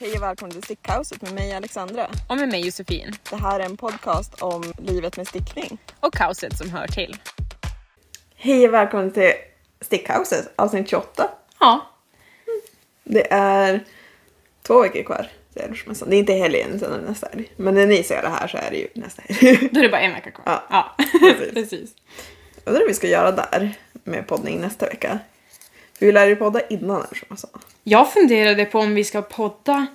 Hej 0.00 0.16
och 0.16 0.22
välkommen 0.22 0.52
till 0.52 0.62
Stickkaoset 0.62 1.22
med 1.22 1.32
mig 1.32 1.52
Alexandra. 1.52 2.10
Och 2.28 2.36
med 2.36 2.48
mig 2.48 2.66
Josefin. 2.66 3.12
Det 3.30 3.36
här 3.36 3.60
är 3.60 3.64
en 3.64 3.76
podcast 3.76 4.42
om 4.42 4.72
livet 4.78 5.16
med 5.16 5.28
stickning. 5.28 5.78
Och 6.00 6.14
kaoset 6.14 6.58
som 6.58 6.70
hör 6.70 6.86
till. 6.86 7.16
Hej 8.34 8.68
och 8.68 8.74
välkommen 8.74 9.10
till 9.10 9.32
Stickkaoset 9.80 10.52
avsnitt 10.56 10.88
28. 10.88 11.30
Ja. 11.60 11.86
Det 13.04 13.32
är 13.32 13.84
två 14.62 14.82
veckor 14.82 15.02
kvar. 15.02 15.28
Det 15.54 15.62
är 15.62 16.12
inte 16.12 16.32
helgen 16.32 16.70
utan 16.74 17.00
nästa 17.00 17.28
helg. 17.28 17.52
Men 17.56 17.74
när 17.74 17.86
ni 17.86 18.02
ser 18.02 18.22
det 18.22 18.28
här 18.28 18.48
så 18.48 18.56
är 18.56 18.70
det 18.70 18.76
ju 18.76 18.88
nästa 18.94 19.22
helg. 19.28 19.68
Då 19.72 19.78
är 19.78 19.82
det 19.82 19.88
bara 19.88 20.00
en 20.00 20.12
vecka 20.12 20.30
kvar. 20.30 20.44
Ja. 20.46 20.64
ja. 20.70 21.04
Precis. 21.54 21.90
Undrar 22.64 22.80
vad 22.80 22.88
vi 22.88 22.94
ska 22.94 23.06
göra 23.06 23.32
där 23.32 23.78
med 24.04 24.26
poddning 24.26 24.60
nästa 24.60 24.86
vecka. 24.86 25.18
För 25.98 26.06
vi 26.06 26.12
lär 26.12 26.26
ju 26.26 26.36
podda 26.36 26.66
innan 26.66 27.04
Älvsmässan. 27.10 27.50
Jag 27.52 27.60
funderade 28.12 28.64
på 28.64 28.78
om 28.78 28.94
vi 28.94 29.04
ska 29.04 29.22
podda 29.22 29.86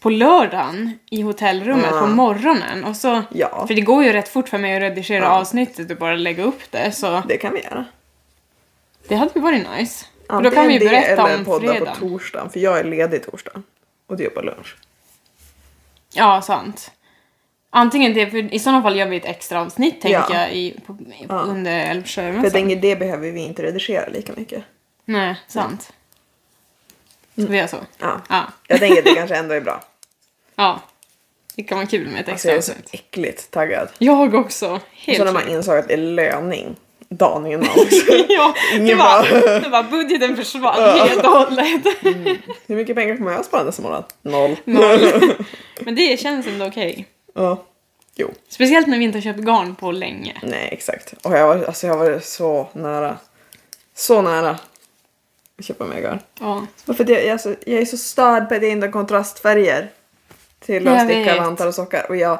på 0.00 0.10
lördagen 0.10 0.98
i 1.10 1.22
hotellrummet 1.22 1.86
Ja. 1.90 2.00
på 2.00 2.06
morgonen. 2.06 2.84
Och 2.84 2.96
så, 2.96 3.22
Ja. 3.30 3.66
För 3.66 3.74
det 3.74 3.80
går 3.80 4.04
ju 4.04 4.12
rätt 4.12 4.28
fort 4.28 4.48
för 4.48 4.58
mig 4.58 4.76
att 4.76 4.82
redigera 4.82 5.24
Ja. 5.24 5.30
avsnittet 5.30 5.90
och 5.90 5.96
bara 5.96 6.14
lägga 6.14 6.44
upp 6.44 6.70
det. 6.70 6.92
Så 6.92 7.22
Det 7.28 7.36
kan 7.36 7.52
vi 7.54 7.62
göra. 7.62 7.84
det 9.08 9.14
hade 9.14 9.30
ju 9.34 9.40
varit 9.40 9.66
nice. 9.78 10.04
För 10.26 10.32
då 10.42 10.48
Antingen 10.48 10.54
kan 10.54 10.66
vi 10.66 10.72
ju 10.72 10.78
det 10.78 10.84
berätta 10.88 11.28
eller 11.28 11.38
om 11.38 11.44
podda 11.44 11.74
på 11.74 11.86
torsdagen. 11.94 12.50
För 12.50 12.60
jag 12.60 12.78
är 12.78 12.84
ledig 12.84 13.30
torsdag. 13.30 13.62
Och 14.06 14.16
du 14.16 14.24
är 14.26 14.30
på 14.30 14.40
lunch. 14.40 14.76
Ja, 16.14 16.42
sant. 16.42 16.90
Antingen 17.70 18.14
det, 18.14 18.30
för 18.30 18.54
i 18.54 18.58
sådana 18.58 18.82
fall 18.82 18.96
gör 18.96 19.06
vi 19.06 19.16
ett 19.16 19.24
extra 19.24 19.60
avsnitt 19.60 20.00
tänker 20.00 20.18
Ja. 20.34 20.40
jag 20.40 20.52
i, 20.52 20.80
på, 20.86 20.92
i, 20.92 21.26
Ja. 21.28 21.34
under 21.34 21.70
För 21.72 21.78
jag 21.80 21.90
Älvsjömässan. 21.90 22.50
tänker 22.50 22.76
det 22.76 22.96
behöver 22.96 23.30
vi 23.30 23.40
inte 23.40 23.62
redigera 23.62 24.08
lika 24.08 24.32
mycket. 24.36 24.64
Nej, 25.04 25.36
sant. 25.48 25.92
Så 27.36 27.46
vi 27.46 27.58
gör 27.58 27.66
så. 27.66 27.76
Ja. 27.98 28.20
Ja. 28.28 28.42
Jag 28.68 28.78
tänker 28.78 28.98
att 28.98 29.04
det 29.04 29.14
kanske 29.14 29.36
ändå 29.36 29.54
är 29.54 29.60
bra. 29.60 29.82
ja. 30.56 30.80
Det 31.54 31.62
kan 31.62 31.78
vara 31.78 31.86
kul 31.88 32.08
med 32.08 32.20
ett 32.20 32.28
Alltså 32.28 32.32
extra 32.32 32.50
jag 32.50 32.58
är 32.58 32.62
så 32.62 32.72
avsnitt. 32.72 32.88
äckligt 32.94 33.50
taggad. 33.50 33.88
Jag 33.98 34.34
också. 34.34 34.80
Helt 34.92 35.18
så 35.18 35.24
när 35.24 35.32
man 35.32 35.42
sjukt. 35.42 35.52
insåg 35.54 35.78
att 35.78 35.88
det 35.88 35.94
är 35.94 35.98
löning 35.98 36.76
dagen 37.08 37.46
innan 37.46 37.68
också. 37.76 38.12
ja, 38.28 38.54
det 38.72 38.76
Ingen 38.76 38.98
var, 38.98 39.40
bara- 39.40 39.58
det 39.60 39.68
var 39.68 39.82
budgeten 39.82 40.36
försvann 40.36 40.98
helt 40.98 41.24
och 41.24 41.30
hållet. 41.30 41.82
Hur 42.66 42.76
mycket 42.76 42.96
pengar 42.96 43.16
kommer 43.16 43.32
jag 43.32 43.44
spara 43.44 43.64
nästa 43.64 43.82
månad? 43.82 44.04
Noll. 44.22 44.56
Noll. 44.64 45.32
Men 45.80 45.94
det 45.94 46.20
känns 46.20 46.46
ändå 46.46 46.66
okej. 46.66 47.06
Ja. 47.34 47.64
Jo. 48.14 48.30
Speciellt 48.48 48.86
när 48.86 48.98
vi 48.98 49.04
inte 49.04 49.18
har 49.18 49.22
köpt 49.22 49.38
garn 49.40 49.74
på 49.74 49.92
länge. 49.92 50.40
Nej, 50.42 50.68
exakt. 50.72 51.14
Och 51.22 51.32
jag 51.38 51.46
var, 51.46 51.64
alltså 51.64 51.86
jag 51.86 51.96
var 51.96 52.20
så 52.22 52.68
nära. 52.72 53.16
Så 53.94 54.22
nära. 54.22 54.58
Köpa 55.62 55.84
mer 55.84 56.00
garn. 56.00 56.18
Ja. 56.40 56.66
För 56.86 57.04
att 57.04 57.08
jag, 57.08 57.28
alltså, 57.28 57.54
jag 57.66 57.80
är 57.80 57.84
så 57.84 57.96
störd 57.96 58.48
på 58.48 58.54
inte 58.54 58.86
har 58.86 58.92
kontrastfärger 58.92 59.90
till 60.60 60.88
att 60.88 61.04
sticka 61.04 61.36
vantar 61.36 61.66
och 61.66 61.74
sockar. 61.74 62.06
Och 62.08 62.16
jag, 62.16 62.38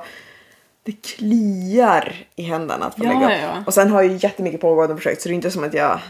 det 0.82 0.92
kliar 0.92 2.14
i 2.36 2.42
händerna 2.42 2.86
att 2.86 2.94
få 2.96 3.04
Ja, 3.04 3.08
lägga 3.12 3.26
upp. 3.36 3.42
ja. 3.42 3.62
Och 3.66 3.74
sen 3.74 3.90
har 3.90 4.02
jag 4.02 4.12
ju 4.12 4.18
jättemycket 4.22 4.60
pågående 4.60 4.94
projekt 4.94 5.22
så 5.22 5.28
det 5.28 5.32
är 5.32 5.34
inte 5.34 5.50
som 5.50 5.64
att 5.64 5.74
jag 5.74 6.00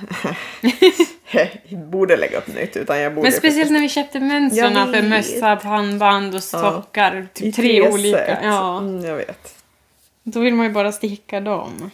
borde 1.91 2.17
lägga 2.17 2.39
upp 2.39 2.47
nytt 2.47 2.77
utan 2.77 3.01
jag 3.01 3.15
borde 3.15 3.23
Men 3.31 3.39
speciellt 3.39 3.71
när 3.71 3.81
vi 3.81 3.89
köpte 3.89 4.21
mönstren 4.21 4.93
för 4.93 5.03
mössa, 5.03 5.57
pannband 5.57 6.35
och 6.35 6.43
Ja. 6.53 6.61
sockar. 6.73 7.27
Typ 7.35 7.47
i 7.47 7.53
tre, 7.53 7.89
olika. 7.91 8.39
Ja. 8.43 8.79
Mm, 8.79 9.05
jag 9.05 9.17
vet. 9.17 9.55
Då 10.23 10.41
vill 10.41 10.55
man 10.55 10.67
ju 10.67 10.73
bara 10.73 10.93
sticka 10.93 11.41
dem. 11.41 11.91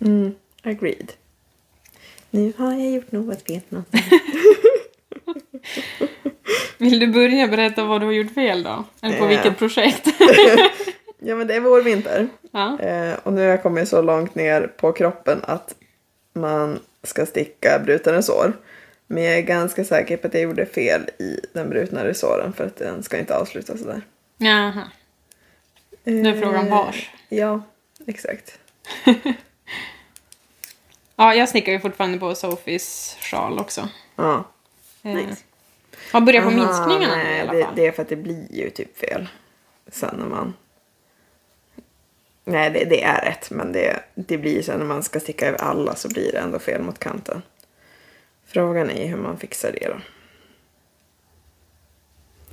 Mm, 0.00 0.34
agreed. 0.62 1.12
Nu 2.30 2.52
har 2.58 2.72
jag 2.74 2.90
gjort 2.90 3.12
något 3.12 3.42
fel. 3.46 3.60
någonting. 3.68 4.00
Vill 6.78 6.98
du 6.98 7.06
börja 7.06 7.48
berätta 7.48 7.84
vad 7.84 8.00
du 8.00 8.06
har 8.06 8.12
gjort 8.12 8.34
fel 8.34 8.62
då? 8.62 8.84
Eller 9.02 9.18
på 9.18 9.24
Eh. 9.24 9.28
vilket 9.28 9.58
projekt? 9.58 10.06
ja 11.18 11.36
men 11.36 11.46
det 11.46 11.54
är 11.54 11.60
vår 11.60 11.82
vinter. 11.82 12.28
ja. 12.50 12.78
Eh, 12.80 13.14
och 13.22 13.32
nu 13.32 13.40
har 13.40 13.48
jag 13.48 13.62
kommit 13.62 13.88
så 13.88 14.02
långt 14.02 14.34
ner 14.34 14.66
på 14.66 14.92
kroppen 14.92 15.40
att 15.42 15.74
man 16.32 16.78
ska 17.02 17.26
sticka 17.26 17.78
brutna 17.84 18.12
resår. 18.12 18.52
Men 19.06 19.22
jag 19.22 19.34
är 19.38 19.42
ganska 19.42 19.84
säker 19.84 20.16
på 20.16 20.26
att 20.26 20.34
jag 20.34 20.42
gjorde 20.42 20.66
fel 20.66 21.10
i 21.18 21.40
den 21.52 21.68
brutna 21.70 22.04
resåren 22.04 22.52
för 22.52 22.66
att 22.66 22.76
den 22.76 23.02
ska 23.02 23.18
inte 23.18 23.36
avslutas 23.36 23.78
sådär. 23.80 24.02
Jaha. 24.38 24.82
Nu 26.04 26.28
är 26.30 26.40
frågan 26.40 26.66
Eh, 26.66 26.70
vars. 26.70 27.10
Ja, 27.28 27.62
exakt. 28.06 28.58
Ja, 31.20 31.34
jag 31.34 31.48
snickar 31.48 31.72
ju 31.72 31.80
fortfarande 31.80 32.18
på 32.18 32.34
Sofies 32.34 33.16
sjal 33.20 33.58
också. 33.58 33.88
Ja. 34.16 34.44
Eh, 35.02 35.14
Nice. 35.14 35.42
Har 36.12 36.20
börjat 36.20 36.44
på 36.44 36.50
Aha, 36.50 36.56
minskningarna 36.56 37.16
nej, 37.16 37.36
i 37.36 37.40
alla 37.40 37.52
det, 37.52 37.64
fall. 37.64 37.72
det 37.76 37.86
är 37.86 37.92
för 37.92 38.02
att 38.02 38.08
det 38.08 38.16
blir 38.16 38.46
ju 38.54 38.70
typ 38.70 38.98
fel 38.98 39.28
sen 39.86 40.14
när 40.18 40.26
man... 40.26 40.54
Nej, 42.44 42.70
det, 42.70 42.84
det 42.84 43.02
är 43.02 43.24
rätt, 43.24 43.50
men 43.50 43.72
det, 43.72 44.00
det 44.14 44.38
blir 44.38 44.62
sen 44.62 44.78
när 44.78 44.86
man 44.86 45.02
ska 45.02 45.20
sticka 45.20 45.46
över 45.46 45.58
alla 45.58 45.94
så 45.94 46.08
blir 46.08 46.32
det 46.32 46.38
ändå 46.38 46.58
fel 46.58 46.82
mot 46.82 46.98
kanten. 46.98 47.42
Frågan 48.46 48.90
är 48.90 49.02
ju 49.02 49.06
hur 49.08 49.16
man 49.16 49.38
fixar 49.38 49.72
det 49.72 49.88
då. 49.88 49.96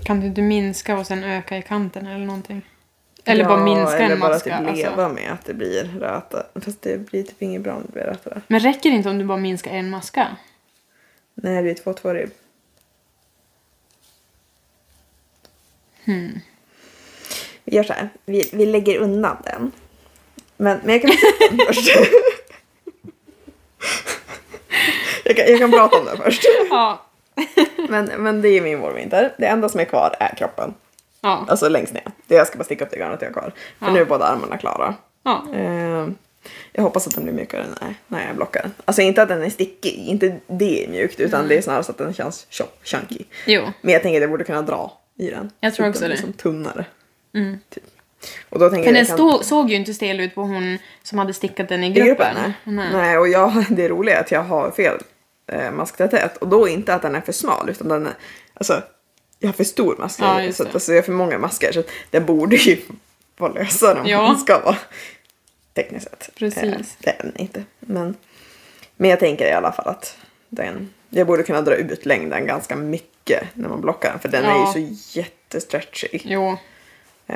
Kan 0.03 0.19
du 0.19 0.27
inte 0.27 0.41
minska 0.41 0.97
och 0.97 1.07
sen 1.07 1.23
öka 1.23 1.57
i 1.57 1.61
kanten 1.61 2.07
eller 2.07 2.25
någonting? 2.25 2.61
Eller 3.27 3.43
Ja, 3.43 3.47
bara 3.49 3.63
minska 3.63 3.97
eller 3.97 4.15
en 4.15 4.19
bara 4.19 4.29
maska. 4.33 4.57
typ 4.57 4.75
leva 4.75 4.89
Alltså. 5.03 5.09
med 5.23 5.31
att 5.33 5.45
det 5.45 5.53
blir 5.53 5.83
röta. 5.99 6.43
Fast 6.55 6.81
det 6.81 6.97
blir 6.97 7.23
typ 7.23 7.41
inget 7.41 7.61
bra 7.61 7.73
om 7.75 7.81
det 7.85 7.91
blir 7.91 8.03
röta. 8.03 8.41
Men 8.47 8.59
räcker 8.59 8.89
det 8.89 8.95
inte 8.95 9.09
om 9.09 9.17
du 9.19 9.25
bara 9.25 9.37
minskar 9.37 9.71
en 9.71 9.89
maska? 9.89 10.27
Nej, 11.33 11.55
det 11.55 11.61
blir 11.61 11.73
två 11.73 11.93
två 11.93 12.13
ribb. 12.13 12.31
Hmm. 16.05 16.39
Vi 17.63 17.75
gör 17.75 17.83
så 17.83 17.93
här. 17.93 18.09
Vi, 18.25 18.49
vi 18.53 18.65
lägger 18.65 18.97
undan 18.97 19.37
den. 19.43 19.71
Men, 20.57 20.79
men 20.83 20.93
jag 20.93 21.01
kan 21.01 21.09
berätta 21.09 21.55
den 21.55 21.67
först. 21.67 21.89
jag, 25.25 25.35
kan, 25.35 25.45
jag 25.47 25.59
kan 25.59 25.71
prata 25.71 25.99
om 25.99 26.05
den 26.05 26.17
först. 26.17 26.43
Ja. 26.69 27.01
Men, 27.89 28.05
men 28.05 28.41
det 28.41 28.49
är 28.49 28.61
min 28.61 28.79
vårvinter. 28.79 29.33
Det 29.37 29.45
enda 29.45 29.69
som 29.69 29.79
är 29.79 29.85
kvar 29.85 30.15
är 30.19 30.35
kroppen. 30.35 30.73
Ja. 31.27 31.45
Alltså 31.47 31.69
längst 31.69 31.93
ner. 31.93 32.03
Det 32.27 32.35
jag 32.35 32.47
ska 32.47 32.57
bara 32.57 32.63
sticka 32.63 32.85
upp 32.85 32.91
det 32.91 32.97
garnet 32.97 33.21
jag 33.21 33.27
har 33.27 33.33
kvar. 33.33 33.53
För 33.79 33.85
Ja. 33.85 33.93
nu 33.93 33.99
är 34.01 34.05
båda 34.05 34.25
armarna 34.25 34.57
klara. 34.57 34.95
ja. 35.23 35.45
Eh, 35.53 36.07
jag 36.71 36.83
hoppas 36.83 37.07
att 37.07 37.15
den 37.15 37.23
blir 37.23 37.33
mjukare 37.33 37.65
när, 37.81 37.95
när 38.07 38.27
jag 38.27 38.35
blockar 38.35 38.61
den. 38.61 38.73
Alltså 38.85 39.01
inte 39.01 39.21
att 39.21 39.29
den 39.29 39.43
är 39.43 39.49
stickig, 39.49 39.93
inte 39.93 40.35
det 40.47 40.83
är 40.85 40.87
mjukt 40.89 41.19
utan 41.19 41.47
det 41.47 41.57
är 41.57 41.61
snarare 41.61 41.83
så 41.83 41.91
att 41.91 41.97
den 41.97 42.13
känns 42.13 42.45
tjock, 42.49 42.79
chunky. 42.83 43.23
Jo. 43.45 43.61
Men 43.81 43.93
jag 43.93 44.01
tänker 44.03 44.17
att 44.17 44.21
jag 44.21 44.29
borde 44.29 44.43
kunna 44.43 44.61
dra 44.61 44.91
i 45.17 45.29
den. 45.29 45.51
Jag 45.59 45.75
tror 45.75 45.85
att 45.85 45.89
också 45.89 46.01
den 46.01 46.09
det. 46.09 46.15
blir 46.15 46.23
som 46.23 46.33
tunnare. 46.33 46.85
Mm. 47.35 47.59
Typ. 47.69 47.83
Och 48.49 48.59
då 48.59 48.69
tänker 48.69 48.85
jag 48.85 48.95
den 48.95 49.05
kan- 49.05 49.17
stod, 49.17 49.45
såg 49.45 49.69
ju 49.69 49.75
inte 49.75 49.93
stel 49.93 50.19
ut 50.19 50.35
på 50.35 50.41
hon 50.41 50.77
som 51.03 51.17
hade 51.17 51.33
stickat 51.33 51.69
den 51.69 51.83
i 51.83 51.87
i 51.87 51.89
gruppen. 51.89 52.13
gruppen. 52.15 52.53
Nej. 52.63 52.89
nej, 52.93 53.17
och 53.17 53.27
jag, 53.27 53.65
det 53.69 53.89
roliga 53.89 54.17
är 54.17 54.21
att 54.21 54.31
jag 54.31 54.43
har 54.43 54.71
fel 54.71 54.97
eh, 55.51 55.71
masktäthet. 55.71 56.37
Och 56.37 56.47
då 56.47 56.67
inte 56.67 56.93
att 56.93 57.01
den 57.01 57.15
är 57.15 57.21
för 57.21 57.31
smal 57.31 57.69
utan 57.69 57.87
den 57.87 58.05
är, 58.07 58.13
alltså 58.53 58.81
jag 59.39 59.47
har 59.47 59.53
för 59.53 59.63
stor 59.63 59.95
mask. 59.99 60.19
Ja, 60.21 60.51
så 60.53 60.63
att, 60.63 60.73
alltså, 60.73 60.91
jag 60.91 60.97
har 60.97 61.03
för 61.05 61.11
många 61.11 61.37
masker 61.37 61.71
så 61.71 61.83
den 62.11 62.25
borde 62.25 62.55
ju 62.55 62.77
vara 63.37 63.51
lösare 63.53 63.99
om 64.01 64.07
Ja. 64.07 64.21
den 64.21 64.37
ska 64.37 64.59
vara. 64.59 64.77
Tekniskt 65.73 66.03
sett. 66.09 66.29
Precis. 66.35 66.63
Eh, 66.63 66.79
det 66.99 67.09
är 67.09 67.17
den 67.23 67.37
inte. 67.37 67.63
Men, 67.79 68.15
men 68.95 69.09
jag 69.09 69.19
tänker 69.19 69.45
i 69.47 69.51
alla 69.51 69.71
fall 69.71 69.87
att 69.87 70.17
den, 70.49 70.89
jag 71.09 71.27
borde 71.27 71.43
kunna 71.43 71.61
dra 71.61 71.75
ut 71.75 72.05
längden 72.05 72.45
ganska 72.45 72.75
mycket 72.75 73.43
när 73.53 73.69
man 73.69 73.81
blockar 73.81 74.09
den. 74.11 74.19
För 74.19 74.29
den 74.29 74.43
Ja. 74.43 74.73
är 74.75 74.79
ju 74.79 74.95
så 74.95 75.19
jättestretchig. 75.19 76.21
Jo. 76.25 76.57
Eh, 77.27 77.35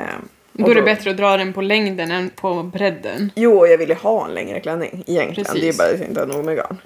Då 0.52 0.64
och 0.64 0.70
är 0.70 0.74
det 0.74 0.82
bättre 0.82 1.10
att 1.10 1.16
dra 1.16 1.36
den 1.36 1.52
på 1.52 1.60
längden 1.62 2.10
än 2.10 2.30
på 2.30 2.62
bredden. 2.62 3.30
Jo, 3.36 3.66
jag 3.66 3.78
vill 3.78 3.88
ju 3.88 3.94
ha 3.94 4.24
en 4.28 4.34
längre 4.34 4.60
klänning 4.60 5.04
egentligen. 5.06 5.44
Precis. 5.44 5.60
Det 5.60 5.68
är 5.68 5.72
bara 5.72 5.94
att 5.94 6.00
jag 6.00 6.08
inte 6.08 6.20
har 6.20 6.26
nog 6.26 6.44
med 6.44 6.56
garn. 6.56 6.76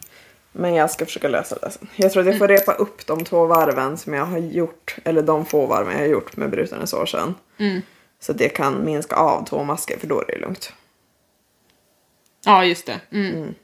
Men 0.59 0.75
jag 0.75 0.91
ska 0.91 1.06
försöka 1.06 1.28
lösa 1.28 1.59
det 1.62 1.71
sen. 1.71 1.89
Jag 1.97 2.12
tror 2.12 2.21
att 2.21 2.27
jag 2.27 2.39
får 2.39 2.49
repa 2.49 2.72
upp 2.72 3.06
de 3.06 3.25
två 3.25 3.47
varven 3.47 3.97
som 3.97 4.15
jag 4.15 4.25
har 4.25 4.39
gjort, 4.39 4.97
eller 5.05 5.22
de 5.22 5.44
få 5.44 5.67
varven 5.67 5.93
jag 5.93 6.01
har 6.01 6.07
gjort 6.07 6.36
med 6.36 6.51
bruten 6.51 6.83
år 6.83 7.07
sedan. 7.07 7.34
Mm. 7.59 7.83
Så 8.21 8.33
att 8.33 8.39
det 8.39 8.48
kan 8.48 8.84
minska 8.84 9.16
av 9.16 9.45
två 9.45 9.65
masker 9.65 9.98
för 9.98 10.07
då 10.07 10.21
är 10.21 10.27
det 10.27 10.39
lugnt. 10.39 10.72
Ja, 12.45 12.65
just 12.65 12.86
det. 12.86 13.01
Mm. 13.13 13.54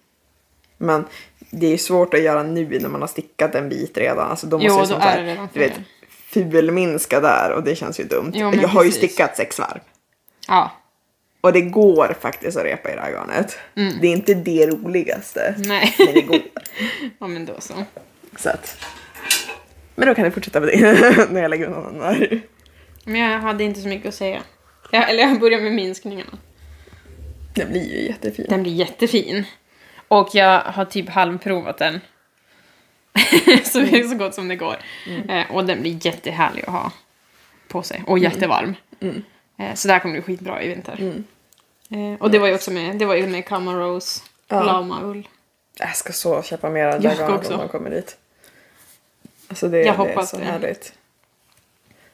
Men 0.78 1.04
det 1.50 1.66
är 1.66 1.76
svårt 1.76 2.14
att 2.14 2.22
göra 2.22 2.42
nu 2.42 2.78
när 2.80 2.88
man 2.88 3.00
har 3.00 3.08
stickat 3.08 3.54
en 3.54 3.68
bit 3.68 3.98
redan. 3.98 4.30
Alltså 4.30 4.46
då 4.46 4.56
måste 4.56 4.68
Jo, 4.68 4.74
jag 4.74 4.82
då 4.82 4.86
som 4.86 4.96
är 4.96 5.16
så 5.16 5.22
det 5.22 5.32
här, 5.32 5.48
du 5.52 5.60
vet, 5.60 5.80
fulminska 6.08 7.20
där 7.20 7.52
och 7.52 7.62
det 7.62 7.74
känns 7.74 8.00
ju 8.00 8.04
dumt. 8.04 8.32
Jo, 8.34 8.52
jag 8.54 8.68
har 8.68 8.84
ju 8.84 8.90
stickat 8.90 9.36
sex 9.36 9.58
varv. 9.58 9.80
Ja. 10.48 10.70
Och 11.42 11.52
det 11.52 11.60
går 11.60 12.16
faktiskt 12.20 12.56
att 12.56 12.64
repa 12.64 12.92
i 12.92 12.94
det 12.94 13.00
här 13.00 13.10
garnet. 13.12 13.58
Mm. 13.74 13.94
Det 14.00 14.06
är 14.06 14.12
inte 14.12 14.34
det 14.34 14.66
roligaste. 14.66 15.54
Nej. 15.58 15.94
Men 15.98 16.14
det 16.14 16.20
går. 16.20 16.40
ja, 17.18 17.26
men 17.26 17.46
då 17.46 17.60
så. 17.60 17.74
Så 18.36 18.50
att... 18.50 18.84
Men 19.94 20.08
då 20.08 20.14
kan 20.14 20.24
jag 20.24 20.34
fortsätta 20.34 20.60
med 20.60 20.68
det 20.68 21.26
när 21.30 21.42
jag 21.42 21.50
lägger 21.50 21.66
undan 21.66 21.84
den 21.84 21.98
där. 21.98 22.40
Men 23.04 23.20
jag 23.20 23.40
hade 23.40 23.64
inte 23.64 23.80
så 23.80 23.88
mycket 23.88 24.08
att 24.08 24.14
säga. 24.14 24.42
Jag, 24.90 25.10
eller 25.10 25.22
jag 25.22 25.40
börjar 25.40 25.60
med 25.60 25.72
minskningarna. 25.72 26.38
Den 27.54 27.70
blir 27.70 27.94
ju 27.94 28.06
jättefin. 28.06 28.46
Den 28.48 28.62
blir 28.62 28.72
jättefin. 28.72 29.44
Och 30.08 30.28
jag 30.32 30.60
har 30.60 30.84
typ 30.84 31.08
halvprovat 31.08 31.78
den. 31.78 32.00
så 33.64 33.80
är 33.80 34.08
så 34.08 34.14
gott 34.14 34.34
som 34.34 34.48
det 34.48 34.56
går. 34.56 34.76
Eh, 35.28 35.50
och 35.50 35.64
den 35.64 35.80
blir 35.80 36.06
jättehärlig 36.06 36.62
att 36.62 36.72
ha 36.72 36.92
på 37.68 37.82
sig. 37.82 38.02
Och 38.06 38.18
jättevarm. 38.18 38.74
Mm. 39.00 39.22
Eh, 39.68 39.74
så 39.74 39.88
det 39.88 39.94
här 39.94 40.00
kommer 40.00 40.12
bli 40.12 40.22
skitbra 40.22 40.62
i 40.62 40.68
vinter. 40.68 41.22
Eh, 41.90 42.20
och 42.20 42.30
det 42.30 42.38
var 42.38 42.46
ju 42.48 42.54
också 42.54 42.70
med, 42.70 42.96
det 42.98 43.04
var 43.04 43.14
ju 43.14 43.26
med 43.26 43.46
Kama 43.46 43.74
Rose, 43.74 44.20
Ja. 44.48 44.62
Lama-ull. 44.62 45.28
Jag 45.78 45.96
ska 45.96 46.12
så 46.12 46.42
köpa 46.42 46.70
mer 46.70 46.86
av 46.86 46.92
Jag 46.92 47.02
det 47.02 47.08
där 47.08 47.14
ska 47.14 47.24
garnet 47.24 47.38
också. 47.40 47.52
om 47.52 47.58
man 47.58 47.68
kommer 47.68 47.90
dit. 47.90 48.16
Alltså 49.48 49.68
det, 49.68 49.78
Jag 49.82 49.98
det 50.06 50.12
är 50.12 50.22
så 50.22 50.36
det. 50.36 50.44
härligt. 50.44 50.92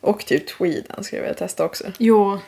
Och 0.00 0.27
typ 0.27 0.47
tweeden 0.59 1.05
ska 1.05 1.17
jag 1.17 1.23
vilja 1.23 1.35
testa 1.39 1.65
också. 1.65 1.85
Jo, 1.99 2.39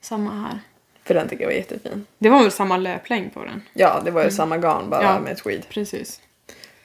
samma 0.00 0.30
här. 0.30 0.60
För 1.04 1.14
den 1.14 1.28
tycker 1.28 1.42
jag 1.42 1.48
var 1.48 1.54
jättefin. 1.56 2.06
Det 2.18 2.28
var 2.28 2.42
väl 2.42 2.52
samma 2.52 2.76
löplängd 2.76 3.34
på 3.34 3.44
den? 3.44 3.62
Ja, 3.72 4.00
det 4.04 4.10
var 4.10 4.24
ju 4.24 4.30
samma 4.30 4.58
garn 4.58 4.90
bara 4.90 5.00
Mm. 5.00 5.12
Ja. 5.14 5.20
med 5.20 5.36
tweed. 5.36 5.68
Precis. 5.68 6.20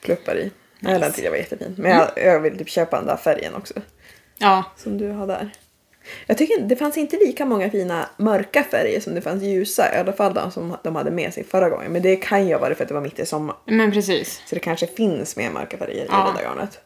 Pluppar 0.01 0.37
i. 0.37 0.51
Nej, 0.79 0.93
Nice. 0.93 1.05
den 1.05 1.11
tycker 1.13 1.23
jag 1.23 1.31
var 1.31 1.37
jättefin. 1.37 1.75
Men 1.77 1.91
jag, 1.91 2.09
jag 2.15 2.39
vill 2.39 2.57
typ 2.57 2.69
köpa 2.69 2.97
den 2.97 3.05
där 3.07 3.17
färgen 3.17 3.55
också. 3.55 3.73
Ja, 4.37 4.63
Som 4.77 4.97
du 4.97 5.09
har 5.11 5.27
där. 5.27 5.51
Jag 6.25 6.37
tycker 6.37 6.61
det 6.61 6.75
fanns 6.75 6.97
inte 6.97 7.17
lika 7.17 7.45
många 7.45 7.69
fina 7.69 8.09
mörka 8.17 8.63
färger 8.63 8.99
som 8.99 9.15
det 9.15 9.21
fanns 9.21 9.43
ljusa. 9.43 9.95
I 9.95 9.97
alla 9.99 10.13
fall 10.13 10.33
de 10.33 10.51
som 10.51 10.77
de 10.83 10.95
hade 10.95 11.11
med 11.11 11.33
sig 11.33 11.43
förra 11.43 11.69
gången. 11.69 11.91
Men 11.91 12.01
det 12.01 12.15
kan 12.15 12.47
ju 12.47 12.53
ha 12.53 12.59
varit 12.61 12.77
för 12.77 12.83
att 12.83 12.87
det 12.87 12.93
var 12.93 13.01
mitt 13.01 13.19
i 13.19 13.25
sommar. 13.25 13.55
men 13.65 13.91
precis. 13.91 14.41
Så 14.45 14.55
det 14.55 14.61
kanske 14.61 14.87
finns 14.87 15.35
mer 15.35 15.49
mörka 15.49 15.77
färger 15.77 16.07
Ja. 16.11 16.27
i 16.29 16.31
det 16.31 16.37
där 16.43 16.49
garnet. 16.49 16.79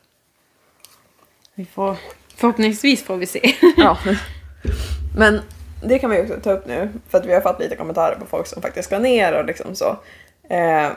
Vi 1.56 1.66
får, 1.66 1.96
förhoppningsvis 2.36 3.04
får 3.04 3.18
vi 3.18 3.26
se. 3.26 3.56
Ja. 3.78 3.98
Men 5.18 5.42
det 5.84 6.00
kan 6.00 6.10
vi 6.10 6.22
också 6.22 6.40
ta 6.44 6.52
upp 6.52 6.68
nu. 6.68 6.90
För 7.10 7.18
att 7.18 7.26
vi 7.26 7.34
har 7.34 7.42
fått 7.42 7.60
lite 7.60 7.76
kommentarer 7.76 8.16
på 8.16 8.26
folk 8.26 8.48
som 8.48 8.62
faktiskt 8.62 8.88
ska 8.88 9.00
ner 9.00 9.34
och 9.40 9.46
liksom 9.46 9.76
så. 9.76 9.98
Eh, 10.50 10.88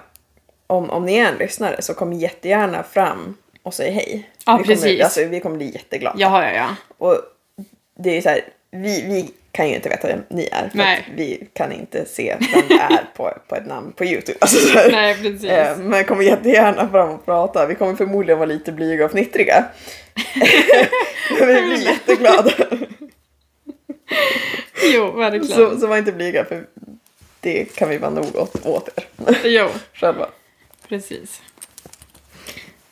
om, 0.66 0.90
om 0.90 1.04
ni 1.06 1.14
är 1.16 1.28
en 1.32 1.38
lyssnare 1.38 1.82
så 1.82 1.94
kom 1.94 2.12
jättegärna 2.12 2.82
fram 2.82 3.36
och 3.62 3.74
säg 3.74 3.90
hej. 3.90 4.30
Ja, 4.46 4.56
vi 4.56 4.62
kommer, 4.64 4.74
precis. 4.76 5.02
Alltså, 5.04 5.24
vi 5.24 5.40
kommer 5.40 5.56
bli 5.56 5.70
jätteglada. 5.72 6.16
ja, 6.18 6.44
ja, 6.44 6.50
ja. 6.52 6.76
Och 6.98 7.20
det 7.98 8.16
är 8.16 8.22
så 8.22 8.28
här, 8.28 8.40
vi, 8.70 9.02
vi 9.02 9.30
kan 9.52 9.68
ju 9.68 9.74
inte 9.74 9.88
veta 9.88 10.08
vem 10.08 10.22
ni 10.28 10.48
är. 10.52 10.68
För 10.68 10.76
Nej. 10.78 10.98
att 10.98 11.18
vi 11.18 11.48
kan 11.52 11.72
inte 11.72 12.04
se 12.06 12.36
vem 12.52 12.62
det 12.68 12.74
är 12.74 13.04
på, 13.16 13.32
på 13.48 13.56
ett 13.56 13.66
namn 13.66 13.92
på 13.92 14.04
Youtube. 14.04 14.38
Alltså. 14.40 14.78
Nej, 14.90 15.14
precis. 15.14 15.44
Eh, 15.44 15.76
Men 15.78 16.04
kommer 16.04 16.22
jättegärna 16.22 16.88
fram 16.90 17.10
och 17.10 17.24
prata. 17.24 17.66
Vi 17.66 17.74
kommer 17.74 17.94
förmodligen 17.94 18.38
vara 18.38 18.46
lite 18.48 18.72
blyga 18.72 19.04
och 19.04 19.10
fnittriga. 19.10 19.64
Men 21.38 21.48
vi 21.48 21.62
blir 21.62 21.84
jätteglada. 21.84 22.52
Jo, 24.94 25.10
verkligen. 25.10 25.46
Så, 25.46 25.78
så 25.80 25.86
var 25.86 25.96
inte 25.96 26.12
blyga 26.12 26.44
för 26.44 26.66
det 27.40 27.64
kan 27.76 27.88
vi 27.88 27.98
vara 27.98 28.10
nog 28.10 28.36
åt, 28.36 28.66
åt 28.66 28.88
er 28.96 29.04
Jo, 29.44 29.68
själva. 29.94 30.28
precis. 30.88 31.42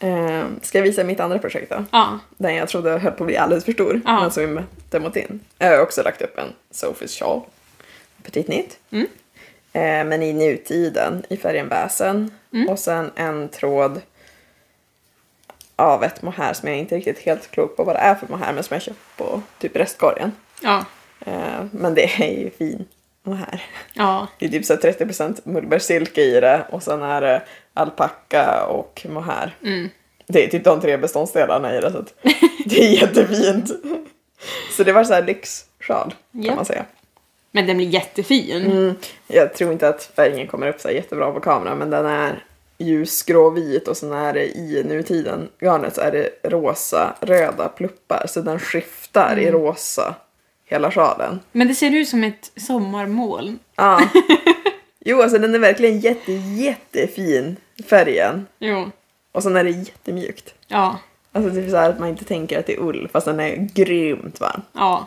Eh, 0.01 0.45
ska 0.63 0.79
jag 0.79 0.83
visa 0.83 1.05
mitt 1.05 1.21
andra 1.21 1.39
projekt 1.39 1.71
då? 1.71 1.85
Ja, 1.91 2.19
Den 2.37 2.55
jag 2.55 2.69
trodde 2.69 2.91
höll 2.91 3.13
på 3.13 3.25
att 3.25 3.27
bli 3.27 3.37
alldeles 3.37 3.65
för 3.65 3.73
stor. 3.73 4.01
Ja. 4.05 4.21
Men 4.21 4.31
som 4.31 4.43
vi 4.43 4.47
mötte 4.47 5.01
mot 5.01 5.17
in. 5.17 5.41
Jag 5.59 5.69
har 5.77 5.83
också 5.83 6.03
lagt 6.03 6.23
upp 6.23 6.39
en 6.39 6.53
Sophies 6.71 7.17
shawl. 7.19 7.41
Petit 8.23 8.49
nytt. 8.49 8.79
Mm. 8.91 9.07
Eh, 9.73 10.05
men 10.09 10.23
i 10.23 10.33
nutiden 10.33 11.25
i 11.29 11.37
färgen 11.37 11.69
väsen. 11.69 12.31
Mm. 12.53 12.69
Och 12.69 12.79
sen 12.79 13.11
en 13.15 13.49
tråd 13.49 14.01
av 15.77 16.05
ett 16.05 16.23
mohair 16.23 16.53
som 16.53 16.69
jag 16.69 16.79
inte 16.79 16.97
riktigt 16.97 17.19
helt 17.19 17.51
klok 17.51 17.77
på 17.77 17.85
vad 17.85 17.97
det 17.97 18.01
är 18.01 18.15
för 18.15 18.27
mohair 18.29 18.53
men 18.53 18.65
som 18.65 18.75
jag 18.75 18.83
köpt 18.83 19.17
på 19.17 19.43
typ 19.59 19.77
restkorgen. 19.77 20.33
ja, 20.61 20.85
Eh, 21.27 21.65
men 21.71 21.95
det 21.95 22.05
är 22.23 22.39
ju 22.39 22.51
fin 22.51 22.85
mohair. 23.23 23.63
ja. 23.93 24.27
Det 24.39 24.47
är 24.47 24.51
typ 24.51 24.65
så 24.65 24.73
här 24.75 24.81
30% 24.81 25.41
mullbärssilke 25.45 26.23
i 26.23 26.41
det 26.41 26.67
och 26.71 26.83
sen 26.83 27.03
är 27.03 27.21
det 27.21 27.43
alpacka 27.75 28.65
och 28.67 29.07
mohair. 29.09 29.57
Mm. 29.65 29.89
Det 30.27 30.45
är 30.45 30.49
typ 30.49 30.65
de 30.65 30.81
tre 30.81 30.97
beståndsdelarna 30.97 31.77
i 31.77 31.81
det 31.81 31.93
så 31.93 32.05
det 32.65 32.81
är 32.87 32.91
jättefint. 33.03 33.71
Så 34.77 34.85
det 34.85 34.93
var 34.93 35.05
så 35.05 35.15
här 35.15 35.23
lyxsjal 35.23 36.15
kan 36.33 36.43
Ja. 36.43 36.55
man 36.55 36.65
säga. 36.65 36.85
Men 37.53 37.67
den 37.67 37.77
blir 37.77 37.87
jättefin. 37.89 38.67
Mm, 38.71 38.95
jag 39.27 39.55
tror 39.55 39.73
inte 39.73 39.89
att 39.89 40.03
färgen 40.17 40.47
kommer 40.47 40.69
upp 40.69 40.81
så 40.81 40.91
jättebra 40.91 41.33
på 41.33 41.41
kamera 41.41 41.75
men 41.75 41.91
den 41.91 42.07
är 42.07 42.45
ljusgråvit 42.79 43.89
och 43.89 43.97
sen 43.97 44.13
är 44.13 44.33
det 44.33 44.47
i 44.59 44.85
nutiden 44.85 45.49
garnet 45.61 45.95
så 45.95 46.01
är 46.01 46.11
det 46.13 46.51
rosa 46.51 47.15
röda 47.21 47.69
pluppar 47.69 48.27
så 48.29 48.41
den 48.41 48.59
skiftar 48.59 49.39
i 49.39 49.51
rosa 49.51 50.15
hela 50.67 50.91
sjalen. 50.91 51.41
Men 51.53 51.69
det 51.69 51.75
ser 51.75 51.95
ut 51.95 52.09
som 52.09 52.25
ett 52.25 52.51
sommarmoln. 52.57 53.59
Ja. 53.77 54.01
Jo, 55.05 55.23
alltså 55.23 55.39
den 55.39 55.55
är 55.55 55.59
verkligen 55.59 56.01
jätte, 56.01 56.33
jättefin 56.33 57.57
färgen. 57.89 58.47
Jo, 58.59 58.91
Och 59.33 59.43
sen 59.43 59.57
är 59.57 59.65
det 59.65 59.71
jättemjukt. 59.71 60.55
ja, 60.69 60.99
Alltså 61.33 61.51
typ 61.55 61.71
så 61.71 61.77
här 61.77 61.91
att 61.91 61.99
man 61.99 62.09
inte 62.09 62.25
tänker 62.25 62.59
att 62.59 62.67
det 62.67 62.75
är 62.75 62.81
ull 62.81 63.09
fast 63.13 63.27
den 63.27 63.41
är 63.41 63.57
grymt 63.75 64.41
varm. 64.41 64.63
ja. 64.73 65.07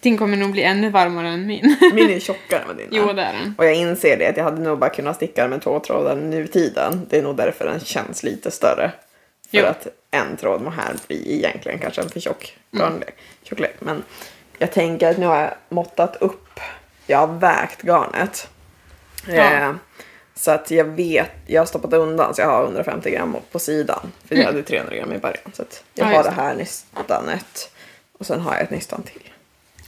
Din 0.00 0.18
kommer 0.18 0.36
nog 0.36 0.50
bli 0.52 0.62
ännu 0.62 0.90
varmare 0.90 1.28
än 1.28 1.46
min. 1.46 1.76
Min 1.94 2.10
är 2.10 2.18
tjockare 2.20 2.62
än 2.70 2.76
din. 2.76 2.88
jo, 2.90 3.12
det 3.12 3.22
är 3.22 3.32
den. 3.32 3.54
Och 3.58 3.64
jag 3.64 3.74
inser 3.74 4.16
det 4.18 4.26
att 4.26 4.36
jag 4.36 4.44
hade 4.44 4.60
nog 4.62 4.78
bara 4.78 4.90
kunnat 4.90 5.16
sticka 5.16 5.48
med 5.48 5.62
två 5.62 5.80
trådar 5.80 6.16
nu 6.16 6.46
tiden. 6.46 7.06
Det 7.10 7.18
är 7.18 7.22
nog 7.22 7.36
därför 7.36 7.64
den 7.64 7.80
känns 7.80 8.22
lite 8.22 8.50
större. 8.50 8.92
För 9.50 9.58
Jo. 9.58 9.64
att 9.66 9.86
en 10.10 10.36
tråd 10.36 10.62
må 10.62 10.70
här 10.70 10.94
blir 11.06 11.28
egentligen 11.28 11.78
kanske 11.78 12.02
en 12.02 12.08
för 12.08 12.20
tjock 12.20 12.56
Mm. 12.74 13.02
tjocklek. 13.42 13.74
Men 13.80 14.02
jag 14.58 14.72
tänker 14.72 15.10
att 15.10 15.18
nu 15.18 15.26
har 15.26 15.40
jag 15.40 15.50
måttat 15.68 16.16
upp. 16.20 16.60
Jag 17.06 17.18
har 17.18 17.26
vägt 17.26 17.82
garnet. 17.82 18.48
Ja. 19.26 19.52
Eh, 19.52 19.72
så 20.34 20.50
att 20.50 20.70
jag 20.70 20.84
vet, 20.84 21.30
jag 21.46 21.60
har 21.60 21.66
stoppat 21.66 21.92
undan 21.92 22.34
så 22.34 22.40
jag 22.40 22.48
har 22.48 22.64
150 22.64 23.10
gram 23.10 23.36
på 23.52 23.58
sidan. 23.58 24.12
För 24.28 24.34
jag 24.36 24.44
hade 24.44 24.62
300 24.62 24.96
gram 24.96 25.12
i 25.12 25.18
början. 25.18 25.52
Så 25.52 25.62
att 25.62 25.84
jag 25.94 26.04
Mm. 26.04 26.16
Ja, 26.16 26.22
har 26.22 26.30
det 26.30 26.42
här 26.42 26.54
nystanet. 26.54 27.70
Och 28.18 28.26
sen 28.26 28.40
har 28.40 28.52
jag 28.52 28.62
ett 28.62 28.70
nystan 28.70 29.02
till. 29.02 29.30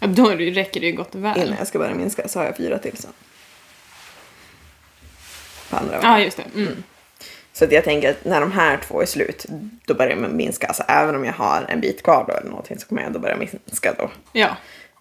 Ja, 0.00 0.06
då 0.06 0.30
räcker 0.30 0.80
det 0.80 0.86
ju 0.86 0.92
gott 0.92 1.14
och 1.14 1.24
väl. 1.24 1.38
Innan 1.38 1.58
jag 1.58 1.66
ska 1.66 1.78
börja 1.78 1.94
minska 1.94 2.28
så 2.28 2.38
har 2.38 2.46
jag 2.46 2.56
fyra 2.56 2.78
till 2.78 2.96
sen. 2.96 3.12
På 5.70 5.76
andra 5.76 5.98
Ja, 6.02 6.20
just 6.20 6.36
det. 6.36 6.60
Mm. 6.60 6.82
Så 7.52 7.64
att 7.64 7.72
jag 7.72 7.84
tänker 7.84 8.10
att 8.10 8.24
när 8.24 8.40
de 8.40 8.52
här 8.52 8.78
två 8.88 9.02
är 9.02 9.06
slut, 9.06 9.46
då 9.84 9.94
börjar 9.94 10.16
jag 10.16 10.30
minska. 10.30 10.66
Alltså 10.66 10.82
även 10.88 11.14
om 11.14 11.24
jag 11.24 11.32
har 11.32 11.66
en 11.69 11.80
bit 11.80 12.02
kvar 12.02 12.24
då 12.28 12.34
eller 12.34 12.50
någonting 12.50 12.78
så 12.78 12.86
kommer 12.86 13.02
jag 13.02 13.06
ändå 13.06 13.19
börja 13.19 13.36
minska 13.36 13.94
då. 13.98 14.10
Ja, 14.32 14.56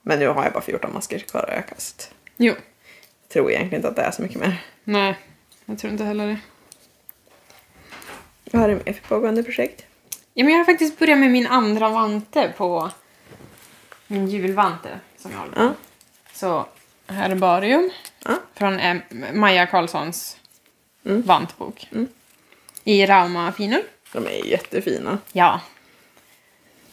Men 0.07 0.19
nu 0.19 0.27
har 0.27 0.43
jag 0.43 0.53
bara 0.53 0.63
14 0.63 0.93
masker 0.93 1.19
kvar 1.19 1.41
att 1.43 1.49
öka 1.49 1.75
så 1.77 1.93
jo. 2.37 2.53
jag 2.53 3.29
tror 3.29 3.51
egentligen 3.51 3.75
inte 3.79 3.87
att 3.87 3.95
det 3.95 4.01
är 4.01 4.11
så 4.11 4.21
mycket 4.21 4.39
mer. 4.39 4.63
Nej, 4.83 5.17
jag 5.65 5.79
tror 5.79 5.91
inte 5.91 6.03
heller 6.03 6.27
det. 6.27 6.37
Vad 8.51 8.61
har 8.61 8.69
du 8.69 8.75
mer 8.75 8.93
för 8.93 9.07
pågående 9.07 9.43
projekt? 9.43 9.85
Ja, 10.33 10.43
men 10.43 10.53
jag 10.53 10.59
har 10.59 10.65
faktiskt 10.65 10.99
börjat 10.99 11.19
med 11.19 11.31
min 11.31 11.47
andra 11.47 11.89
vante 11.89 12.53
på 12.57 12.91
min 14.07 14.27
julvante 14.27 14.99
som 15.17 15.31
jag 15.31 15.39
håller 15.39 15.53
på. 15.53 15.61
Ja. 15.61 15.73
Så 16.33 16.65
Herbarium 17.13 17.89
Ja. 18.25 18.35
från 18.55 18.79
eh, 18.79 18.95
Maja 19.33 19.65
Karlssons 19.67 20.37
Mm. 21.05 21.21
vantbok. 21.21 21.87
Mm. 21.91 22.07
I 22.83 23.05
Rauma 23.05 23.51
finull. 23.51 23.83
De 24.13 24.25
är 24.27 24.45
jättefina. 24.45 25.17
Ja. 25.31 25.61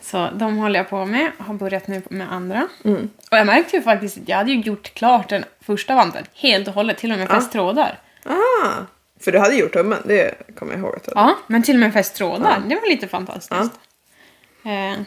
Så 0.03 0.31
de 0.35 0.57
håller 0.59 0.79
jag 0.81 0.89
på 0.91 1.05
med. 1.05 1.31
Har 1.39 1.55
börjat 1.55 1.87
nu 1.89 2.03
med 2.11 2.33
andra. 2.33 2.69
Mm. 2.85 3.11
Och 3.31 3.37
jag 3.37 3.47
märkte 3.47 3.77
ju 3.77 3.83
faktiskt 3.83 4.19
att 4.19 4.29
jag 4.29 4.37
hade 4.37 4.53
gjort 4.53 4.95
klart 4.95 5.29
den 5.29 5.45
första 5.61 5.95
vanten 5.95 6.25
helt 6.35 6.69
och 6.69 6.75
hållet. 6.75 6.99
Till 6.99 7.13
och 7.13 7.19
med 7.19 7.29
Ja. 7.31 7.35
fäst 7.35 7.53
trådar. 7.53 7.99
Ah, 8.25 8.69
för 9.21 9.33
du 9.33 9.39
hade 9.39 9.55
gjort 9.55 9.73
tummen, 9.73 9.99
det 10.05 10.35
kommer 10.57 10.73
jag 10.73 10.81
ihåg. 10.81 10.95
Att 10.97 11.05
du 11.05 11.11
hade. 11.15 11.31
Ja, 11.31 11.37
men 11.47 11.63
till 11.63 11.77
och 11.77 11.81
med 11.81 11.93
fäst 11.93 12.15
trådar. 12.15 12.51
Ja. 12.63 12.69
Det 12.69 12.75
var 12.75 12.89
lite 12.89 13.09
fantastiskt. 13.09 13.73
Eh, 14.65 15.01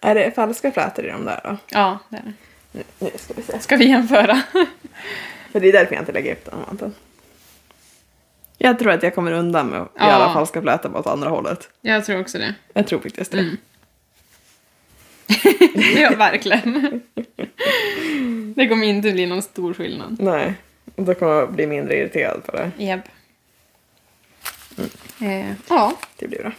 Är 0.00 0.14
det 0.14 0.30
falska 0.34 0.72
flätor 0.72 1.04
i 1.04 1.10
de 1.10 1.24
där 1.24 1.40
då? 1.44 1.56
ja, 1.70 1.98
det 2.08 2.16
är 2.16 2.22
det. 2.22 2.32
Nu, 2.72 2.82
nu 2.98 3.10
ska 3.16 3.34
vi 3.34 3.42
se. 3.42 3.58
Ska 3.60 3.76
vi 3.76 3.88
jämföra? 3.88 4.42
För 5.52 5.60
det 5.60 5.68
är 5.68 5.72
därför 5.72 5.94
jag 5.94 6.02
inte 6.02 6.12
lägger 6.12 6.32
upp 6.32 6.44
den 6.44 6.54
vanten. 6.66 6.94
Jag 8.58 8.78
tror 8.78 8.92
att 8.92 9.02
jag 9.02 9.14
kommer 9.14 9.32
undan 9.32 9.66
med 9.66 9.80
att 9.80 9.88
Ja. 9.94 10.08
göra 10.08 10.32
falska 10.32 10.62
flätor 10.62 10.96
åt 10.96 11.06
andra 11.06 11.28
hållet. 11.30 11.68
jag 11.80 12.04
tror 12.04 12.20
också 12.20 12.38
det. 12.38 12.54
Jag 12.72 12.86
tror 12.86 13.00
faktiskt 13.00 13.32
det. 13.32 13.38
Mm. 13.38 13.56
ja, 15.96 16.10
verkligen. 16.16 17.02
det 18.56 18.68
kommer 18.68 18.86
inte 18.86 19.12
bli 19.12 19.26
någon 19.26 19.42
stor 19.42 19.74
skillnad. 19.74 20.16
Nej, 20.20 20.54
och 20.94 21.04
då 21.04 21.14
kommer 21.14 21.32
jag 21.32 21.52
bli 21.52 21.66
mindre 21.66 21.96
irriterad 21.96 22.44
på 22.44 22.52
det. 22.52 22.70
Japp. 22.76 23.08
Eh, 25.20 25.52
ja. 25.68 25.92
Det 26.16 26.28
blir 26.28 26.38
bra. 26.38 26.52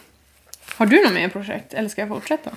Har 0.75 0.85
du 0.85 1.03
något 1.03 1.13
mer 1.13 1.29
projekt? 1.29 1.73
Eller 1.73 1.89
ska 1.89 2.01
jag 2.01 2.09
fortsätta? 2.09 2.51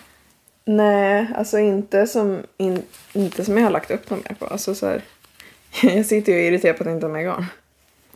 Nej, 0.65 1.29
alltså 1.37 1.59
inte 1.59 2.07
som, 2.07 2.43
in, 2.57 2.83
inte 3.13 3.45
som 3.45 3.57
jag 3.57 3.65
har 3.65 3.71
lagt 3.71 3.91
upp 3.91 4.11
något 4.11 4.29
mer 4.29 4.37
på. 4.39 4.47
Alltså 4.47 4.75
så 4.75 4.87
här, 4.87 5.03
jag 5.83 6.07
sitter 6.07 6.33
ju 6.33 6.39
och 6.39 6.45
är 6.45 6.49
irriterad 6.49 6.77
på 6.77 6.83
att 6.83 6.87
jag 6.87 6.97
inte 6.97 7.07
har 7.07 7.13
med 7.13 7.25
garn. 7.25 7.47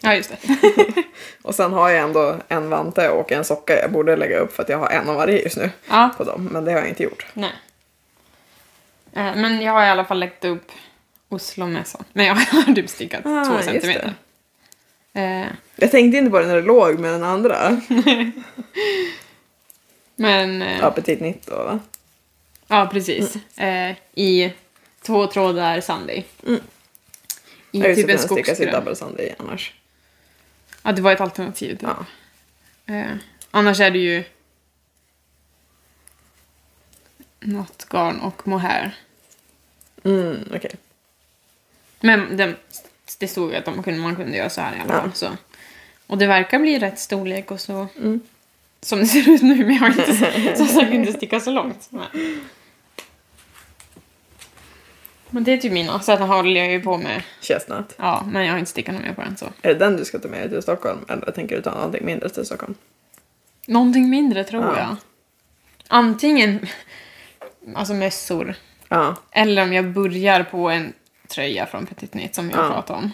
Ja, 0.00 0.14
just 0.14 0.30
det. 0.30 0.38
Och 1.42 1.54
sen 1.54 1.72
har 1.72 1.90
jag 1.90 2.02
ändå 2.02 2.36
en 2.48 2.70
vante 2.70 3.08
och 3.08 3.32
en 3.32 3.44
socka 3.44 3.80
jag 3.80 3.92
borde 3.92 4.16
lägga 4.16 4.38
upp 4.38 4.52
för 4.52 4.62
att 4.62 4.68
jag 4.68 4.78
har 4.78 4.88
en 4.88 5.08
av 5.08 5.16
varje 5.16 5.42
just 5.42 5.56
nu 5.56 5.70
ja, 5.88 6.10
på 6.16 6.24
dem. 6.24 6.48
Men 6.52 6.64
det 6.64 6.72
har 6.72 6.78
jag 6.78 6.88
inte 6.88 7.02
gjort. 7.02 7.26
nej. 7.34 7.52
Eh, 9.16 9.36
men 9.36 9.60
jag 9.62 9.72
har 9.72 9.84
i 9.84 9.88
alla 9.88 10.04
fall 10.04 10.18
lagt 10.18 10.44
upp 10.44 10.72
Oslomässan. 11.28 12.04
Men 12.12 12.26
jag 12.26 12.34
har 12.34 12.74
typ 12.74 12.90
stickat 12.90 13.26
Ah, 13.26 13.44
två 13.44 13.62
centimeter. 13.62 14.14
Eh, 15.12 15.46
Jag 15.76 15.90
tänkte 15.90 16.18
inte 16.18 16.30
på 16.30 16.38
det 16.40 16.46
när 16.46 16.56
det 16.56 16.62
låg 16.62 16.98
med 16.98 17.12
den 17.12 17.24
andra. 17.24 17.80
men... 20.16 20.62
Eh, 20.62 20.78
ja. 20.78 20.86
Appetit 20.86 21.20
90 21.20 21.54
va? 21.54 21.80
precis. 22.86 23.36
Eh, 23.58 23.96
I 24.14 24.52
två 25.02 25.26
trådar 25.26 25.80
Sunday. 25.80 26.26
Mm. 26.46 26.60
I 27.72 27.80
Jag 27.80 27.96
typ 27.96 28.10
en 28.10 28.18
skogsgrön. 28.18 28.72
double 28.72 28.96
sunday 28.96 29.34
annars. 29.38 29.74
Ja, 30.82 30.92
det 30.92 31.02
var 31.02 31.12
ett 31.12 31.20
alternativ. 31.20 31.76
Typ. 31.76 31.82
Ja. 31.82 32.06
Eh, 32.94 33.16
annars 33.50 33.80
är 33.80 33.90
det 33.90 33.98
ju 33.98 34.24
något 37.40 37.86
garn 37.88 38.20
och 38.20 38.48
mohair. 38.48 38.94
Mm, 40.06 40.44
okej. 40.54 40.70
Men 42.00 42.36
det, 42.36 42.54
det 43.18 43.28
stod 43.28 43.50
ju 43.50 43.56
att 43.56 43.64
de 43.64 43.82
kunde, 43.82 44.00
man 44.00 44.16
kunde 44.16 44.36
göra 44.36 44.50
så 44.50 44.60
här 44.60 44.76
i 44.76 44.80
alla 44.80 44.94
Ja. 44.94 45.00
fall. 45.00 45.12
Så. 45.14 45.28
Och 46.06 46.18
det 46.18 46.26
verkar 46.26 46.58
bli 46.58 46.78
rätt 46.78 46.98
storlek 46.98 47.50
och 47.50 47.60
så. 47.60 47.86
Mm. 47.96 48.20
Som 48.80 48.98
det 48.98 49.06
ser 49.06 49.28
ut 49.30 49.42
nu, 49.42 49.54
men 49.64 49.74
jag 49.74 49.80
har 49.80 49.88
inte, 49.88 50.56
som 50.56 50.66
sagt 50.74 50.92
inte 50.92 51.12
sticka 51.12 51.40
så 51.40 51.50
långt. 51.50 51.88
Men. 51.90 52.06
men 55.30 55.44
det 55.44 55.52
är 55.52 55.56
typ 55.56 55.72
mina. 55.72 56.00
Så 56.00 56.12
att 56.12 56.20
håller 56.20 56.60
jag 56.60 56.70
ju 56.72 56.80
på 56.82 56.98
med. 56.98 57.22
Chestnut. 57.40 57.94
Ja, 57.96 58.24
men 58.32 58.44
jag 58.44 58.52
har 58.52 58.58
inte 58.58 58.70
stickat 58.70 58.94
något 58.94 59.04
mer 59.04 59.12
på 59.14 59.20
den 59.22 59.36
så. 59.36 59.46
Är 59.62 59.68
det 59.68 59.74
den 59.74 59.96
du 59.96 60.04
ska 60.04 60.18
ta 60.18 60.28
med 60.28 60.40
dig 60.40 60.48
till 60.50 60.62
Stockholm? 60.62 60.98
Eller 61.08 61.32
tänker 61.32 61.56
du 61.56 61.62
ta 61.62 61.74
någonting 61.74 62.06
mindre 62.06 62.28
till 62.28 62.46
Stockholm? 62.46 62.74
Någonting 63.66 64.10
mindre 64.10 64.44
tror 64.44 64.62
Ja. 64.64 64.78
jag. 64.78 64.96
Antingen 65.88 66.66
alltså 67.74 67.94
mössor. 67.94 68.54
Ja. 68.88 69.16
Eller 69.30 69.62
om 69.62 69.72
jag 69.72 69.84
börjar 69.92 70.42
på 70.42 70.70
en 70.70 70.92
tröja 71.28 71.66
från 71.66 71.86
Petit 71.86 72.10
Knit 72.12 72.34
som 72.34 72.50
jag 72.50 72.58
Ja. 72.58 72.68
pratade 72.72 72.98
om. 72.98 73.10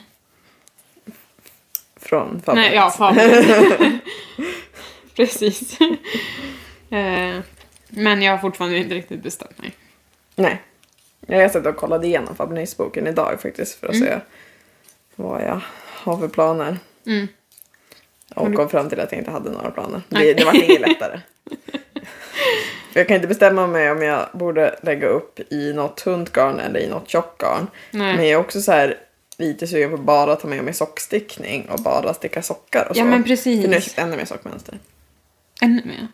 Från 1.97 2.43
Fabrik. 2.43 2.65
Nej, 2.65 2.75
ja, 2.75 2.91
fan. 2.91 3.17
Precis. 5.17 5.79
Eh, 6.91 7.41
Men 7.89 8.23
jag 8.23 8.33
har 8.33 8.39
fortfarande 8.39 8.79
inte 8.79 8.95
riktigt 8.95 9.23
bestämt 9.23 9.59
mig. 9.59 9.73
Nej. 10.35 10.63
Jag 11.27 11.51
satt 11.51 11.67
och 11.67 11.77
kollade 11.77 12.07
igenom 12.07 12.37
Fabrik-boken 12.37 13.07
idag 13.07 13.41
faktiskt 13.43 13.75
för 13.81 13.89
att 13.89 13.97
se 13.99 14.19
vad 15.17 15.43
jag 15.43 15.61
har 15.87 16.17
för 16.19 16.29
planer. 16.29 16.79
Mm. 17.07 17.29
Och 18.35 18.55
kom 18.55 18.69
fram 18.69 18.89
till 18.89 19.01
att 19.01 19.13
jag 19.13 19.19
inte 19.21 19.31
hade 19.31 19.51
några 19.51 19.71
planer. 19.71 20.03
Det, 20.09 20.35
det 20.35 20.45
var 20.45 20.55
inget 20.65 20.81
lättare. 20.81 21.21
Jag 22.95 23.09
kan 23.09 23.15
inte 23.15 23.29
bestämma 23.29 23.67
mig 23.67 23.91
om 23.91 24.03
jag 24.03 24.27
borde 24.33 24.79
lägga 24.83 25.07
upp 25.09 25.53
i 25.53 25.73
något 25.73 25.97
tunt 25.97 26.33
garn 26.33 26.61
eller 26.61 26.81
i 26.81 26.89
något 26.89 27.09
tjockt 27.09 27.39
garn. 27.43 27.67
Nej. 27.91 28.17
Men 28.17 28.25
jag 28.25 28.33
är 28.33 28.37
också 28.37 28.61
så 28.61 28.73
här 28.73 28.99
lite 29.39 29.67
sugen 29.67 29.91
på 29.91 29.95
att 29.95 30.01
bara 30.01 30.37
ta 30.37 30.49
med 30.49 30.65
mig 30.65 30.75
sockstickning 30.75 31.69
och 31.71 31.79
bara 31.79 32.15
sticka 32.15 32.43
sockar 32.43 32.87
och 32.91 32.97
Ja, 32.97 33.03
så. 33.05 33.09
men 33.09 33.25
precis. 33.25 33.61
För 33.61 33.69
nu 33.69 33.75
har 33.75 33.75
jag 33.75 33.83
köpt 33.83 33.99
ännu 33.99 34.17
mer 34.17 34.25
sockmönster. 34.25 34.79
Ännu 35.63 35.83
mer. 35.85 36.09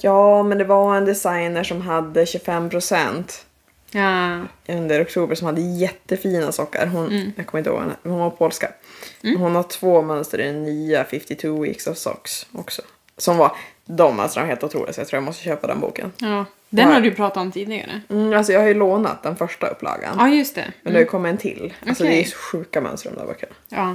Ja, 0.00 0.42
men 0.42 0.58
det 0.58 0.64
var 0.64 0.96
en 0.96 1.04
designer 1.04 1.64
som 1.64 1.80
hade 1.80 2.24
25% 2.24 3.44
Ja. 3.92 4.40
under 4.68 5.02
oktober 5.02 5.34
som 5.34 5.46
hade 5.46 5.60
jättefina 5.60 6.52
sockar. 6.52 6.86
Hon, 6.86 7.06
Mm. 7.06 7.32
Jag 7.36 7.46
kommer 7.46 7.58
inte 7.60 7.70
ihåg 7.70 7.80
henne, 7.80 7.96
men 8.02 8.12
hon 8.12 8.20
var 8.20 8.30
polska. 8.30 8.72
Hon 9.22 9.54
har 9.54 9.62
två 9.62 10.02
mönster 10.02 10.40
i 10.40 10.44
den 10.46 10.64
nya 10.64 11.04
52 11.04 11.60
weeks 11.62 11.86
of 11.86 11.96
socks 11.98 12.46
också. 12.52 12.82
Som 13.16 13.36
var, 13.36 13.56
de 13.96 14.16
mönstren 14.16 14.42
var 14.44 14.48
helt 14.48 14.64
otroliga 14.64 14.92
så 14.92 15.00
jag 15.00 15.08
tror 15.08 15.16
jag 15.16 15.24
måste 15.24 15.42
köpa 15.42 15.66
den 15.66 15.80
boken. 15.80 16.12
ja. 16.18 16.44
Den 16.72 16.92
har 16.92 17.00
du 17.00 17.10
pratat 17.14 17.36
om 17.36 17.52
tidigare. 17.52 18.00
Mm, 18.08 18.32
alltså 18.32 18.52
jag 18.52 18.60
har 18.60 18.66
ju 18.66 18.74
lånat 18.74 19.22
den 19.22 19.36
första 19.36 19.66
upplagan. 19.66 20.16
Ja, 20.18 20.28
just 20.28 20.54
det. 20.54 20.72
Men 20.82 20.92
det 20.92 20.98
har 20.98 21.06
kommit 21.06 21.30
en 21.30 21.38
till. 21.38 21.74
Alltså 21.86 22.04
Okej. 22.04 22.16
det 22.16 22.22
är 22.22 22.30
så 22.30 22.36
sjuka 22.36 22.80
mönster 22.80 23.10
de 23.10 23.16
där 23.16 23.26
böckerna. 23.26 23.52
Ja. 23.68 23.94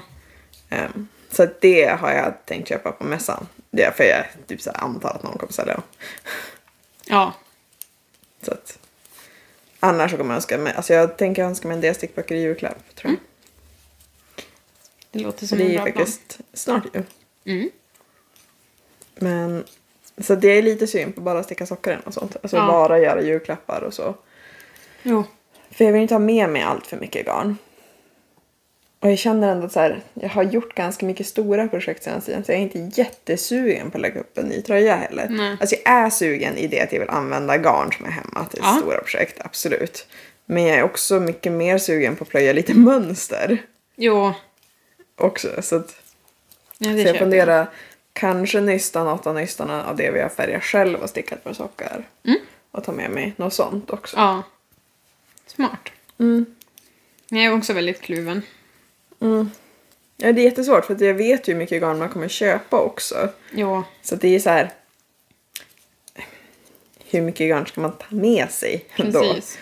Ehm, 0.69 1.07
så 1.31 1.47
det 1.61 1.85
har 1.99 2.11
jag 2.11 2.33
tänkt 2.45 2.69
köpa 2.69 2.91
på 2.91 3.03
mässan. 3.03 3.47
Det 3.71 3.83
är 3.83 3.91
för 3.91 4.03
jag 4.03 4.25
typ 4.47 4.61
så 4.61 4.71
antar 4.71 5.09
att 5.09 5.23
någon 5.23 5.37
kommer 5.37 5.53
sälja 5.53 5.73
dem. 5.73 5.83
Ja. 7.05 7.33
Så 8.41 8.51
att, 8.51 8.79
annars 9.79 10.11
så 10.11 10.17
kommer 10.17 10.29
jag 10.29 10.35
önska 10.35 10.57
mig, 10.57 10.73
alltså 10.73 10.93
jag 10.93 11.17
tänker 11.17 11.43
önska 11.43 11.67
mig 11.67 11.75
en 11.75 11.81
del 11.81 11.95
stickböcker 11.95 12.35
i 12.35 12.41
julklapp 12.41 12.95
tror 12.95 13.11
jag. 13.13 13.19
Det 15.11 15.19
låter 15.19 15.47
som 15.47 15.57
det 15.57 15.63
en 15.63 15.71
är 15.71 15.75
bra 15.75 15.85
faktiskt 15.85 16.39
snart 16.53 16.85
ju. 16.85 16.89
plan. 16.89 17.05
Mm. 17.45 17.69
Men 19.15 19.63
så 20.21 20.35
det 20.35 20.47
är 20.47 20.61
lite 20.61 20.87
synd 20.87 21.15
på 21.15 21.21
bara 21.21 21.43
sticka 21.43 21.65
sockaren 21.65 21.99
och 22.05 22.13
sånt. 22.13 22.35
Alltså 22.41 22.57
Ja. 22.57 22.67
bara 22.67 22.99
göra 22.99 23.21
julklappar 23.21 23.81
och 23.81 23.93
så. 23.93 24.15
Jo. 25.03 25.23
För 25.71 25.85
jag 25.85 25.91
vill 25.91 26.01
inte 26.01 26.13
ha 26.13 26.19
med 26.19 26.49
mig 26.49 26.61
allt 26.61 26.87
för 26.87 26.97
mycket 26.97 27.25
garn. 27.25 27.57
Och 28.99 29.11
jag 29.11 29.17
känner 29.17 29.51
ändå 29.51 29.65
att 29.65 29.71
så 29.71 29.79
här, 29.79 30.01
jag 30.13 30.29
har 30.29 30.43
gjort 30.43 30.75
ganska 30.75 31.05
mycket 31.05 31.27
stora 31.27 31.67
projekt 31.67 32.03
senaste 32.03 32.25
tiden 32.31 32.43
så 32.43 32.51
jag 32.51 32.59
är 32.59 32.63
inte 32.63 33.01
jättesugen 33.01 33.91
på 33.91 33.97
att 33.97 34.01
lägga 34.01 34.19
upp 34.19 34.37
en 34.37 34.45
ny 34.45 34.61
tröja 34.61 34.95
heller. 34.95 35.27
Nej. 35.29 35.57
Alltså 35.59 35.75
jag 35.85 35.93
är 35.93 36.09
sugen 36.09 36.57
i 36.57 36.67
det 36.67 36.81
att 36.81 36.93
jag 36.93 36.99
vill 36.99 37.09
använda 37.09 37.57
garn 37.57 37.91
som 37.97 38.05
är 38.05 38.09
hemma 38.11 38.45
till 38.45 38.59
Ja. 38.63 38.77
stora 38.81 38.97
projekt, 38.97 39.41
absolut. 39.45 40.07
Men 40.45 40.63
jag 40.63 40.77
är 40.77 40.83
också 40.83 41.19
mycket 41.19 41.51
mer 41.51 41.77
sugen 41.77 42.15
på 42.15 42.23
att 42.23 42.29
plöja 42.29 42.53
lite 42.53 42.73
mönster 42.73 43.57
Jo. 43.95 44.33
också. 45.17 45.61
Så, 45.61 45.75
att, 45.75 45.95
Ja, 46.77 46.91
så 46.93 46.97
jag 46.99 47.17
funderar, 47.17 47.67
kanske 48.15 48.61
nysta 48.61 49.03
något 49.03 49.27
av 49.27 49.35
nystarna 49.35 49.85
av 49.85 49.95
det 49.95 50.11
vi 50.11 50.21
har 50.21 50.29
färgat 50.29 50.63
själv 50.63 50.99
och 50.99 51.09
stickat 51.09 51.43
på 51.43 51.53
sockar. 51.53 52.07
Mm. 52.23 52.39
Och 52.71 52.83
ta 52.83 52.91
med 52.91 53.11
mig 53.11 53.33
något 53.37 53.53
sånt 53.53 53.89
också. 53.89 54.17
Ja. 54.17 54.43
Smart. 55.45 55.89
Mm. 56.19 56.45
Jag 57.29 57.43
är 57.43 57.57
också 57.57 57.73
väldigt 57.73 58.01
kluven. 58.01 58.41
Mm. 59.21 59.51
Ja, 60.17 60.31
det 60.31 60.41
är 60.41 60.45
jättesvårt 60.45 60.85
för 60.85 61.03
jag 61.03 61.13
vet 61.13 61.47
ju 61.47 61.53
hur 61.53 61.59
mycket 61.59 61.81
garn 61.81 61.99
man 61.99 62.09
kommer 62.09 62.27
köpa 62.27 62.79
också. 62.79 63.29
Jo. 63.51 63.83
Så 64.01 64.15
det 64.15 64.35
är 64.35 64.39
så 64.39 64.49
här. 64.49 64.71
Hur 67.05 67.21
mycket 67.21 67.47
garn 67.49 67.65
ska 67.65 67.81
man 67.81 67.91
ta 67.91 68.05
med 68.09 68.51
sig 68.51 68.85
då? 68.97 69.03
Precis. 69.03 69.57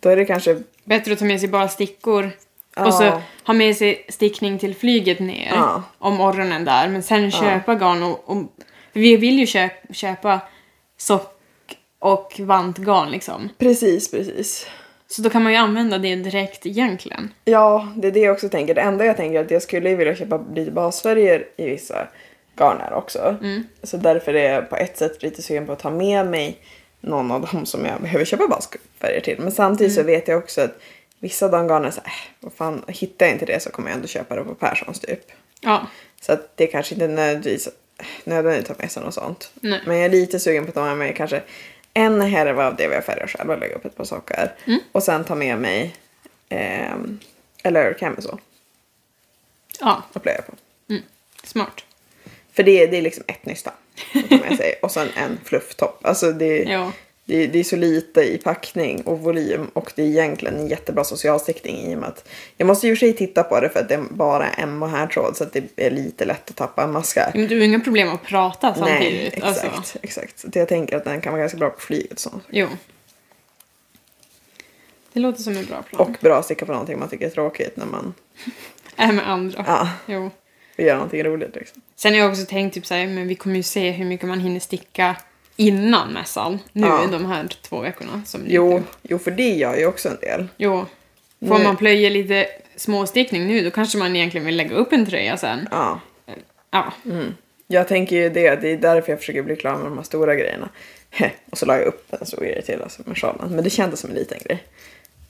Då 0.00 0.08
är 0.08 0.16
det 0.16 0.24
kanske... 0.24 0.62
Bättre 0.84 1.12
att 1.12 1.18
ta 1.18 1.24
med 1.24 1.40
sig 1.40 1.48
bara 1.48 1.68
stickor. 1.68 2.30
Och 2.76 2.94
så 2.94 3.22
ha 3.44 3.54
med 3.54 3.76
sig 3.76 4.06
stickning 4.08 4.58
till 4.58 4.74
flyget 4.74 5.20
ner. 5.20 5.52
Ja. 5.54 5.82
Om 5.98 6.14
morgonen 6.14 6.64
där. 6.64 6.88
Men 6.88 7.02
sen 7.02 7.30
köpa 7.30 7.74
garn 7.74 8.02
och, 8.02 8.22
och... 8.24 8.42
Vi 8.92 9.16
vill 9.16 9.38
ju 9.38 9.46
köpa, 9.46 9.92
köpa 9.92 10.40
sock 10.96 11.32
och 11.98 12.40
vantgarn 12.40 13.10
liksom. 13.10 13.48
Precis, 13.58 14.10
precis. 14.10 14.66
Så 15.08 15.22
då 15.22 15.30
kan 15.30 15.42
man 15.42 15.52
ju 15.52 15.58
använda 15.58 15.98
det 15.98 16.16
direkt 16.16 16.66
egentligen. 16.66 17.32
Ja, 17.44 17.88
det 17.96 18.08
är 18.08 18.12
det 18.12 18.20
jag 18.20 18.32
också 18.32 18.48
tänker. 18.48 18.74
Det 18.74 18.80
enda 18.80 19.04
jag 19.04 19.16
tänker 19.16 19.38
är 19.38 19.44
att 19.44 19.50
jag 19.50 19.62
skulle 19.62 19.94
vilja 19.94 20.16
köpa 20.16 20.44
lite 20.54 20.70
basfärger 20.70 21.44
i 21.56 21.64
vissa 21.64 22.08
garner 22.58 22.92
också. 22.92 23.36
Så 23.82 23.96
därför 23.96 24.34
är 24.34 24.52
jag 24.52 24.70
på 24.70 24.76
ett 24.76 24.98
sätt 24.98 25.22
lite 25.22 25.42
sugen 25.42 25.66
på 25.66 25.72
att 25.72 25.78
ta 25.78 25.90
med 25.90 26.26
mig 26.26 26.58
någon 27.00 27.30
av 27.30 27.48
dem 27.52 27.66
som 27.66 27.84
jag 27.84 28.00
behöver 28.00 28.24
köpa 28.24 28.48
basfärger 28.48 29.20
till. 29.20 29.36
Men 29.38 29.52
samtidigt 29.52 29.94
så 29.94 30.02
vet 30.02 30.28
jag 30.28 30.38
också 30.38 30.60
att 30.60 30.78
vissa 31.20 31.46
av 31.46 31.52
de 31.52 31.66
garnen 31.68 31.92
så 31.92 32.00
här, 32.04 32.08
äh, 32.10 32.34
vad 32.40 32.52
fan, 32.52 32.84
hittar 32.88 33.26
jag 33.26 33.34
inte 33.34 33.46
det 33.46 33.62
så 33.62 33.70
kommer 33.70 33.88
jag 33.88 33.96
ändå 33.96 34.08
köpa 34.08 34.36
det 34.36 34.44
på 34.44 34.54
Perssons 34.54 35.00
typ. 35.00 35.20
Ja. 35.60 35.86
Så 36.20 36.32
att 36.32 36.56
det 36.56 36.66
kanske 36.66 36.94
inte 36.94 37.08
nödvändigtvis 37.08 37.68
nödvändigt 38.24 38.70
att 38.70 38.76
ta 38.76 38.82
med 38.82 38.92
sig 38.92 39.02
något 39.02 39.14
sånt. 39.14 39.50
Nej. 39.54 39.80
Men 39.86 39.96
jag 39.96 40.04
är 40.04 40.08
lite 40.10 40.40
sugen 40.40 40.64
på 40.64 40.68
att 40.68 40.74
ta 40.74 40.84
med 40.84 40.96
mig 40.96 41.14
kanske 41.16 41.42
en 41.94 42.20
härva 42.20 42.66
av 42.66 42.76
det 42.76 42.88
vi 42.88 42.94
har 42.94 43.02
färgat 43.02 43.30
själva 43.30 43.54
och 43.54 43.60
lägga 43.60 43.74
upp 43.74 43.84
ett 43.84 43.96
par 43.96 44.04
sockar. 44.04 44.54
Mm. 44.66 44.80
Och 44.92 45.02
sen 45.02 45.24
ta 45.24 45.34
med 45.34 45.58
mig 45.58 45.96
ehm, 46.48 47.18
eller 47.62 47.92
camisole 47.92 48.38
Ja. 49.80 50.02
och 50.12 50.22
plöja 50.22 50.42
på. 50.42 50.52
Mm. 50.90 51.02
Smart. 51.44 51.84
För 52.52 52.62
det, 52.62 52.86
det 52.86 52.96
är 52.96 53.02
liksom 53.02 53.24
ett 53.26 53.46
nysta 53.46 53.72
och 54.82 54.90
sen 54.92 55.08
en 55.16 55.38
flufftopp. 55.44 56.06
Alltså 56.06 56.32
det, 56.32 56.62
Ja. 56.62 56.92
Det, 57.28 57.46
det 57.46 57.58
är 57.58 57.64
så 57.64 57.76
lite 57.76 58.20
i 58.20 58.38
packning 58.38 59.00
och 59.02 59.20
volym 59.20 59.70
och 59.72 59.92
det 59.96 60.02
är 60.02 60.06
egentligen 60.06 60.56
en 60.56 60.68
jättebra 60.68 61.04
socialstickning 61.04 61.76
i 61.76 61.94
och 61.94 61.98
med 61.98 62.08
att 62.08 62.28
jag 62.56 62.66
måste 62.66 62.86
ju 62.86 62.92
och 62.92 62.98
sig 62.98 63.12
titta 63.12 63.42
på 63.42 63.60
det 63.60 63.68
för 63.68 63.80
att 63.80 63.88
det 63.88 63.94
är 63.94 64.02
bara 64.10 64.50
en 64.50 64.82
här 64.82 65.06
tråd 65.06 65.36
så 65.36 65.44
att 65.44 65.52
det 65.52 65.64
är 65.76 65.90
lite 65.90 66.24
lätt 66.24 66.50
att 66.50 66.56
tappa 66.56 66.82
en 66.82 66.92
maska. 66.92 67.30
Men 67.34 67.46
du 67.46 67.58
har 67.58 67.64
inga 67.64 67.80
problem 67.80 68.08
att 68.08 68.22
prata 68.22 68.70
Nej, 68.70 68.78
samtidigt. 68.78 69.34
exakt. 69.34 69.76
Alltså. 69.76 69.98
exakt. 70.02 70.38
Så 70.38 70.48
jag 70.52 70.68
tänker 70.68 70.96
att 70.96 71.04
den 71.04 71.20
kan 71.20 71.32
vara 71.32 71.40
ganska 71.40 71.58
bra 71.58 71.70
på 71.70 71.80
flyget 71.80 72.12
och 72.12 72.18
sånt. 72.20 72.44
Jo. 72.50 72.68
Det 75.12 75.20
låter 75.20 75.42
som 75.42 75.56
en 75.56 75.64
bra 75.66 75.82
plan. 75.82 76.00
Och 76.00 76.16
bra 76.20 76.38
att 76.38 76.44
sticka 76.44 76.66
på 76.66 76.72
någonting 76.72 76.98
man 76.98 77.08
tycker 77.08 77.26
är 77.26 77.30
tråkigt 77.30 77.76
när 77.76 77.86
man 77.86 78.14
Är 78.96 79.12
med 79.12 79.28
andra. 79.30 79.64
ja, 79.66 79.88
Jo. 80.06 80.30
vill 80.76 80.86
göra 80.86 80.96
någonting 80.96 81.24
roligt. 81.24 81.54
Liksom. 81.54 81.82
Sen 81.96 82.12
har 82.12 82.20
jag 82.20 82.30
också 82.30 82.44
tänkt 82.46 82.74
typ 82.74 82.86
såhär, 82.86 83.06
men 83.06 83.28
vi 83.28 83.34
kommer 83.34 83.56
ju 83.56 83.62
se 83.62 83.90
hur 83.90 84.04
mycket 84.04 84.28
man 84.28 84.40
hinner 84.40 84.60
sticka 84.60 85.16
innan 85.56 86.12
mässan. 86.12 86.58
Nu 86.72 86.86
Ja. 86.86 87.06
de 87.12 87.24
här 87.26 87.46
två 87.62 87.80
veckorna 87.80 88.22
som 88.26 88.40
Jo, 88.46 88.82
jo, 89.02 89.18
för 89.18 89.30
det 89.30 89.48
gör 89.48 89.76
ju 89.76 89.86
också 89.86 90.08
en 90.08 90.16
del. 90.20 90.46
Jo. 90.56 90.86
Får 91.48 91.58
Nu- 91.58 91.64
man 91.64 91.76
plöja 91.76 92.10
lite 92.10 92.46
småstickning 92.76 93.46
nu 93.46 93.64
då 93.64 93.70
kanske 93.70 93.98
man 93.98 94.16
egentligen 94.16 94.46
vill 94.46 94.56
lägga 94.56 94.74
upp 94.76 94.92
en 94.92 95.06
tröja 95.06 95.36
sen. 95.36 95.68
Ja. 95.70 96.00
Ja. 96.70 96.92
Jag 97.66 97.88
tänker 97.88 98.16
ju 98.16 98.28
det, 98.30 98.56
det 98.56 98.68
är 98.72 98.76
därför 98.76 99.12
jag 99.12 99.18
försöker 99.18 99.42
bli 99.42 99.56
klar 99.56 99.76
med 99.76 99.84
de 99.84 99.96
här 99.96 100.04
stora 100.04 100.34
grejerna. 100.34 100.68
Och 101.50 101.58
så 101.58 101.66
la 101.66 101.76
jag 101.78 101.86
upp 101.86 102.12
en 102.20 102.26
stor 102.26 102.40
grej 102.40 102.62
till, 102.62 102.82
alltså 102.82 103.02
med 103.04 103.18
sjalen. 103.18 103.50
Men 103.54 103.64
det 103.64 103.70
kändes 103.70 104.00
som 104.00 104.10
en 104.10 104.16
liten 104.16 104.38
grej. 104.44 104.64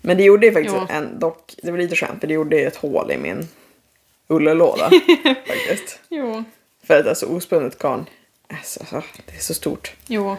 Men 0.00 0.16
det 0.16 0.22
gjorde 0.24 0.46
ju 0.46 0.52
faktiskt 0.52 0.76
Jo. 0.78 0.86
en, 0.90 1.18
dock, 1.18 1.54
det 1.62 1.70
var 1.70 1.78
lite 1.78 1.96
skönt 1.96 2.20
för 2.20 2.26
det 2.26 2.34
gjorde 2.34 2.56
ju 2.56 2.66
ett 2.66 2.76
hål 2.76 3.10
i 3.10 3.16
min 3.18 3.48
ullelåda 4.28 4.90
faktiskt. 5.46 6.00
Jo. 6.08 6.44
För 6.86 7.00
att 7.00 7.06
alltså 7.06 7.26
ospunnet 7.26 7.78
garn, 7.78 8.06
alltså, 8.48 8.84
så- 8.86 9.02
det 9.26 9.36
är 9.36 9.40
så 9.40 9.54
stort. 9.54 9.92
Jo. 10.06 10.36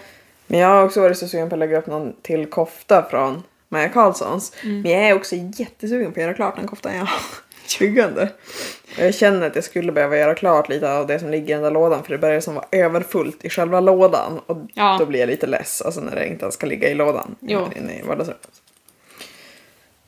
Men 0.47 0.59
jag 0.59 0.67
har 0.67 0.83
också 0.83 1.01
varit 1.01 1.17
så 1.17 1.27
sugen 1.27 1.49
på 1.49 1.55
att 1.55 1.59
lägga 1.59 1.77
upp 1.77 1.87
någon 1.87 2.13
till 2.21 2.45
kofta 2.49 3.07
från 3.09 3.43
Maja 3.69 3.89
Karlssons. 3.89 4.53
Men 4.63 4.85
jag 4.91 5.03
är 5.09 5.13
också 5.15 5.35
jättesugen 5.35 6.13
på 6.13 6.19
att 6.19 6.23
göra 6.23 6.33
klart 6.33 6.55
den 6.55 6.67
koftan 6.67 6.95
jag 6.95 7.05
har. 7.05 7.19
Och 8.97 9.03
Jag 9.03 9.15
känner 9.15 9.47
att 9.47 9.55
jag 9.55 9.63
skulle 9.63 9.91
behöva 9.91 10.17
göra 10.17 10.35
klart 10.35 10.69
lite 10.69 10.91
av 10.93 11.07
det 11.07 11.19
som 11.19 11.29
ligger 11.31 11.49
i 11.49 11.53
den 11.53 11.63
där 11.63 11.71
lådan 11.71 12.03
för 12.03 12.11
det 12.11 12.17
börjar 12.17 12.39
som 12.41 12.55
vara 12.55 12.65
överfullt 12.71 13.45
i 13.45 13.49
själva 13.49 13.79
lådan 13.79 14.39
och 14.45 14.57
Ja. 14.73 14.95
då 14.99 15.05
blir 15.05 15.19
jag 15.19 15.27
lite 15.27 15.47
less 15.47 15.81
alltså 15.81 16.01
när 16.01 16.15
det 16.15 16.27
inte 16.27 16.43
ens 16.45 16.55
ska 16.55 16.65
ligga 16.65 16.89
i 16.89 16.93
lådan 16.93 17.35
Jo. 17.39 17.67
inne 17.75 17.99
i 17.99 18.01
vardagsrummet. 18.01 18.61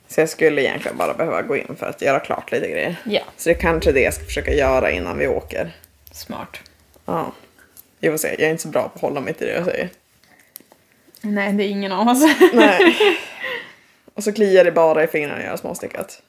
Så 0.08 0.22
jag 0.22 0.29
skulle 0.29 0.62
egentligen 0.62 0.98
bara 0.98 1.13
behöva 1.13 1.41
gå 1.41 1.58
in 1.58 1.75
för 1.79 1.86
att 1.86 2.01
göra 2.01 2.20
klart 2.20 2.51
lite 2.51 2.68
grejer. 2.68 2.96
Ja. 3.06 3.22
Så 3.38 3.50
det 3.50 3.56
är 3.56 3.60
kanske 3.60 3.91
det 3.91 4.01
jag 4.01 4.13
ska 4.13 4.25
försöka 4.25 4.53
göra 4.53 4.91
innan 4.91 5.18
vi 5.18 5.27
åker. 5.27 5.75
Smart. 6.12 6.58
Ja. 7.06 7.32
Vi 8.00 8.10
får 8.10 8.18
se, 8.18 8.27
jag 8.27 8.41
är 8.41 8.50
inte 8.51 8.63
så 8.63 8.70
bra 8.70 8.82
på 8.89 8.96
att 8.96 9.01
hålla 9.01 9.22
mig 9.22 9.34
till 9.34 9.48
det 9.48 9.53
jag 9.53 9.65
säger. 9.65 9.89
Nej, 11.22 11.53
det 11.53 11.63
är 11.63 11.68
ingen 11.68 11.91
av 11.91 12.08
oss. 12.08 12.24
Nej. 12.53 12.98
Och 14.13 14.24
så 14.24 14.34
kliar 14.34 14.63
det 14.65 14.72
bara 14.72 15.03
i 15.03 15.08
fingrarna 15.08 15.38
att 15.38 15.44
göra 15.46 15.58
småstickat. 15.58 16.22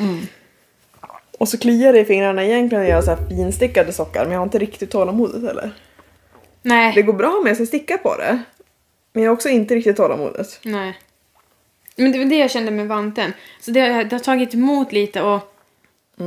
Mm. 0.00 0.20
Och 1.38 1.48
så 1.48 1.58
kliar 1.58 1.92
det 1.92 2.00
i 2.00 2.04
fingrarna 2.04 2.44
egentligen 2.44 2.82
att 2.84 2.90
göra 2.90 3.02
så 3.02 3.10
här 3.10 3.28
finstickade 3.28 3.92
sockar 3.92 4.22
men 4.24 4.32
jag 4.32 4.38
har 4.38 4.44
inte 4.44 4.58
riktigt 4.58 4.90
tålamodet 4.90 5.42
heller. 5.42 5.70
Nej. 6.62 6.92
Det 6.94 7.02
går 7.02 7.12
bra 7.12 7.40
med 7.44 7.52
att 7.52 7.58
jag 7.58 7.68
sticka 7.68 7.98
på 7.98 8.16
det. 8.16 8.42
Men 9.12 9.22
jag 9.22 9.30
har 9.30 9.34
också 9.34 9.48
inte 9.48 9.74
riktigt 9.74 9.96
tålamodet. 9.96 10.60
Nej. 10.62 10.98
Men 11.96 12.12
det 12.12 12.18
var 12.18 12.24
det 12.24 12.36
jag 12.36 12.50
kände 12.50 12.70
med 12.70 12.88
vanten. 12.88 13.32
Så 13.60 13.70
det, 13.70 13.80
har- 13.80 14.04
det 14.04 14.16
har 14.16 14.20
tagit 14.20 14.54
emot 14.54 14.92
lite 14.92 15.22
att 15.34 15.50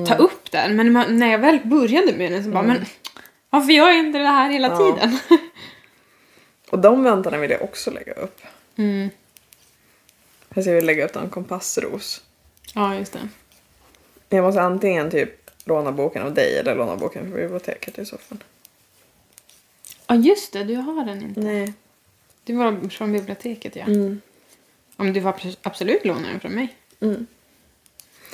ta 0.07 0.15
upp 0.15 0.51
den. 0.51 0.75
Men 0.75 1.17
när 1.19 1.31
jag 1.31 1.39
väl 1.39 1.59
började 1.63 2.13
med 2.17 2.31
den 2.31 2.43
så 2.43 2.49
bara, 2.49 2.63
men 2.63 2.85
varför 3.59 3.73
gör 3.73 3.87
jag 3.87 3.99
inte 3.99 4.17
det 4.19 4.25
här 4.27 4.49
hela 4.49 4.67
Ja. 4.67 4.77
tiden? 4.77 5.19
Och 6.69 6.79
de 6.79 7.03
vantarna 7.03 7.37
vill 7.37 7.51
jag 7.51 7.61
också 7.61 7.91
lägga 7.91 8.13
upp. 8.13 8.41
Mm. 8.75 9.09
Fast 10.51 10.67
jag 10.67 10.73
vill 10.75 10.85
lägga 10.85 11.05
upp 11.05 11.15
en 11.15 11.29
kompassros. 11.29 12.21
Ja, 12.73 12.95
just 12.95 13.13
det. 13.13 13.29
Jag 14.29 14.43
måste 14.43 14.61
antingen 14.61 15.11
typ 15.11 15.51
låna 15.65 15.91
boken 15.91 16.21
av 16.23 16.33
dig 16.33 16.57
eller 16.59 16.75
låna 16.75 16.95
boken 16.95 17.21
från 17.21 17.33
biblioteket 17.33 17.99
i 17.99 18.05
så 18.05 18.17
fall. 18.17 18.43
Ja, 20.07 20.15
just 20.15 20.53
det. 20.53 20.63
Du 20.63 20.75
har 20.75 21.05
den 21.05 21.21
inte. 21.21 21.39
Nej. 21.39 21.73
Du 22.43 22.53
var 22.53 22.89
från 22.89 23.11
biblioteket, 23.13 23.75
ja. 23.75 23.83
Mm. 23.85 24.21
Om 24.95 25.13
du 25.13 25.19
abs- 25.21 25.57
absolut 25.61 26.05
låna 26.05 26.27
den 26.27 26.39
från 26.39 26.51
mig. 26.51 26.75
Mm. 26.99 27.27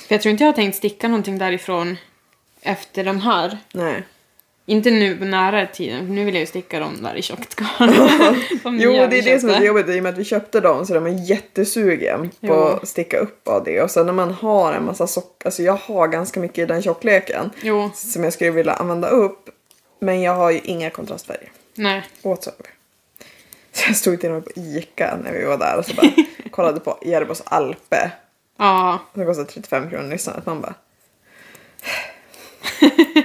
För 0.08 0.16
jag 0.16 0.22
tror 0.22 0.32
inte 0.32 0.44
jag 0.44 0.48
har 0.52 0.56
tänkt 0.56 0.76
sticka 0.76 1.08
någonting 1.08 1.38
därifrån 1.38 1.98
efter 2.62 3.04
de 3.04 3.20
här. 3.22 3.58
Nej. 3.74 4.04
Inte 4.66 4.92
nu 4.92 5.18
på 5.18 5.26
nära 5.26 5.68
tiden, 5.68 6.08
för 6.08 6.14
nu 6.14 6.26
vill 6.26 6.34
jag 6.34 6.40
ju 6.42 6.46
sticka 6.48 6.80
dem 6.80 7.02
där 7.02 7.16
i 7.16 7.22
tjockt 7.22 7.56
garn. 7.56 7.94
Jo, 8.80 8.92
det 8.92 8.98
är 9.00 9.08
det 9.08 9.22
som 9.22 9.32
är 9.34 9.40
så 9.40 9.48
köpte. 9.50 9.66
jobbigt 9.66 9.90
i 9.90 10.00
och 10.00 10.04
med 10.04 10.14
att 10.14 10.18
vi 10.20 10.24
köpte 10.24 10.60
dem 10.60 10.86
så 10.86 10.96
är 10.96 11.30
jättesugen 11.30 12.30
på 12.30 12.48
Jo. 12.48 12.54
att 12.64 12.88
sticka 12.88 13.18
upp 13.18 13.48
av 13.48 13.64
det. 13.64 13.82
Och 13.82 13.92
sen 13.92 14.06
när 14.06 14.14
man 14.14 14.32
har 14.32 14.74
en 14.74 14.86
massa 14.86 15.08
socker, 15.08 15.48
alltså 15.48 15.64
jag 15.64 15.74
har 15.74 16.08
ganska 16.08 16.40
mycket 16.40 16.58
i 16.58 16.66
den 16.66 16.82
tjockleken 16.82 17.50
Jo, 17.62 17.92
som 17.94 18.24
jag 18.24 18.34
skulle 18.34 18.52
vilja 18.52 18.74
använda 18.74 19.08
upp. 19.08 19.50
Men 20.00 20.22
jag 20.22 20.36
har 20.36 20.52
ju 20.52 20.60
inga 20.64 20.90
kontrastfärger 20.90 21.52
nej. 21.76 22.04
whatsoever. 22.22 22.66
Så 23.72 23.84
jag 23.90 23.96
stod 23.96 24.22
till 24.22 24.30
och 24.30 24.36
med 24.36 24.46
på 24.46 24.52
Ica 24.56 25.18
när 25.24 25.32
vi 25.34 25.46
var 25.46 25.58
där 25.58 25.78
och 25.78 25.86
så 25.86 25.94
bara 25.94 26.12
kollade 26.52 26.80
på 26.80 27.00
Järbos 27.06 27.42
Alpe. 27.46 28.12
Ja, 28.58 29.00
Som 29.14 29.26
kostar 29.26 29.44
35 29.44 29.90
kronor 29.90 30.10
lyssnandet. 30.10 30.46
Man 30.46 30.62
bara... 30.62 30.74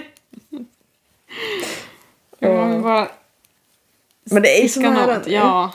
vill 2.38 2.82
bara 2.82 3.08
Men 4.24 4.42
det 4.42 4.58
är 4.58 4.62
ju 4.62 4.68
så 4.68 4.80
nära 4.80 5.18
något. 5.18 5.26
Ja, 5.26 5.72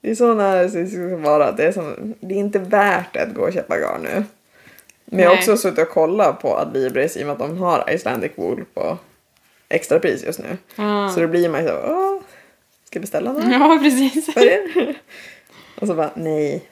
Det 0.00 0.10
är 0.10 0.14
så 0.14 0.34
nära 0.34 0.62
det 0.62 0.86
ska 0.86 1.16
vara. 1.16 1.52
Det 1.52 1.64
är, 1.64 1.72
som, 1.72 2.14
det 2.20 2.34
är 2.34 2.38
inte 2.38 2.58
värt 2.58 3.16
att 3.16 3.34
gå 3.34 3.42
och 3.42 3.52
köpa 3.52 3.78
garn 3.78 4.02
nu. 4.02 4.24
Men 5.04 5.20
jag 5.20 5.30
har 5.30 5.36
också 5.36 5.56
suttit 5.56 5.78
och 5.78 5.88
kollat 5.90 6.40
på 6.42 6.56
Adlibris 6.56 7.16
i 7.16 7.22
och 7.22 7.26
med 7.26 7.32
att 7.32 7.38
de 7.38 7.58
har 7.58 7.90
Icelandic 7.90 8.32
Wool 8.34 8.64
på 8.74 8.98
extrapris 9.68 10.24
just 10.24 10.38
nu. 10.38 10.56
ja. 10.76 11.10
Så 11.14 11.20
då 11.20 11.26
blir 11.26 11.48
man 11.48 11.62
ju 11.62 11.68
så 11.68 11.74
åh, 11.74 12.20
ska 12.84 12.96
jag 12.96 13.00
beställa 13.00 13.32
några 13.32 13.48
ja 13.52 13.78
precis. 13.82 14.28
och 15.80 15.86
så 15.86 15.94
bara, 15.94 16.10
nej. 16.14 16.62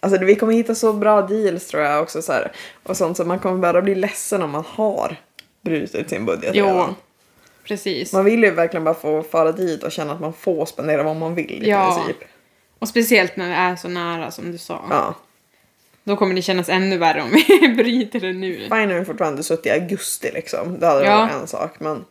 Alltså 0.00 0.24
vi 0.24 0.36
kommer 0.36 0.52
hitta 0.52 0.74
så 0.74 0.92
bra 0.92 1.22
deals 1.22 1.66
tror 1.66 1.82
jag 1.82 2.02
också 2.02 2.22
så 2.22 2.32
här. 2.32 2.52
Och 2.82 2.96
sånt 2.96 3.16
så 3.16 3.24
man 3.24 3.38
kommer 3.38 3.58
bara 3.58 3.82
bli 3.82 3.94
ledsen 3.94 4.42
om 4.42 4.50
man 4.50 4.64
har 4.68 5.16
brutit 5.60 6.10
sin 6.10 6.26
budget 6.26 6.50
Jo, 6.54 6.66
redan. 6.66 6.94
Precis. 7.68 8.12
Man 8.12 8.24
vill 8.24 8.42
ju 8.44 8.50
verkligen 8.50 8.84
bara 8.84 8.94
få 8.94 9.22
fara 9.22 9.52
dit 9.52 9.82
och 9.82 9.92
känna 9.92 10.12
att 10.12 10.20
man 10.20 10.32
får 10.32 10.66
spendera 10.66 11.02
vad 11.02 11.16
man 11.16 11.34
vill 11.34 11.62
i 11.64 11.68
Ja. 11.70 11.94
princip. 12.06 12.28
Och 12.78 12.88
speciellt 12.88 13.36
när 13.36 13.48
det 13.48 13.54
är 13.54 13.76
så 13.76 13.88
nära 13.88 14.30
som 14.30 14.52
du 14.52 14.58
sa. 14.58 14.84
Ja. 14.90 15.14
Då 16.04 16.16
kommer 16.16 16.34
det 16.34 16.42
kännas 16.42 16.68
ännu 16.68 16.96
värre 16.98 17.22
om 17.22 17.30
vi 17.60 17.68
bryter 17.68 18.20
det 18.20 18.32
nu. 18.32 18.56
Fine 18.58 18.90
om 18.92 18.98
vi 18.98 19.04
fortfarande 19.04 19.42
suttit 19.42 19.66
i 19.66 19.70
augusti 19.70 20.30
liksom. 20.34 20.78
Det 20.80 20.86
hade 20.86 21.04
Ja. 21.04 21.16
varit 21.18 21.32
en 21.32 21.46
sak. 21.46 21.80
Men, 21.80 22.04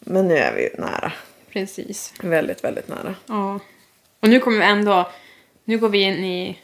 men 0.00 0.28
nu 0.28 0.36
är 0.36 0.54
vi 0.54 0.62
ju 0.62 0.70
nära. 0.78 1.12
Precis. 1.52 2.14
Väldigt, 2.20 2.64
väldigt 2.64 2.88
nära. 2.88 3.14
Ja. 3.26 3.58
Och 4.20 4.28
nu 4.28 4.40
kommer 4.40 4.58
vi 4.58 4.64
ändå... 4.64 5.10
Nu 5.64 5.78
går 5.78 5.88
vi 5.88 6.00
in 6.02 6.24
i 6.24 6.58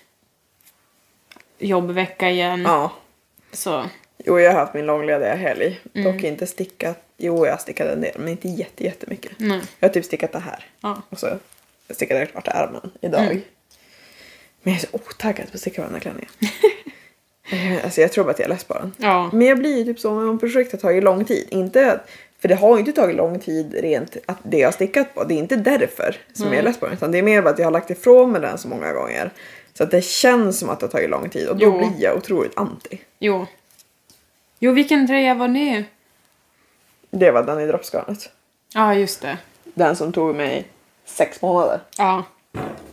jobbvecka 1.59 2.31
igen. 2.31 2.63
Ja. 2.63 2.93
Så 3.53 3.85
Jo, 4.25 4.41
jag 4.41 4.53
har 4.53 4.59
haft 4.61 4.75
min 4.75 4.87
långlediga 4.87 5.35
helg. 5.35 5.81
Mm. 5.95 6.13
Dock 6.13 6.25
inte 6.25 6.47
stickat. 6.47 7.03
Jo, 7.21 7.47
jag 7.47 7.53
har 7.53 7.59
stickat 7.59 7.89
en 7.89 8.01
del, 8.01 8.13
men 8.19 8.29
inte 8.29 8.49
jätte, 8.49 8.85
jättemycket. 8.85 9.33
nej. 9.39 9.61
Jag 9.81 9.89
har 9.89 9.93
typ 9.95 10.05
stickat 10.05 10.33
det 10.33 10.39
här. 10.39 10.65
Ja. 10.81 11.03
Och 11.11 11.19
så 11.19 11.39
stickade 11.91 12.21
jag 12.21 12.31
klart 12.31 12.49
ärmen 12.49 12.91
idag. 13.01 13.21
Mm. 13.25 13.41
Men 14.63 14.73
jag 14.75 14.83
är 14.83 14.87
så 14.87 14.97
otaggad 14.97 15.47
på 15.51 15.55
att 15.55 15.61
sticka 15.61 15.81
varenda 15.83 16.01
klänning. 16.01 16.29
Eh, 17.53 17.85
alltså 17.85 18.01
jag 18.01 18.13
tror 18.13 18.25
bara 18.25 18.31
att 18.31 18.39
jag 18.39 18.45
är 18.47 18.49
less 18.51 18.65
på 18.65 18.75
den. 18.75 18.93
Ja. 18.97 19.31
Men 19.33 19.47
jag 19.47 19.59
blir 19.59 19.79
ju 19.79 19.85
typ 19.85 20.01
så 20.01 20.29
om 20.31 20.39
projektet 20.39 20.83
har 20.83 20.89
tagit 20.91 21.05
lång 21.05 21.25
tid. 21.25 21.47
Inte 21.51 21.93
att, 21.93 22.11
för 22.41 22.49
det 22.49 22.55
har 22.55 22.73
ju 22.75 22.79
inte 22.79 22.93
tagit 22.93 23.17
lång 23.17 23.39
tid 23.39 23.75
rent 23.75 24.17
att 24.27 24.39
det 24.43 24.59
jag 24.59 24.67
har 24.67 24.73
stickat 24.73 25.15
på. 25.15 25.25
Det 25.25 25.35
är 25.35 25.39
inte 25.39 25.57
därför 25.57 26.17
som 26.33 26.47
jag 26.47 26.57
är 26.57 26.63
less 26.63 26.81
på 26.81 26.87
den. 26.87 26.95
Utan 26.95 27.13
det 27.13 27.19
är 27.19 27.23
mer 27.23 27.43
bara 27.43 27.51
att 27.51 27.59
jag 27.59 27.67
har 27.67 27.71
lagt 27.73 27.91
ifrån 27.91 28.33
mig 28.33 28.41
den 28.41 28.59
så 28.59 28.69
många 28.69 28.93
gånger. 28.93 29.31
Så 29.75 29.83
att 29.85 29.91
det 29.91 30.05
känns 30.05 30.59
som 30.59 30.71
att 30.71 30.81
det 30.81 30.87
har 30.87 30.91
tagit 30.91 31.11
lång 31.11 31.29
tid 31.31 31.49
och 31.49 31.57
då 31.57 31.65
Jo. 31.65 31.79
blir 31.79 31.93
jag 32.05 32.17
otroligt 32.17 32.57
anti. 32.59 33.01
Jo. 33.19 33.47
Jo, 34.59 34.73
vilken 34.73 35.07
tröja 35.07 35.35
var 35.35 35.49
det? 35.49 35.85
Det 37.11 37.31
var 37.31 37.43
den 37.43 37.61
i 37.61 37.67
droppsgarnet. 37.67 38.31
Ja, 38.75 38.95
just 38.95 39.23
det. 39.23 39.39
Den 39.75 39.97
som 39.97 40.13
tog 40.13 40.35
mig 40.35 40.65
sex 41.05 41.43
månader. 41.43 41.81
Ja. 41.99 42.25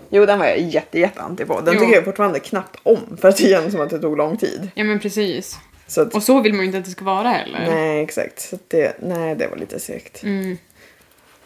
Jo, 0.10 0.25
den 0.25 0.39
var 0.39 0.45
jag 0.45 0.60
jätte, 0.60 0.99
jätte 0.99 1.21
anti 1.21 1.45
på. 1.45 1.62
Den 1.62 1.73
Jo. 1.73 1.80
tycker 1.80 1.95
jag 1.95 2.06
fortfarande 2.06 2.39
knappt 2.39 2.80
om 2.84 3.17
för 3.21 3.30
att 3.30 3.38
det 3.38 3.49
känns 3.49 3.71
som 3.71 3.82
att 3.82 3.89
det 3.89 3.99
tog 3.99 4.17
lång 4.17 4.38
tid. 4.38 4.69
Ja, 4.75 4.84
men 4.84 4.99
precis. 4.99 5.58
Så 5.88 6.01
att, 6.01 6.15
Och 6.15 6.23
så 6.23 6.41
vill 6.41 6.53
man 6.53 6.60
ju 6.62 6.65
inte 6.65 6.77
att 6.77 6.86
det 6.86 6.91
ska 6.91 7.06
vara 7.06 7.30
heller. 7.30 7.60
nej, 7.69 8.03
exakt. 8.03 8.39
Så 8.39 8.56
att 8.56 8.69
det, 8.69 8.97
nej, 9.01 9.36
det 9.36 9.47
var 9.47 9.58
lite 9.58 9.80
segt. 9.80 10.23
Mm. 10.23 10.58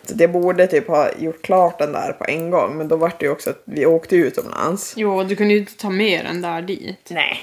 Så 0.06 0.14
det 0.14 0.28
borde 0.28 0.68
typ 0.68 0.88
ha 0.88 1.10
gjort 1.20 1.42
klart 1.42 1.80
den 1.80 1.92
där 1.92 2.12
på 2.14 2.26
en 2.28 2.50
gång. 2.52 2.78
Men 2.78 2.88
då 2.88 2.96
var 2.96 3.14
det 3.20 3.26
ju 3.26 3.32
också 3.32 3.50
att 3.50 3.62
vi 3.66 3.86
åkte 3.86 4.16
utomlands. 4.16 4.94
Jo, 4.98 5.24
du 5.24 5.36
kunde 5.36 5.54
ju 5.54 5.60
inte 5.60 5.78
ta 5.78 5.90
med 5.90 6.26
den 6.26 6.42
där 6.42 6.62
dit. 6.62 7.08
Nej. 7.10 7.40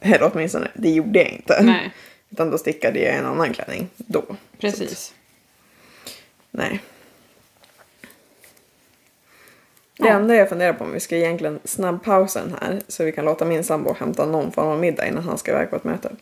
Eller 0.00 0.30
åtminstone, 0.32 0.68
det 0.74 0.90
gjorde 0.90 1.18
jag 1.18 1.28
inte. 1.28 1.62
Nej, 1.62 1.90
Utan 2.34 2.50
då 2.50 2.58
stickade 2.58 2.98
jag 3.00 3.14
en 3.14 3.24
annan 3.26 3.52
klänning 3.54 3.88
då. 3.96 4.24
precis. 4.58 5.14
Nej. 6.50 6.80
Det 9.98 10.08
Ja. 10.08 10.12
enda 10.14 10.34
jag 10.34 10.48
funderar 10.48 10.72
på 10.72 10.84
om 10.84 10.92
vi 10.92 11.00
ska 11.00 11.16
egentligen 11.16 11.60
snabbpausa 11.64 12.40
den 12.40 12.54
här 12.60 12.80
så 12.88 13.04
vi 13.04 13.12
kan 13.12 13.24
låta 13.24 13.44
min 13.44 13.64
sambo 13.64 13.94
hämta 13.94 14.26
någon 14.26 14.52
form 14.52 14.66
av 14.68 14.78
middag 14.78 15.06
innan 15.06 15.24
han 15.24 15.38
ska 15.38 15.50
iväg 15.50 15.70
på 15.70 15.76
ett 15.76 15.84
möte. 15.84 16.16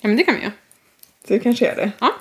Ja, 0.00 0.08
men 0.08 0.16
det 0.16 0.24
kan 0.24 0.34
vi 0.34 0.40
göra. 0.40 0.52
Så 1.28 1.34
vi 1.34 1.40
kanske 1.40 1.64
gör 1.64 1.76
det. 1.76 1.92
Ja, 2.00 2.12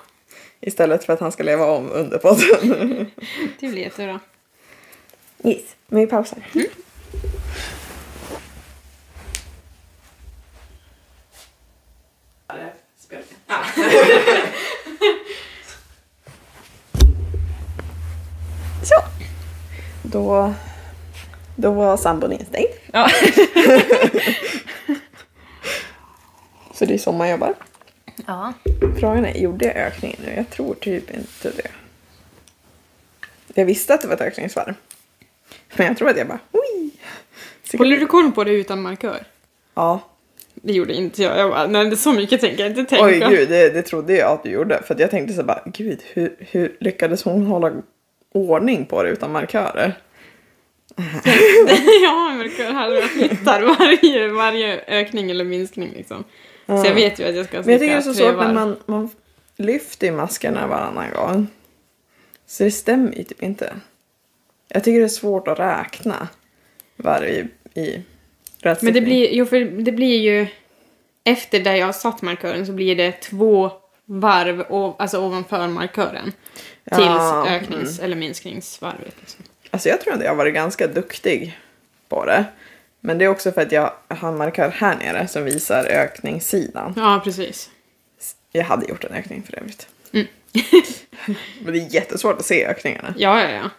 Istället 0.61 1.03
för 1.03 1.13
att 1.13 1.19
han 1.19 1.31
ska 1.31 1.43
leva 1.43 1.65
om 1.65 1.91
under 1.91 2.17
podden. 2.17 2.67
det 3.59 3.67
blir 3.67 3.81
jättebra. 3.81 4.19
yes, 5.43 5.75
men 5.87 5.99
vi 6.01 6.07
pausar. 6.07 6.39
Så. 18.83 18.95
Då, 20.01 20.53
då 21.55 21.71
var 21.71 21.97
sambon 21.97 22.31
instängd. 22.31 22.67
Ja. 22.93 23.09
Så 26.73 26.85
det 26.85 26.93
är 26.93 26.97
så 26.97 27.11
man 27.11 27.29
jobbar. 27.29 27.53
ja. 28.27 28.53
Frågan 28.99 29.25
är, 29.25 29.37
gjorde 29.37 29.65
jag 29.65 29.75
ökningen 29.75 30.19
nu? 30.25 30.33
Jag 30.35 30.49
tror 30.49 30.75
typ 30.75 31.11
inte 31.11 31.51
det. 31.51 31.67
Jag 33.53 33.65
visste 33.65 33.93
att 33.93 34.01
det 34.01 34.07
var 34.07 34.15
ett 34.15 34.21
ökningsvarv. 34.21 34.73
Men 35.75 35.87
jag 35.87 35.97
tror 35.97 36.09
att 36.09 36.17
jag 36.17 36.27
bara, 36.27 36.39
oj! 36.51 36.89
Håller 37.77 37.97
du 37.97 38.07
koll 38.07 38.31
på 38.31 38.43
det 38.43 38.51
utan 38.51 38.81
markör? 38.81 39.23
Ja. 39.73 39.99
Det 40.65 40.73
gjorde 40.73 40.93
inte 40.93 41.23
jag. 41.23 41.37
Jag 41.37 41.49
bara, 41.49 41.67
nej 41.67 41.85
det 41.85 41.91
är 41.91 41.95
så 41.95 42.13
mycket 42.13 42.41
tänker 42.41 42.63
jag 42.63 42.71
inte 42.71 42.85
tänka. 42.85 43.05
Oj 43.05 43.35
gud, 43.37 43.49
det, 43.49 43.69
det 43.69 43.81
trodde 43.81 44.13
jag 44.13 44.31
att 44.31 44.43
du 44.43 44.49
gjorde. 44.49 44.83
För 44.83 44.93
att 44.93 44.99
jag 44.99 45.11
tänkte 45.11 45.33
så 45.33 45.43
bara, 45.43 45.63
gud 45.65 45.99
hur, 46.13 46.35
hur 46.39 46.77
lyckades 46.79 47.23
hon 47.23 47.45
hålla 47.45 47.71
ordning 48.33 48.85
på 48.85 49.03
det 49.03 49.09
utan 49.09 49.31
markörer? 49.31 49.97
ja, 52.03 52.33
men 52.37 52.75
här 52.75 52.91
jag 52.91 53.03
flyttar 53.03 53.61
varje, 53.61 54.27
varje 54.27 54.81
ökning 54.87 55.31
eller 55.31 55.43
minskning 55.43 55.93
liksom. 55.95 56.23
Så 56.65 56.85
jag 56.85 56.93
vet 56.93 57.19
ju 57.19 57.25
att 57.25 57.35
jag 57.35 57.45
ska 57.45 57.61
Men 57.61 57.71
jag 57.71 57.79
tycker 57.79 57.93
det 57.93 57.99
är 57.99 58.01
så 58.01 58.13
svårt 58.13 58.37
när 58.37 58.53
man, 58.53 58.77
man 58.85 59.09
lyfter 59.57 60.11
maskerna 60.11 60.67
varannan 60.67 61.11
gång. 61.15 61.47
Så 62.45 62.63
det 62.63 62.71
stämmer 62.71 63.15
ju 63.15 63.23
typ 63.23 63.43
inte. 63.43 63.73
Jag 64.67 64.83
tycker 64.83 64.99
det 64.99 65.05
är 65.05 65.09
svårt 65.09 65.47
att 65.47 65.59
räkna 65.59 66.27
varv 66.97 67.47
i, 67.73 68.01
Men 68.81 68.93
det 68.93 69.01
blir, 69.01 69.29
jo, 69.33 69.45
för 69.45 69.59
det 69.59 69.91
blir 69.91 70.19
ju... 70.21 70.47
Efter 71.23 71.59
där 71.59 71.75
jag 71.75 71.85
har 71.85 71.93
satt 71.93 72.21
markören 72.21 72.65
så 72.65 72.71
blir 72.71 72.95
det 72.95 73.11
två 73.11 73.71
varv 74.05 74.61
o- 74.69 74.95
alltså 74.99 75.17
ovanför 75.25 75.67
markören. 75.67 76.31
Tills 76.91 76.99
Ja, 77.07 77.47
öknings 77.49 77.99
eller 77.99 78.15
minskningsvarvet. 78.15 79.13
Liksom. 79.19 79.43
Alltså 79.71 79.89
jag 79.89 80.01
tror 80.01 80.13
att 80.13 80.21
jag 80.21 80.29
har 80.29 80.35
varit 80.35 80.53
ganska 80.53 80.87
duktig 80.87 81.59
på 82.09 82.25
det. 82.25 82.45
Men 82.99 83.17
det 83.17 83.25
är 83.25 83.29
också 83.29 83.51
för 83.51 83.61
att 83.61 83.71
jag 83.71 83.93
har 84.07 84.29
en 84.29 84.37
markör 84.37 84.69
här 84.69 84.95
nere 84.97 85.27
som 85.27 85.43
visar 85.43 85.85
ökningssidan. 85.85 86.93
Ja, 86.97 87.21
precis. 87.23 87.69
Jag 88.51 88.63
hade 88.63 88.85
gjort 88.89 89.03
en 89.03 89.13
ökning 89.13 89.43
för 89.43 89.57
övrigt. 89.59 89.87
Mm. 90.13 90.27
Men 91.63 91.73
det 91.73 91.79
är 91.79 91.93
jättesvårt 91.93 92.39
att 92.39 92.45
se 92.45 92.65
ökningarna. 92.65 93.13
Ja, 93.17 93.41
ja, 93.41 93.49
ja. 93.49 93.69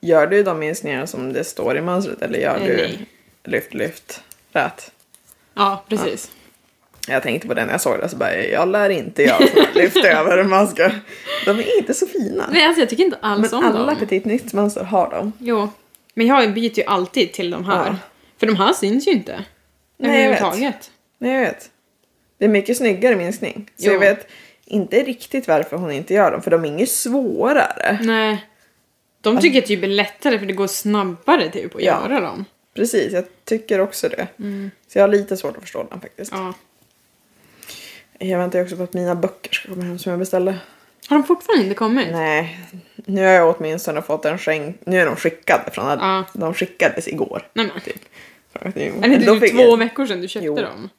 Gör 0.00 0.26
du 0.26 0.42
de 0.42 0.58
minskningar 0.58 1.06
som 1.06 1.32
det 1.32 1.44
står 1.44 1.76
i 1.76 1.80
mönstret 1.80 2.22
eller 2.22 2.38
gör 2.38 2.56
Eh, 2.56 2.66
du 2.66 2.76
nej. 2.76 3.06
Lyft, 3.46 3.74
lyft, 3.74 4.22
rätt? 4.52 4.90
Ja, 5.54 5.84
precis. 5.88 6.30
Jag 7.08 7.22
tänkte 7.22 7.48
på 7.48 7.54
det 7.54 7.64
när 7.64 7.72
jag 7.72 7.80
såg 7.80 7.98
det 8.00 8.08
så 8.08 8.16
bara, 8.16 8.36
jag 8.36 8.68
lär 8.68 8.90
inte 8.90 9.22
göra 9.22 9.44
här 9.54 9.68
lyft 9.74 9.96
över 10.04 10.44
masker. 10.44 11.00
De 11.44 11.50
är 11.58 11.78
inte 11.78 11.94
så 11.94 12.06
fina. 12.06 12.48
Nej, 12.52 12.64
alltså 12.66 12.80
jag 12.80 12.88
tycker 12.88 13.04
inte 13.04 13.18
alls 13.22 13.52
Men 13.52 13.64
om 13.64 13.64
alla 13.76 13.86
dem. 13.86 13.96
Petit 13.98 14.24
Nytt-mönster 14.24 14.84
har 14.84 15.10
dem. 15.10 15.32
Jo. 15.38 15.70
Men 16.14 16.26
jag 16.26 16.54
byter 16.54 16.78
ju 16.78 16.84
alltid 16.84 17.32
till 17.32 17.50
de 17.50 17.64
här. 17.64 17.86
Ja. 17.86 17.96
För 18.40 18.46
de 18.46 18.56
här 18.56 18.72
syns 18.72 19.06
ju 19.06 19.10
inte. 19.12 19.44
Nej, 19.98 20.22
jag 20.40 20.56
vet. 20.56 20.90
Nej, 21.18 21.32
jag 21.34 21.40
vet. 21.40 21.70
Det 22.38 22.44
är 22.44 22.48
mycket 22.48 22.76
snyggare 22.76 23.16
minskning. 23.16 23.70
Så 23.76 23.86
Jo. 23.86 23.92
jag 23.92 24.00
vet 24.00 24.28
inte 24.64 25.02
riktigt 25.02 25.48
varför 25.48 25.76
hon 25.76 25.90
inte 25.90 26.14
gör 26.14 26.30
dem, 26.32 26.42
för 26.42 26.50
de 26.50 26.64
är 26.64 26.68
inget 26.68 26.90
svårare. 26.90 27.98
Nej. 28.02 28.44
De 29.20 29.38
tycker 29.38 29.58
jag 29.58 29.66
typ 29.66 29.82
är 29.82 29.86
lättare 29.88 30.38
för 30.38 30.46
det 30.46 30.52
går 30.52 30.66
snabbare 30.66 31.50
typ 31.50 31.74
att 31.74 31.82
Ja. 31.82 32.02
göra 32.08 32.20
dem. 32.20 32.44
Precis, 32.76 33.12
jag 33.12 33.24
tycker 33.44 33.80
också 33.80 34.08
det. 34.08 34.26
Så 34.88 34.98
jag 34.98 35.02
har 35.02 35.08
lite 35.08 35.36
svårt 35.36 35.56
att 35.56 35.62
förstå 35.62 35.86
den 35.90 36.00
faktiskt. 36.00 36.32
Ja. 36.32 36.54
Jag 38.18 38.38
väntar 38.38 38.58
ju 38.58 38.64
också 38.64 38.76
på 38.76 38.82
att 38.82 38.92
mina 38.94 39.14
böcker 39.14 39.52
ska 39.54 39.68
komma 39.68 39.84
hem 39.84 39.98
som 39.98 40.10
jag 40.10 40.18
beställde. 40.18 40.58
Har 41.08 41.16
de 41.16 41.24
fortfarande 41.26 41.64
inte 41.64 41.74
kommit? 41.74 42.08
Nej, 42.12 42.60
nu 42.94 43.24
har 43.24 43.32
jag 43.32 43.56
åtminstone 43.58 44.02
fått 44.02 44.24
en 44.24 44.38
skänk. 44.38 44.76
Nu 44.84 45.00
är 45.00 45.06
de 45.06 45.16
skickade 45.16 45.70
från 45.70 45.88
att 45.88 45.98
Ja. 46.00 46.24
de 46.32 46.54
skickades 46.54 47.08
igår. 47.08 47.48
Nej 47.52 47.66
men. 47.74 47.80
Typ. 47.80 48.02
Är 48.52 48.72
det 49.08 49.14
inte 49.14 49.40
typ 49.40 49.56
två 49.56 49.62
jag- 49.62 49.76
veckor 49.78 50.06
sedan 50.06 50.20
du 50.20 50.28
köpte 50.28 50.46
Jo. 50.46 50.56
dem? 50.56 50.90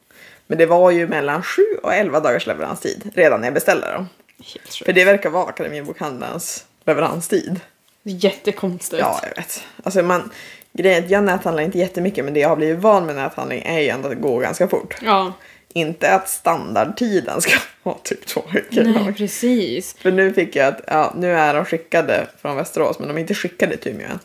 Men 0.47 0.57
det 0.57 0.65
var 0.65 0.91
ju 0.91 1.07
mellan 1.07 1.43
7 1.43 1.61
och 1.83 1.93
11 1.93 2.19
dagars 2.19 2.47
leveranstid 2.47 3.11
redan 3.15 3.39
när 3.41 3.47
jag 3.47 3.53
beställde 3.53 3.91
dem. 3.93 4.09
Helt 4.53 4.75
För 4.85 4.93
det 4.93 5.05
verkar 5.05 5.29
vara 5.29 5.45
Akademibokhandelns 5.49 6.65
leveranstid. 6.85 7.59
Jättekonstigt. 8.03 8.99
Ja, 9.01 9.19
jag 9.23 9.35
vet. 9.35 9.63
Alltså 9.83 10.01
man, 10.03 10.31
grejen 10.83 11.01
är 11.01 11.05
att 11.05 11.11
jag 11.11 11.23
näthandlar 11.23 11.63
inte 11.63 11.77
jättemycket 11.77 12.25
men 12.25 12.33
det 12.33 12.39
jag 12.39 12.49
har 12.49 12.55
blivit 12.55 12.79
van 12.79 13.05
med 13.05 13.15
näthandling 13.15 13.61
är 13.65 13.79
ju 13.79 13.89
ändå 13.89 14.07
att 14.07 14.15
det 14.15 14.21
går 14.21 14.41
ganska 14.41 14.67
fort. 14.67 14.95
Ja. 15.01 15.33
Inte 15.73 16.13
att 16.13 16.29
standardtiden 16.29 17.41
ska 17.41 17.57
vara 17.83 17.97
typ 18.03 18.25
två 18.25 18.43
veckor 18.53 18.83
Nej, 18.83 19.13
precis. 19.13 19.93
För 19.93 20.11
nu 20.11 20.33
fick 20.33 20.55
jag 20.55 20.67
att 20.67 20.81
ja, 20.87 21.13
nu 21.17 21.31
är 21.31 21.53
de 21.53 21.65
skickade 21.65 22.27
från 22.41 22.55
Västerås 22.55 22.99
men 22.99 23.07
de 23.07 23.17
är 23.17 23.21
inte 23.21 23.33
skickade 23.33 23.77
till 23.77 23.91
Umeå 23.91 24.07
än. 24.07 24.19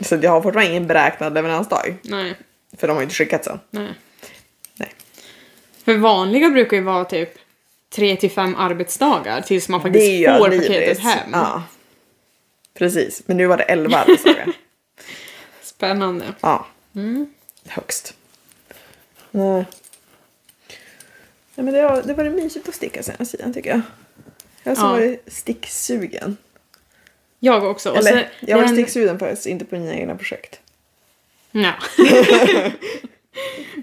Så 0.00 0.18
jag 0.22 0.30
har 0.30 0.42
fortfarande 0.42 0.70
ingen 0.70 0.86
beräknad 0.86 1.34
leveransdag. 1.34 1.96
Nej. 2.02 2.34
För 2.76 2.86
de 2.86 2.92
har 2.92 3.00
ju 3.00 3.04
inte 3.04 3.14
skickats 3.14 3.48
än. 3.48 3.60
Nej. 3.70 3.94
Nej. 4.74 4.92
För 5.84 5.96
vanliga 5.96 6.50
brukar 6.50 6.76
ju 6.76 6.82
vara 6.82 7.04
typ 7.04 7.30
tre 7.94 8.16
till 8.16 8.30
fem 8.30 8.56
arbetsdagar 8.56 9.40
tills 9.40 9.68
man 9.68 9.82
faktiskt 9.82 10.26
får 10.26 10.50
paketet 10.50 10.98
hem. 10.98 11.30
Ja. 11.32 11.62
Precis, 12.74 13.22
men 13.26 13.36
nu 13.36 13.46
var 13.46 13.56
det 13.56 13.62
11 13.62 13.98
arbetsdagar. 13.98 14.52
Spännande. 15.78 16.34
ja, 16.40 16.66
Mm. 16.94 17.26
högst. 17.66 18.14
Nej. 19.30 19.64
Nej, 21.54 21.64
men 21.64 21.74
det 21.74 21.80
har, 21.80 22.02
det 22.02 22.14
var 22.14 22.24
det 22.24 22.30
mysigt 22.30 22.68
att 22.68 22.74
sticka 22.74 23.02
senaste 23.02 23.36
tiden 23.36 23.54
tycker 23.54 23.70
jag. 23.70 23.80
Jag 24.62 24.76
har 24.76 24.86
Ja. 24.88 24.92
varit 24.92 25.22
sticksugen. 25.32 26.36
Jag 27.38 27.64
också. 27.64 27.90
Eller, 27.94 28.02
sen- 28.12 28.24
jag 28.40 28.56
var 28.58 28.64
den- 28.64 28.74
sticksugen 28.74 29.18
faktiskt, 29.18 29.46
inte 29.46 29.64
på 29.64 29.74
mina 29.76 29.94
egna 29.94 30.16
projekt. 30.16 30.60
Ja. 31.50 31.72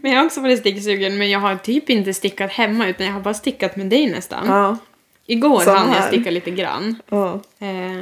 men 0.02 0.12
jag 0.12 0.20
har 0.20 0.26
också 0.26 0.42
varit 0.42 0.60
sticksugen 0.60 1.18
men 1.18 1.30
jag 1.30 1.40
har 1.40 1.56
typ 1.56 1.90
inte 1.90 2.14
stickat 2.14 2.52
hemma 2.52 2.88
utan 2.88 3.06
jag 3.06 3.14
har 3.14 3.22
bara 3.22 3.34
stickat 3.34 3.76
med 3.76 3.86
dig 3.88 4.10
nästan. 4.12 4.48
Ja. 4.48 4.78
Igår 5.26 5.66
hann 5.66 5.94
jag 5.94 6.08
sticka 6.08 6.32
lite 6.32 6.52
grann. 6.52 7.02
ja. 7.10 7.34
Eh, 7.60 8.02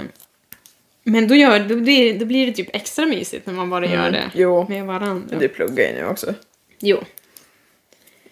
men 1.03 1.27
då, 1.27 1.35
gör, 1.35 1.59
då, 1.59 1.75
blir, 1.75 2.19
då 2.19 2.25
blir 2.25 2.47
det 2.47 2.53
typ 2.53 2.69
extra 2.75 3.05
mysigt 3.05 3.45
när 3.45 3.53
man 3.53 3.69
bara 3.69 3.85
gör 3.85 4.11
det 4.11 4.17
Mm. 4.17 4.29
Jo, 4.33 4.65
med 4.69 4.85
varandra. 4.85 5.37
du 5.39 5.47
pluggar 5.47 5.87
ju 5.87 5.93
nu 5.93 6.05
också. 6.05 6.33
Jo. 6.79 6.97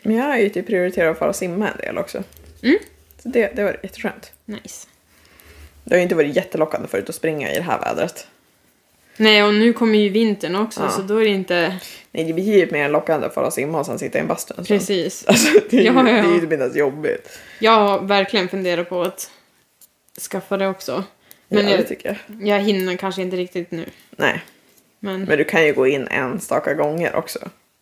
Men 0.02 0.16
jag 0.16 0.24
har 0.24 0.38
ju 0.38 0.50
typ 0.50 0.68
prioriterat 0.68 1.12
att 1.12 1.20
fara 1.20 1.30
och 1.30 1.36
simma 1.36 1.70
en 1.70 1.78
del 1.78 1.98
också. 1.98 2.24
Mm. 2.64 2.78
Så 3.24 3.30
det, 3.30 3.56
det 3.56 3.64
var 3.64 3.80
jätteskönt. 3.84 4.32
Nice. 4.46 4.88
Det 5.84 5.94
har 5.94 5.98
ju 5.98 6.04
inte 6.04 6.16
varit 6.16 6.36
jättelockande 6.36 6.88
förut 6.88 7.10
att 7.10 7.16
springa 7.16 7.52
i 7.52 7.56
det 7.56 7.62
här 7.64 7.80
vädret. 7.80 8.28
Nej, 9.18 9.44
och 9.44 9.54
nu 9.54 9.74
kommer 9.74 10.00
ju 10.00 10.10
vintern 10.10 10.56
också 10.56 10.82
Ja. 10.82 10.90
så 10.90 11.02
då 11.02 11.18
är 11.18 11.24
det 11.26 11.30
inte... 11.30 11.78
Nej, 12.12 12.24
det 12.24 12.34
blir 12.34 12.58
ju 12.58 12.72
mer 12.72 12.90
lockande 12.90 13.28
att 13.28 13.34
fara 13.34 13.48
och 13.48 13.54
simma 13.54 13.80
och 13.80 13.86
sen 13.86 14.00
sitta 14.00 14.18
i 14.18 14.22
en 14.22 14.28
bastu 14.28 14.54
en. 14.58 14.64
Precis. 14.66 15.26
Alltså, 15.28 15.60
det 15.70 15.78
är 15.78 15.82
ju, 15.82 15.88
Ja. 15.88 16.04
Det 16.04 16.10
är 16.12 16.44
inte 16.44 16.56
ens 16.56 16.76
jobbigt. 16.76 17.40
Jag 17.60 17.72
har 17.72 18.00
verkligen 18.00 18.48
funderat 18.50 18.90
på 18.90 19.02
att 19.02 19.32
skaffa 20.32 20.58
det 20.58 20.68
också. 20.68 21.04
Men 21.52 21.64
ja, 21.64 21.70
det 21.72 21.76
jag, 21.78 21.88
tycker 21.88 22.20
jag. 22.28 22.48
jag 22.48 22.60
hinner 22.64 22.98
kanske 22.98 23.22
inte 23.22 23.36
riktigt 23.38 23.72
nu. 23.72 23.86
Nej, 24.12 24.42
Men, 25.00 25.24
men 25.24 25.38
du 25.38 25.44
kan 25.44 25.66
ju 25.66 25.74
gå 25.74 25.88
in 25.88 26.08
enstaka 26.08 26.74
gånger 26.74 27.16
också. 27.16 27.40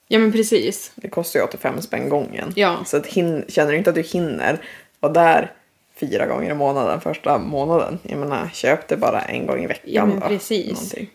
ja 0.08 0.20
men 0.20 0.32
precis. 0.32 0.92
Det 0.96 1.10
kostar 1.10 1.40
ju 1.40 1.46
85 1.46 1.82
spänn 1.82 2.10
gången. 2.10 2.54
Ja. 2.56 2.84
Så 2.86 2.98
att 2.98 3.06
hin- 3.08 3.46
känner 3.48 3.72
du 3.72 3.78
inte 3.78 3.90
att 3.90 3.96
du 3.96 4.02
hinner 4.02 4.62
vara 5.00 5.14
där 5.14 5.54
fyra 5.96 6.26
gånger 6.28 6.52
i 6.52 6.54
månaden 6.54 7.02
första 7.02 7.38
månaden. 7.38 8.00
Jag 8.04 8.20
menar, 8.20 8.50
köp 8.54 8.88
det 8.88 8.98
bara 8.98 9.22
en 9.22 9.46
gång 9.48 9.64
i 9.64 9.68
veckan 9.68 9.90
Ja, 9.94 10.06
men 10.06 10.20
då. 10.20 10.28
precis. 10.28 10.72
Någonting. 10.74 11.10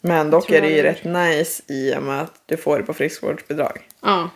Men 0.00 0.30
dock 0.30 0.50
är 0.50 0.60
det 0.60 0.68
ju 0.70 0.82
det 0.82 0.90
rätt 0.90 1.04
nice 1.04 1.62
i 1.66 1.94
och 1.96 2.02
med 2.02 2.20
att 2.22 2.42
du 2.46 2.56
får 2.56 2.78
det 2.78 2.84
på 2.84 2.94
friskvårdsbidrag 2.94 3.78
Ja, 4.02 4.30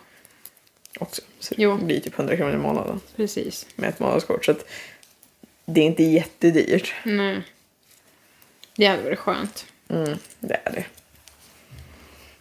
också. 0.99 1.21
Så 1.39 1.55
Jo. 1.57 1.77
det 1.79 1.85
blir 1.85 1.99
typ 1.99 2.19
100 2.19 2.35
kronor 2.37 2.53
i 2.53 2.57
månaden 2.57 2.99
precis. 3.15 3.67
med 3.75 3.89
ett 3.89 3.99
månadskort. 3.99 4.45
Så 4.45 4.51
att 4.51 4.65
det 5.65 5.81
är 5.81 5.85
inte 5.85 6.03
jättedyrt. 6.03 6.93
Nej. 7.03 7.41
Det 8.75 8.85
hade 8.85 9.03
varit 9.03 9.19
skönt. 9.19 9.65
Mm, 9.89 10.17
det 10.39 10.59
är 10.63 10.71
det. 10.71 10.85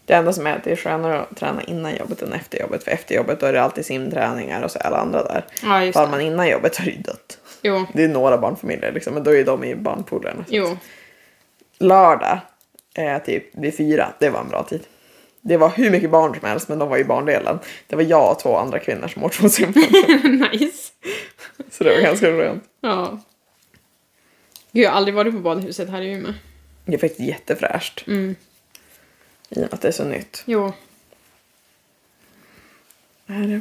Det 0.06 0.14
enda 0.14 0.32
som 0.32 0.46
är 0.46 0.56
att 0.56 0.64
det 0.64 0.72
är 0.72 0.76
skönare 0.76 1.20
att 1.20 1.37
träna 1.37 1.62
innan 1.62 1.96
jobbet 1.96 2.22
än 2.22 2.32
efter 2.32 2.60
jobbet. 2.60 2.84
För 2.84 2.90
efter 2.90 3.14
jobbet 3.14 3.40
då 3.40 3.46
är 3.46 3.52
det 3.52 3.62
alltid 3.62 3.87
simträningar 3.87 4.62
och 4.62 4.70
så 4.70 4.78
alla 4.78 4.96
andra 4.96 5.22
där. 5.22 5.44
Ja, 5.62 5.78
det. 5.78 6.10
man 6.10 6.20
innan 6.20 6.48
jobbet 6.48 6.74
så 6.74 6.82
är 6.82 6.87
det 6.87 6.92
ju 6.92 6.98
dött. 7.02 7.38
Jo, 7.62 7.87
Det 7.92 8.04
är 8.04 8.08
några 8.08 8.38
barnfamiljer 8.38 8.92
liksom, 8.92 9.14
men 9.14 9.24
då 9.24 9.34
är 9.34 9.44
de 9.44 9.64
i 9.64 9.74
barnpoolerna. 9.74 10.44
jo. 10.48 10.76
Lördag, 11.78 12.38
eh, 12.94 13.18
typ 13.22 13.44
vid 13.52 13.76
fyra, 13.76 14.12
det 14.18 14.30
var 14.30 14.40
en 14.40 14.48
bra 14.48 14.62
tid. 14.62 14.82
Det 15.40 15.56
var 15.56 15.70
hur 15.70 15.90
mycket 15.90 16.10
barn 16.10 16.34
som 16.40 16.48
helst, 16.48 16.68
men 16.68 16.78
de 16.78 16.88
var 16.88 16.98
i 16.98 17.04
barndelen. 17.04 17.58
Det 17.87 17.96
var 17.96 18.02
jag 18.02 18.30
och 18.30 18.38
två 18.38 18.56
andra 18.56 18.78
kvinnor 18.78 19.08
som 19.08 19.22
motionssimmade. 19.22 19.78
nice. 20.52 20.84
Så 21.78 21.84
det 21.84 21.94
var 21.94 22.00
ganska 22.02 22.26
skönt. 22.26 22.64
Ja. 22.80 23.20
Gud, 24.72 24.84
jag 24.84 24.90
har 24.90 24.96
aldrig 24.96 25.14
varit 25.14 25.32
på 25.34 25.40
badhuset 25.40 25.88
här 25.90 26.02
i 26.02 26.12
Umeå. 26.12 26.32
Det 26.84 26.94
är 26.94 26.98
faktiskt 26.98 27.20
jättefräscht. 27.20 28.04
Mm. 28.06 28.37
I 29.48 29.54
och 29.54 29.58
med 29.60 29.74
att 29.74 29.80
det 29.80 29.88
är 29.88 29.92
så 29.92 30.04
nytt. 30.04 30.42
Jo. 30.46 30.72
Är 33.26 33.42
det. 33.48 33.60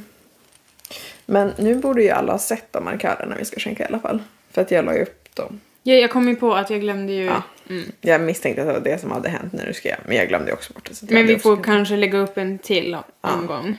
Men 1.25 1.53
nu 1.57 1.75
borde 1.75 2.03
ju 2.03 2.09
alla 2.09 2.31
ha 2.31 2.39
sett 2.39 2.73
de 2.73 2.83
markörerna 2.83 3.35
vi 3.39 3.45
ska 3.45 3.59
skänka 3.59 3.83
i 3.83 3.87
alla 3.87 3.99
fall. 3.99 4.23
För 4.51 4.61
att 4.61 4.71
jag 4.71 4.85
la 4.85 4.95
ju 4.95 5.01
upp 5.01 5.35
dem. 5.35 5.59
Ja, 5.83 5.93
jag 5.93 6.11
kom 6.11 6.27
ju 6.27 6.35
på 6.35 6.53
att 6.55 6.69
jag 6.69 6.81
glömde 6.81 7.13
ju... 7.13 7.23
Ja. 7.25 7.43
Mm. 7.69 7.91
Jag 8.01 8.21
misstänkte 8.21 8.61
att 8.61 8.67
det 8.67 8.73
var 8.73 8.79
det 8.79 9.01
som 9.01 9.11
hade 9.11 9.29
hänt 9.29 9.53
när 9.53 9.65
du 9.65 9.73
skrev, 9.73 9.95
men 10.05 10.17
jag 10.17 10.27
glömde 10.27 10.53
också 10.53 10.73
bort 10.73 10.89
det. 10.89 10.95
så 10.95 11.05
det 11.05 11.13
Men 11.13 11.27
vi 11.27 11.33
jag 11.33 11.41
får 11.41 11.51
också- 11.53 11.63
kanske 11.63 11.95
lägga 11.95 12.17
upp 12.17 12.37
en 12.37 12.59
till 12.59 12.97
omgång. 13.21 13.77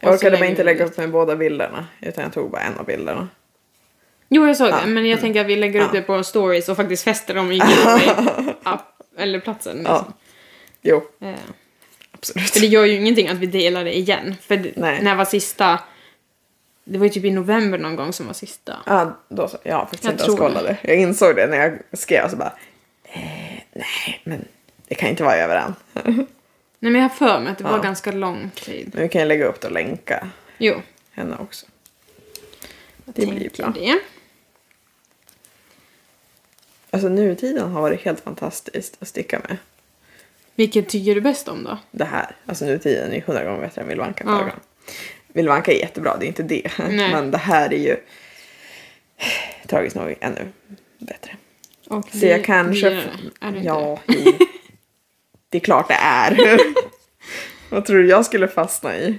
Jag 0.00 0.12
Och 0.12 0.18
så 0.20 0.26
orkade 0.26 0.36
bara 0.36 0.46
inte 0.50 0.64
lägga 0.64 0.84
upp 0.84 0.96
med 0.96 1.10
båda 1.10 1.36
bilderna, 1.36 1.86
utan 2.00 2.24
jag 2.24 2.32
tog 2.32 2.50
bara 2.50 2.60
en 2.62 2.78
av 2.78 2.84
bilderna. 2.86 3.28
Jo, 4.34 4.46
jag 4.46 4.56
såg 4.56 4.68
Ja, 4.68 4.80
det. 4.80 4.86
Men 4.86 5.06
jag 5.06 5.20
tänker 5.20 5.40
att 5.40 5.46
vi 5.46 5.56
lägger 5.56 5.80
upp 5.80 5.90
Ja. 5.94 6.00
det 6.00 6.06
på 6.06 6.24
stories 6.24 6.68
och 6.68 6.76
faktiskt 6.76 7.04
fäster 7.04 7.34
dem 7.34 7.52
i 7.52 7.60
app 8.62 9.02
eller 9.18 9.40
platsen. 9.40 9.82
Ja. 9.86 9.96
Liksom. 9.96 10.12
Jo, 10.82 11.02
Eh, 11.20 11.34
Absolut. 12.12 12.50
För 12.50 12.60
det 12.60 12.66
gör 12.66 12.84
ju 12.84 12.92
ingenting 12.94 13.28
att 13.28 13.36
vi 13.38 13.46
delar 13.46 13.84
det 13.84 13.96
igen. 13.98 14.34
För 14.42 14.72
Nej. 14.76 15.02
när 15.02 15.14
var 15.14 15.24
sista... 15.24 15.78
Det 16.84 16.98
var 16.98 17.06
ju 17.06 17.10
typ 17.10 17.24
i 17.24 17.30
november 17.30 17.78
någon 17.78 17.96
gång 17.96 18.12
som 18.12 18.26
var 18.26 18.32
sista. 18.34 18.76
Ja, 18.86 19.18
då 19.28 19.48
så. 19.48 19.58
Jag 19.62 19.76
har 19.76 19.82
faktiskt 19.82 20.04
Jag 20.04 20.12
inte 20.12 20.24
ens 20.24 20.36
det. 20.64 20.76
Jag 20.82 20.96
insåg 20.96 21.36
det 21.36 21.46
när 21.46 21.56
jag 21.56 21.78
skrev 21.98 22.28
så 22.28 22.36
bara. 22.36 22.52
Eh, 23.04 23.20
nej, 23.72 24.20
men 24.24 24.44
det 24.88 24.94
kan 24.94 25.08
inte 25.08 25.22
vara 25.24 25.36
över 25.36 25.56
än. 25.56 25.74
Nej 26.04 26.26
men 26.92 26.94
jag 26.94 27.02
har 27.02 27.08
för 27.08 27.40
mig 27.40 27.52
att 27.52 27.58
det 27.58 27.64
var 27.64 27.70
Ja. 27.76 27.78
ganska 27.82 28.12
lång 28.12 28.50
tid. 28.54 28.90
Men 28.94 29.02
vi 29.02 29.08
kan 29.08 29.20
ju 29.22 29.28
lägga 29.28 29.44
upp 29.46 29.60
det 29.60 29.66
och 29.66 29.72
länka 29.72 30.28
Jo. 30.58 30.74
henne 31.12 31.36
också. 31.40 31.66
jag 33.04 33.14
Det 33.14 33.26
blir 33.26 33.50
bra. 33.56 33.72
Det. 33.74 33.98
Alltså 36.94 37.08
nutiden 37.08 37.70
har 37.70 37.82
varit 37.82 38.00
helt 38.00 38.20
fantastiskt 38.20 38.96
att 39.00 39.08
sticka 39.08 39.38
med. 39.48 39.56
Vilket 40.54 40.88
tycker 40.88 41.14
du 41.14 41.20
bäst 41.20 41.48
om 41.48 41.64
då? 41.64 41.78
Det 41.90 42.04
här, 42.04 42.36
alltså 42.46 42.64
nutiden 42.64 43.10
är 43.10 43.14
ju 43.14 43.20
hundra 43.26 43.44
gånger 43.44 43.60
bättre 43.60 43.82
än 43.82 43.88
Vildvanka 43.88 44.24
Ja. 44.26 44.30
förra 44.30 44.38
gången. 44.40 44.60
Vildvanka 45.28 45.72
är 45.72 45.76
jättebra, 45.78 46.16
det 46.20 46.26
är 46.26 46.28
inte 46.28 46.42
det. 46.42 46.70
Nej. 46.78 47.12
Men 47.12 47.30
det 47.30 47.38
här 47.38 47.72
är 47.72 47.78
ju 47.78 47.96
tragiskt 49.66 49.96
nog 49.96 50.14
ännu 50.20 50.48
bättre. 50.98 51.36
Och 51.86 52.04
Så 52.12 52.26
jag 52.26 52.40
dy- 52.40 52.44
kanske... 52.44 52.88
dyrare. 52.90 53.10
Är 53.40 53.50
det 53.52 53.56
inte 53.56 53.66
ja, 53.68 53.98
i- 54.08 54.38
det 55.48 55.58
är 55.58 55.60
klart 55.60 55.88
det 55.88 55.94
är. 55.94 56.58
Vad 57.70 57.84
tror 57.84 57.98
du 57.98 58.08
jag 58.08 58.26
skulle 58.26 58.48
fastna 58.48 58.96
i? 58.96 59.18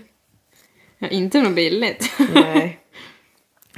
Ja, 0.98 1.08
inte 1.08 1.42
något 1.42 1.56
billigt. 1.56 2.12
Nej. 2.34 2.80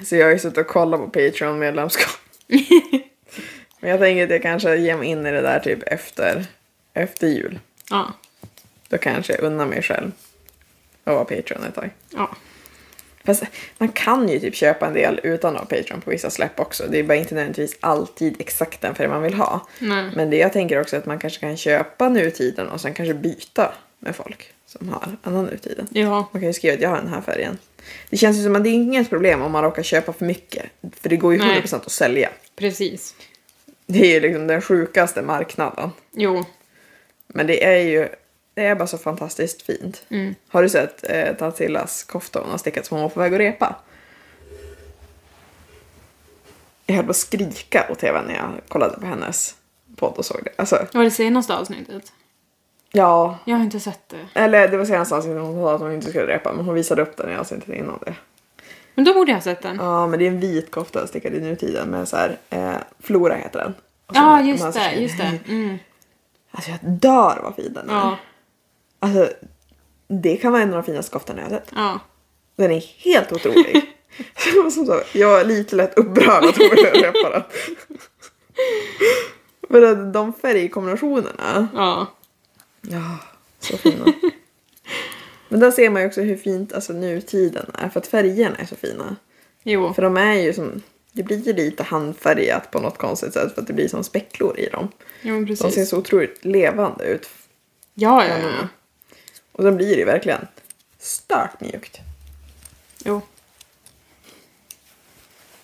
Så 0.03 0.15
jag 0.15 0.25
har 0.25 0.31
ju 0.31 0.39
suttit 0.39 0.57
och 0.57 0.67
kollat 0.67 0.99
på 0.99 1.07
Patreon-medlemskap. 1.07 2.19
Men 3.85 3.91
jag 3.91 3.99
tänker 3.99 4.23
att 4.23 4.29
jag 4.29 4.41
kanske 4.41 4.75
ger 4.75 4.97
mig 4.97 5.07
in 5.07 5.25
i 5.25 5.31
det 5.31 5.41
där 5.41 5.59
typ 5.59 5.83
efter, 5.83 6.45
efter 6.93 7.27
jul. 7.27 7.59
ja. 7.89 8.13
Då 8.89 8.97
kanske 8.97 9.33
jag 9.33 9.41
unnar 9.41 9.65
mig 9.65 9.81
själv 9.81 10.11
att 11.03 11.13
vara 11.13 11.25
Patreon 11.25 11.63
ett 11.63 11.75
tag. 11.75 11.89
Ja. 12.09 12.35
Fast 13.23 13.43
man 13.77 13.89
kan 13.89 14.29
ju 14.29 14.39
typ 14.39 14.55
köpa 14.55 14.87
en 14.87 14.93
del 14.93 15.19
utan 15.23 15.55
att 15.55 15.59
ha 15.59 15.77
Patreon 15.77 16.01
på 16.01 16.09
vissa 16.09 16.29
släpp 16.29 16.59
också. 16.59 16.83
Det 16.89 16.99
är 16.99 17.03
bara 17.03 17.15
inte 17.15 17.35
nödvändigtvis 17.35 17.77
alltid 17.79 18.35
exakt 18.39 18.81
den 18.81 18.95
färg 18.95 19.07
man 19.07 19.21
vill 19.21 19.33
ha. 19.33 19.67
Nej. 19.79 20.11
Men 20.15 20.29
det 20.29 20.37
jag 20.37 20.53
tänker 20.53 20.81
också 20.81 20.97
att 20.97 21.05
man 21.05 21.19
kanske 21.19 21.39
kan 21.39 21.57
köpa 21.57 22.09
nutiden 22.09 22.67
och 22.67 22.81
sen 22.81 22.93
kanske 22.93 23.13
byta 23.13 23.73
med 23.99 24.15
folk 24.15 24.53
som 24.65 24.89
har 24.89 25.17
annan 25.23 25.45
nutiden. 25.45 25.87
Ja. 25.91 26.29
Man 26.31 26.41
kan 26.41 26.47
ju 26.47 26.53
skriva 26.53 26.73
att 26.73 26.81
jag 26.81 26.89
har 26.89 26.97
den 26.97 27.09
här 27.13 27.21
färgen. 27.21 27.57
Det 28.09 28.17
känns 28.17 28.37
ju 28.37 28.43
som 28.43 28.55
att 28.55 28.63
det 28.63 28.69
är 28.69 28.73
inget 28.73 29.09
problem 29.09 29.41
om 29.41 29.51
man 29.51 29.63
råkar 29.63 29.83
köpa 29.83 30.13
för 30.13 30.25
mycket. 30.25 30.65
För 31.01 31.09
det 31.09 31.17
går 31.17 31.33
ju 31.33 31.39
Nej. 31.39 31.61
100% 31.61 31.75
att 31.75 31.91
sälja. 31.91 32.29
Precis. 32.55 33.15
Det 33.85 33.99
är 33.99 34.13
ju 34.13 34.19
liksom 34.19 34.47
den 34.47 34.61
sjukaste 34.61 35.21
marknaden. 35.21 35.89
Jo. 36.11 36.45
Men 37.27 37.47
det 37.47 37.63
är 37.65 37.77
ju 37.77 38.07
det 38.53 38.65
är 38.65 38.75
bara 38.75 38.87
så 38.87 38.97
fantastiskt 38.97 39.61
fint. 39.61 40.05
Mm. 40.09 40.35
Har 40.47 40.63
du 40.63 40.69
sett 40.69 41.09
eh, 41.09 41.33
Tantillas 41.35 42.03
kofta 42.03 42.39
hon 42.39 42.51
har 42.51 42.57
stickat 42.57 42.85
som 42.85 42.95
hon 42.97 43.01
var 43.03 43.09
på 43.09 43.19
väg 43.19 43.33
att 43.33 43.39
repa? 43.39 43.75
Jag 46.85 46.95
höll 46.95 47.05
på 47.05 47.11
att 47.11 47.17
skrika 47.17 47.81
på 47.81 47.95
tv 47.95 48.21
när 48.21 48.35
jag 48.35 48.51
kollade 48.67 48.99
på 48.99 49.05
hennes 49.05 49.55
podd 49.95 50.13
och 50.17 50.25
såg 50.25 50.41
det. 50.43 50.51
Alltså, 50.55 50.85
Var 50.93 51.03
det 51.03 51.11
senaste 51.11 51.55
avsnittet? 51.55 52.13
ja. 52.91 53.39
Jag 53.45 53.55
har 53.55 53.63
inte 53.63 53.79
sett 53.79 54.09
det. 54.09 54.39
Eller 54.39 54.67
det 54.67 54.77
var 54.77 54.85
senaste 54.85 55.15
avsnittet 55.15 55.41
hon 55.41 55.55
sa 55.63 55.75
att 55.75 55.81
hon 55.81 55.91
inte 55.91 56.09
skulle 56.09 56.27
repa, 56.27 56.53
men 56.53 56.65
hon 56.65 56.75
visade 56.75 57.01
upp 57.01 57.17
den 57.17 57.31
i 57.31 57.35
avsnittet 57.35 57.69
innan 57.75 57.99
det. 58.05 58.15
Men 58.95 59.05
då 59.05 59.13
borde 59.13 59.31
jag 59.31 59.37
ha 59.37 59.41
sett 59.43 59.61
den. 59.61 59.75
Ja, 59.75 60.07
men 60.07 60.19
det 60.19 60.25
är 60.25 60.29
en 60.31 60.39
vit 60.39 60.71
kofta 60.71 61.07
stickad 61.07 61.33
i 61.33 61.39
nutiden 61.41 61.89
med 61.89 62.07
så 62.07 62.17
här, 62.17 62.37
eh, 62.49 62.73
Flora 62.99 63.35
heter 63.35 63.59
den. 63.59 63.73
Och 64.07 64.15
så 64.15 64.21
Ja, 64.21 64.37
de 64.37 64.49
just 64.49 64.63
här 64.63 64.71
så 64.71 64.79
det. 64.79 64.85
fina- 64.89 65.01
Just 65.01 65.17
det. 65.17 65.39
Mm. 65.47 65.77
Alltså 66.51 66.71
jag 66.71 66.79
dör 66.83 67.39
vad 67.43 67.55
fin 67.55 67.73
den 67.73 67.89
är. 67.89 67.93
Ja. 67.93 68.17
Alltså, 68.99 69.29
det 70.07 70.37
kan 70.37 70.51
vara 70.51 70.61
en 70.63 70.69
av 70.69 70.75
de 70.75 70.83
finaste 70.83 71.11
koftorna 71.11 71.41
jag 71.41 71.49
har 71.49 71.55
sett. 71.57 71.71
Ja. 71.75 71.99
Den 72.55 72.71
är 72.71 72.79
helt 73.03 73.31
otrolig. 73.31 73.91
Som 74.73 74.85
så, 74.85 75.01
jag 75.13 75.41
är 75.41 75.45
lite 75.45 75.75
lätt 75.75 75.97
upprörd 75.97 76.43
att 76.45 76.57
hon 76.57 76.69
ville 76.75 76.89
repa 76.91 77.29
den. 77.29 77.43
Att 79.83 80.13
de 80.13 80.33
färgkombinationerna, 80.33 81.67
Ja. 81.73 82.07
ja, 82.81 83.17
så 83.59 83.77
fina. 83.77 84.05
Men 85.49 85.59
där 85.59 85.71
ser 85.71 85.89
man 85.89 86.01
ju 86.01 86.07
också 86.07 86.21
hur 86.21 86.37
fint 86.37 86.73
alltså, 86.73 86.93
nutiden 86.93 87.65
är, 87.73 87.89
för 87.89 87.99
att 87.99 88.07
färgerna 88.07 88.55
är 88.55 88.65
så 88.65 88.75
fina. 88.75 89.15
Jo. 89.63 89.93
För 89.93 90.01
de 90.01 90.17
är 90.17 90.33
ju 90.33 90.53
som, 90.53 90.81
det 91.11 91.23
blir 91.23 91.53
lite 91.53 91.83
handfärgat 91.83 92.71
på 92.71 92.79
något 92.79 92.97
konstigt 92.97 93.33
sätt 93.33 93.53
för 93.53 93.61
att 93.61 93.67
det 93.67 93.73
blir 93.73 93.87
som 93.87 94.03
specklor 94.03 94.59
i 94.59 94.69
dem. 94.69 94.87
Jo, 95.21 95.33
men 95.33 95.45
De 95.45 95.55
ser 95.55 95.65
precis. 95.65 95.89
så 95.89 95.97
otroligt 95.97 96.45
levande 96.45 97.03
ut. 97.05 97.29
Ja, 97.93 98.27
ja, 98.27 98.37
ja. 98.37 98.67
Och 99.51 99.63
då 99.63 99.71
blir 99.71 99.95
det 99.95 100.05
verkligen 100.05 100.47
starkt 100.99 101.61
mjukt. 101.61 101.99
Jo. 103.05 103.21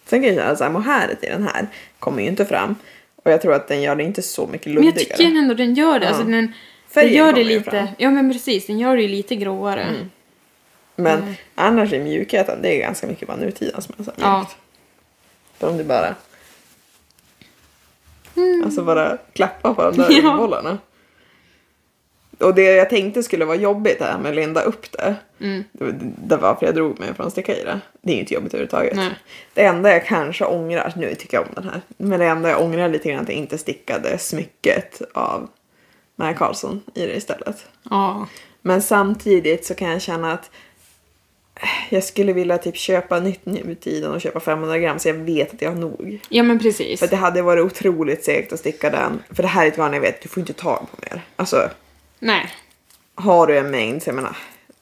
Sen 0.05 0.21
kan 0.21 0.35
jag 0.35 0.57
känna 0.57 0.65
att 0.67 0.73
mohäret 0.73 1.23
i 1.23 1.27
den 1.27 1.43
här 1.43 1.67
kommer 1.99 2.21
ju 2.21 2.27
inte 2.27 2.45
fram. 2.45 2.75
Och 3.15 3.31
jag 3.31 3.41
tror 3.41 3.53
att 3.53 3.67
den 3.67 3.81
gör 3.81 3.95
det 3.95 4.03
inte 4.03 4.21
så 4.21 4.47
mycket 4.47 4.67
Men 4.67 4.75
jag 4.75 4.85
luddigare. 4.85 5.17
tycker 5.17 5.37
ändå 5.37 5.53
den 5.53 5.73
gör 5.73 5.99
det. 5.99 6.05
Ja. 6.05 6.09
Alltså 6.09 6.23
den 6.27 6.53
Färgen 6.93 7.13
gör 7.13 7.33
det 7.33 7.43
lite... 7.43 7.71
fram. 7.71 7.79
Mm. 7.79 7.93
Ja, 7.97 8.11
men 8.11 8.31
precis. 8.31 8.67
Den 8.67 8.79
gör 8.79 8.95
det 8.95 9.01
ju 9.01 9.07
lite 9.07 9.35
gråare. 9.35 9.85
Men 10.95 11.35
annars 11.55 11.93
är 11.93 11.99
mjukheten, 11.99 12.61
det 12.61 12.69
är 12.75 12.79
ganska 12.79 13.07
mycket 13.07 13.27
bara 13.27 13.37
nutiden 13.37 13.81
som 13.81 13.95
är 13.97 14.03
så 14.03 14.11
Ja. 14.15 14.47
För 15.57 15.69
om 15.69 15.77
du 15.77 15.83
bara... 15.83 16.15
Alltså 18.63 18.83
bara 18.83 19.17
klappa 19.33 19.73
på 19.73 19.83
de 19.83 19.97
där 19.97 20.07
Ja. 20.23 20.37
bollarna. 20.37 20.77
Och 22.39 22.55
det 22.55 22.63
jag 22.63 22.89
tänkte 22.89 23.23
skulle 23.23 23.45
vara 23.45 23.57
jobbigt 23.57 24.01
här 24.01 24.17
med 24.19 24.29
att 24.29 24.35
linda 24.35 24.61
upp 24.61 24.91
det. 24.91 25.15
Mm. 25.39 25.63
Det 25.71 25.83
var 25.83 25.93
det 26.01 26.35
var 26.35 26.37
varför 26.37 26.65
jag 26.65 26.75
drog 26.75 26.99
mig 26.99 27.13
från 27.13 27.27
att 27.27 27.31
sticka 27.33 27.55
i 27.57 27.63
det. 27.63 27.79
Det 28.01 28.11
är 28.11 28.15
ju 28.15 28.19
inte 28.19 28.33
jobbigt 28.33 28.53
överhuvudtaget. 28.53 28.95
Nej. 28.95 29.09
Det 29.53 29.63
enda 29.65 29.91
jag 29.91 30.05
kanske 30.05 30.45
ångrar, 30.45 30.93
nu 30.95 31.15
tycker 31.15 31.37
jag 31.37 31.47
om 31.47 31.53
den 31.55 31.63
här, 31.63 31.81
men 31.97 32.19
det 32.19 32.25
enda 32.25 32.49
jag 32.49 32.61
ångrar 32.61 32.89
lite 32.89 33.09
grann 33.09 33.19
är 33.19 33.23
att 33.23 33.29
jag 33.29 33.37
inte 33.37 33.57
stickade 33.57 34.17
smycket 34.17 35.01
av 35.13 35.49
Maja 36.21 36.33
Karlsson 36.33 36.83
i 36.95 37.05
det 37.05 37.15
istället. 37.15 37.65
Ja. 37.89 38.27
Men 38.61 38.81
samtidigt 38.81 39.65
så 39.65 39.75
kan 39.75 39.89
jag 39.89 40.01
känna 40.01 40.33
att 40.33 40.51
eh, 41.55 41.69
jag 41.89 42.03
skulle 42.03 42.33
vilja 42.33 42.57
typ 42.57 42.77
köpa 42.77 43.19
nytt 43.19 43.45
nu 43.45 43.71
i 43.71 43.75
tiden 43.75 44.11
och 44.11 44.21
köpa 44.21 44.39
500 44.39 44.77
gram 44.77 44.99
så 44.99 45.07
jag 45.07 45.13
vet 45.13 45.53
att 45.53 45.61
jag 45.61 45.69
har 45.69 45.77
nog. 45.77 46.19
Ja, 46.29 46.43
men 46.43 46.59
precis. 46.59 46.99
För 46.99 47.07
det 47.07 47.15
hade 47.15 47.41
varit 47.41 47.63
otroligt 47.65 48.23
segt 48.23 48.53
att 48.53 48.59
sticka 48.59 48.89
den. 48.89 49.23
För 49.29 49.43
det 49.43 49.49
här 49.49 49.63
är 49.63 49.67
ett 49.67 49.77
garn 49.77 49.93
jag 49.93 50.01
vet, 50.01 50.21
du 50.21 50.29
får 50.29 50.41
inte 50.41 50.53
tag 50.53 50.87
på 50.91 50.97
mer. 51.01 51.21
Alltså, 51.35 51.69
Nej. 52.19 52.49
har 53.15 53.47
du 53.47 53.57
en 53.57 53.71
mängd, 53.71 54.03
så 54.03 54.09
jag 54.09 54.15
menar, 54.15 54.37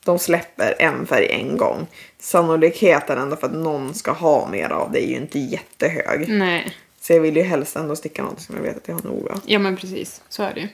de 0.06 0.20
släpper 0.20 0.76
en 0.80 1.08
färg 1.08 1.28
en 1.32 1.58
gång. 1.58 1.88
Sannolikheten 2.20 3.18
ändå 3.18 3.36
för 3.36 3.48
att 3.48 3.54
någon 3.54 3.94
ska 3.94 4.12
ha 4.12 4.50
mer 4.52 4.70
av 4.70 4.92
det 4.92 5.06
är 5.06 5.08
ju 5.08 5.16
inte 5.16 5.40
jättehög. 5.40 6.26
Nej. 6.30 6.76
Så 7.02 7.14
jag 7.14 7.22
vill 7.22 7.36
ju 7.36 7.44
helst 7.44 7.76
ändå 7.76 7.96
sticka 7.96 8.24
något 8.24 8.42
som 8.42 8.56
jag 8.56 8.64
vet 8.64 8.78
att 8.78 8.88
jag 8.88 8.96
har 8.96 9.02
nog 9.02 9.30
av. 9.30 9.42
Ja, 9.46 9.60
men 9.60 9.78
precis. 9.78 10.22
Så 10.30 10.44
är 10.44 10.54
det 10.54 10.60
ju. 10.60 10.68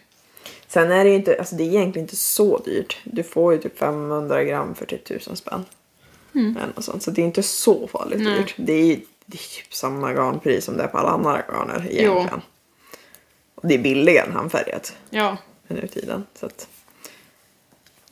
Sen 0.67 0.91
är 0.91 1.03
det 1.03 1.09
ju 1.09 1.15
inte, 1.15 1.35
alltså 1.39 1.55
det 1.55 1.63
är 1.63 1.67
egentligen 1.67 2.03
inte 2.03 2.15
så 2.15 2.57
dyrt. 2.57 2.97
Du 3.03 3.23
får 3.23 3.53
ju 3.53 3.59
typ 3.59 3.79
500 3.79 4.43
gram 4.43 4.75
för 4.75 4.85
typ 4.85 5.05
1000 5.05 5.35
spänn. 5.35 5.65
Eller 6.33 6.67
något 6.75 6.85
sånt. 6.85 7.03
Så 7.03 7.11
det 7.11 7.21
är 7.21 7.25
inte 7.25 7.43
så 7.43 7.87
farligt 7.87 8.19
Nej. 8.21 8.37
dyrt. 8.37 8.53
Det 8.57 8.73
är 8.73 8.85
ju 8.85 8.99
det 9.25 9.37
är 9.37 9.61
typ 9.63 9.73
samma 9.73 10.13
garnpris 10.13 10.65
som 10.65 10.77
det 10.77 10.83
är 10.83 10.87
på 10.87 10.97
alla 10.97 11.09
andra 11.09 11.41
garner 11.47 11.87
egentligen. 11.89 12.41
Och 13.55 13.67
det 13.67 13.73
är 13.73 13.79
billigare 13.79 14.27
än 14.27 14.33
handfärgat 14.33 14.95
Ja. 15.09 15.37
nu 15.67 15.87
tiden. 15.87 16.25
Så 16.39 16.45
att 16.45 16.67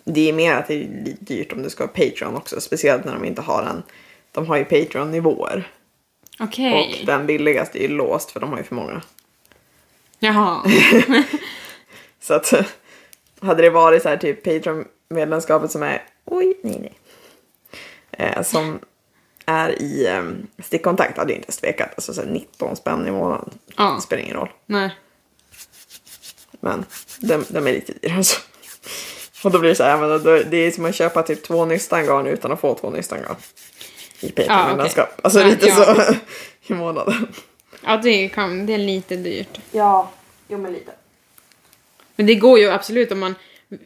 det 0.04 0.30
är 0.30 0.34
mer 0.34 0.54
att 0.54 0.68
det 0.68 0.74
är 0.74 1.16
dyrt 1.20 1.54
om 1.54 1.63
du 1.63 1.70
ska 1.70 1.84
ha 1.84 1.88
Patreon 1.88 2.36
också. 2.36 2.62
Speciellt 2.62 3.06
när 3.06 3.13
de 3.13 3.26
inte 3.26 3.42
har 3.42 3.63
en. 3.63 3.84
De 4.32 4.48
har 4.48 4.58
ju 4.58 4.66
Patreon-nivåer. 4.66 5.72
Okej. 6.39 6.98
Och 7.02 7.06
den 7.06 7.26
billigaste 7.26 7.80
är 7.80 7.82
ju 7.82 7.96
låst 7.96 8.32
för 8.32 8.39
de 8.39 8.50
har 8.50 8.58
ju 8.58 8.63
för 8.63 8.76
många. 8.76 9.02
Jaha. 10.20 10.63
Så 12.24 12.34
att 12.34 12.54
hade 13.42 13.62
det 13.62 13.70
varit 13.70 14.04
så 14.04 14.10
här 14.10 14.18
typ 14.18 14.44
Patreon-medlemskapet 14.44 15.72
som 15.72 15.84
är 15.84 16.04
oj, 16.26 16.60
nej, 16.64 16.80
nej. 16.80 16.94
Eh, 18.12 18.44
som 18.44 18.80
är 19.46 19.82
i 19.82 20.08
eh, 20.08 20.24
stickkontakt 20.64 21.18
hade 21.18 21.32
jag 21.32 21.40
inte 21.40 21.52
tvekat. 21.52 21.90
Alltså 21.96 22.14
så 22.14 22.22
här 22.22 22.30
19 22.30 22.76
spänn 22.76 23.08
i 23.08 23.12
månaden. 23.12 23.50
Ja. 23.78 24.00
Spelar 24.02 24.24
ingen 24.24 24.36
roll. 24.36 24.50
Nej. 24.66 24.96
Men 26.60 26.86
de, 27.20 27.46
de 27.50 27.68
är 27.68 27.74
lite 27.74 27.94
dyra 27.94 28.16
alltså. 28.16 28.42
Och 29.44 29.52
då 29.52 29.60
blir 29.60 29.70
det 29.70 29.76
så 29.76 29.84
här, 29.84 29.98
men 29.98 30.24
då, 30.24 30.44
det 30.44 30.58
är 30.58 30.72
som 30.72 30.86
att 30.86 30.96
köpa 30.96 31.24
typ 31.24 31.44
två 31.44 31.66
nystan 31.66 32.06
garn 32.06 32.28
utan 32.28 32.52
att 32.52 32.60
få 32.60 32.76
två 32.76 32.90
nystan 32.90 33.20
garn. 33.22 33.36
I 34.20 34.32
Patreon-medlemskap. 34.32 35.20
Alltså 35.24 35.40
Ja, 35.40 35.46
lite 35.48 35.68
ja. 35.68 35.76
så 35.76 36.16
i 36.74 36.74
månaden. 36.74 37.28
Ja, 37.84 37.98
det, 37.98 38.30
kan, 38.30 38.66
det 38.66 38.74
är 38.74 38.78
lite 38.78 39.16
dyrt. 39.16 39.60
Ja, 39.72 40.12
jo 40.48 40.58
men 40.58 40.74
lite. 40.74 40.92
Men 42.15 42.26
det 42.26 42.36
går 42.36 42.60
ju 42.60 42.69
absolut 42.69 43.12
om 43.12 43.19
man 43.19 43.36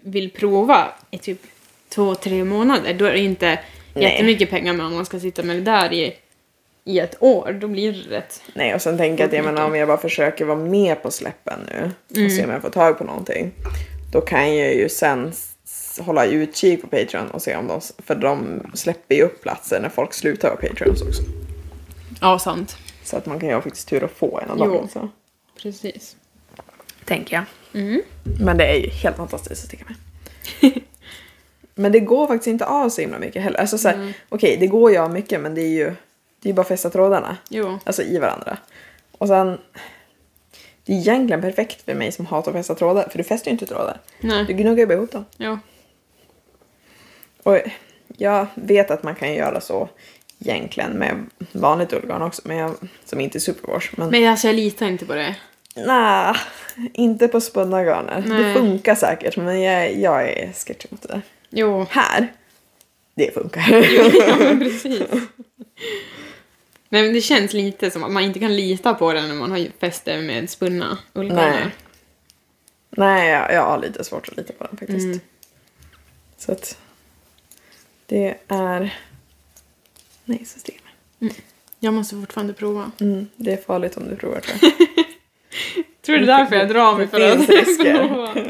vill 0.02 0.32
prova 0.32 0.88
i 1.12 1.18
typ 1.18 1.42
två, 1.90 2.16
tre 2.16 2.44
månader. 2.44 2.94
Då 2.94 3.06
är 3.06 3.12
det 3.14 3.20
inte 3.20 3.60
Nej. 3.94 4.04
jättemycket 4.04 4.50
pengar 4.50 4.74
men 4.74 4.86
om 4.86 4.94
man 4.94 5.06
ska 5.06 5.20
sitta 5.20 5.44
med 5.44 5.56
det 5.56 5.62
där 5.62 5.94
i, 5.94 6.16
i 6.84 7.00
ett 7.00 7.16
år, 7.20 7.58
då 7.62 7.68
blir 7.68 7.92
det 7.94 8.16
rätt. 8.18 8.42
Nej, 8.54 8.76
och 8.76 8.82
sen 8.82 8.98
tänker 8.98 9.24
jag 9.24 9.28
att 9.28 9.34
jag 9.36 9.46
menar, 9.46 9.66
om 9.66 9.76
jag 9.76 9.88
bara 9.88 9.98
försöker 9.98 10.46
vara 10.46 10.58
med 10.60 11.04
på 11.04 11.12
släppen 11.12 11.60
nu 11.72 11.92
och 12.10 12.18
Mm. 12.18 12.30
se 12.30 12.46
om 12.46 12.52
jag 12.52 12.62
får 12.62 12.70
tag 12.70 12.98
på 12.98 13.04
någonting. 13.04 13.52
Då 14.12 14.22
kan 14.22 14.58
jag 14.58 14.76
ju 14.76 14.90
sen 14.90 15.34
hålla 16.00 16.26
utkik 16.26 16.82
på 16.82 16.88
Patreon 16.88 17.32
och 17.32 17.42
se 17.42 17.56
om 17.56 17.68
de, 17.68 17.82
för 18.06 18.16
de 18.16 18.62
släpper 18.74 19.16
ju 19.16 19.22
upp 19.22 19.42
platser 19.42 19.80
när 19.82 19.90
folk 19.90 20.14
slutar 20.14 20.50
vara 20.50 20.60
Patreons 20.70 21.02
också. 21.02 21.22
Ja, 22.22 22.40
sant. 22.40 22.78
Så 23.04 23.18
att 23.18 23.26
man 23.26 23.40
kan 23.40 23.50
ju 23.50 23.56
ha 23.56 23.62
faktiskt 23.62 23.88
tur 23.90 24.04
att 24.04 24.12
få 24.12 24.40
en 24.40 24.50
av 24.50 24.58
dem 24.58 24.72
också. 24.72 25.10
Precis. 25.62 26.16
Tänker 27.08 27.36
jag. 27.36 27.46
Mm. 27.82 28.02
Men 28.40 28.58
det 28.58 28.66
är 28.66 28.76
ju 28.76 28.90
helt 28.90 29.18
fantastiskt 29.18 29.64
att 29.64 29.68
sticka 29.68 29.86
med. 29.86 30.74
men 31.76 31.92
det 31.92 32.00
går 32.00 32.28
faktiskt 32.28 32.48
inte 32.48 32.66
av 32.66 32.90
så 32.90 33.02
himla 33.02 33.20
mycket 33.20 33.44
heller. 33.44 33.60
Alltså 33.60 33.78
såhär, 33.78 34.14
okej 34.30 34.58
det 34.60 34.68
går 34.68 34.92
ju 34.92 34.98
av 34.98 35.12
mycket 35.14 35.42
men 35.42 35.56
det 35.56 35.62
är 35.62 35.70
ju 35.70 35.96
det 36.42 36.50
är 36.50 36.52
ju 36.52 36.54
bara 36.54 36.62
att 36.62 36.68
fästa 36.68 36.90
trådarna. 36.90 37.38
Jo. 37.50 37.80
Alltså 37.84 38.04
i 38.04 38.20
varandra. 38.20 38.58
Och 39.12 39.28
sen, 39.28 39.58
det 40.86 40.94
är 40.94 40.98
egentligen 40.98 41.42
perfekt 41.42 41.82
för 41.82 41.94
mig 41.94 42.12
som 42.12 42.26
hatar 42.26 42.52
att 42.52 42.58
fästa 42.58 42.76
trådar, 42.76 43.10
för 43.10 43.18
du 43.18 43.24
fäster 43.24 43.48
ju 43.48 43.52
inte 43.52 43.66
trådar. 43.66 44.00
Du 44.22 44.28
Nej. 44.28 44.46
gnuggar 44.46 44.78
ju 44.78 44.86
bara 44.86 44.94
ihop 44.94 45.12
dem. 45.12 45.26
Jo. 45.38 45.60
Och 47.44 47.60
jag 48.18 48.48
vet 48.56 48.92
att 48.92 49.04
man 49.04 49.16
kan 49.16 49.34
göra 49.34 49.62
så 49.62 49.90
egentligen 50.40 50.92
med 50.92 51.26
vanligt 51.52 51.94
ullgarn 51.94 52.22
också, 52.22 52.42
men 52.46 52.58
jag, 52.58 52.76
som 53.06 53.20
inte 53.20 53.38
är 53.38 53.40
superwash. 53.40 53.90
Men, 53.98 54.10
Men 54.10 54.28
alltså 54.28 54.48
jag 54.48 54.56
litar 54.56 54.88
inte 54.88 55.06
på 55.06 55.14
det. 55.14 55.36
Nej, 55.86 56.36
inte 56.94 57.28
på 57.28 57.42
spunna 57.42 57.84
garner. 57.84 58.22
Det 58.22 58.30
Nej. 58.30 58.54
funkar 58.54 58.96
säkert, 58.96 59.38
men 59.38 59.62
jag, 59.62 59.98
jag 59.98 60.30
är 60.30 60.54
sketchy 60.54 60.88
mot 60.90 61.02
det 61.02 61.08
där. 61.08 61.22
Jo. 61.50 61.86
Här, 61.90 62.34
det 63.16 63.34
funkar. 63.34 63.62
ja, 64.28 64.36
men 64.40 64.60
precis. 64.60 65.04
Nej, 66.90 67.04
men 67.04 67.14
det 67.14 67.22
känns 67.22 67.54
lite 67.54 67.92
som 67.92 68.04
att 68.04 68.12
man 68.12 68.24
inte 68.24 68.40
kan 68.40 68.56
lita 68.56 68.94
på 68.94 69.14
det 69.14 69.28
när 69.28 69.36
man 69.36 69.52
har 69.52 69.68
fäst 69.80 70.06
det 70.06 70.22
med 70.22 70.50
spunna 70.50 70.98
Nej. 71.14 71.26
ullgarner. 71.26 71.72
Nej, 72.90 73.30
jag, 73.30 73.54
jag 73.54 73.62
har 73.62 73.78
lite 73.78 74.04
svårt 74.04 74.28
att 74.28 74.38
lita 74.38 74.54
på 74.54 74.64
den 74.64 74.78
faktiskt. 74.78 75.06
Mm. 75.06 75.20
Så 76.38 76.52
att 76.52 76.78
det 78.06 78.38
är 78.48 78.92
att 80.26 80.48
sticka 80.48 80.80
med. 81.20 81.34
Jag 81.80 81.94
måste 81.94 82.16
fortfarande 82.16 82.54
prova. 82.54 82.92
Mm, 83.00 83.28
det 83.36 83.54
är 83.54 83.58
farligt 83.58 83.98
om 83.98 84.10
du 84.10 84.16
provar 84.16 84.40
tror 84.40 84.58
jag. 84.62 85.06
Tror 86.02 86.18
du 86.18 86.26
det 86.26 86.34
är 86.34 86.38
därför 86.38 86.56
jag 86.56 86.70
drar 86.70 86.96
mig 86.98 87.08
för 87.08 87.22
att 87.22 87.48
prova? 87.80 88.34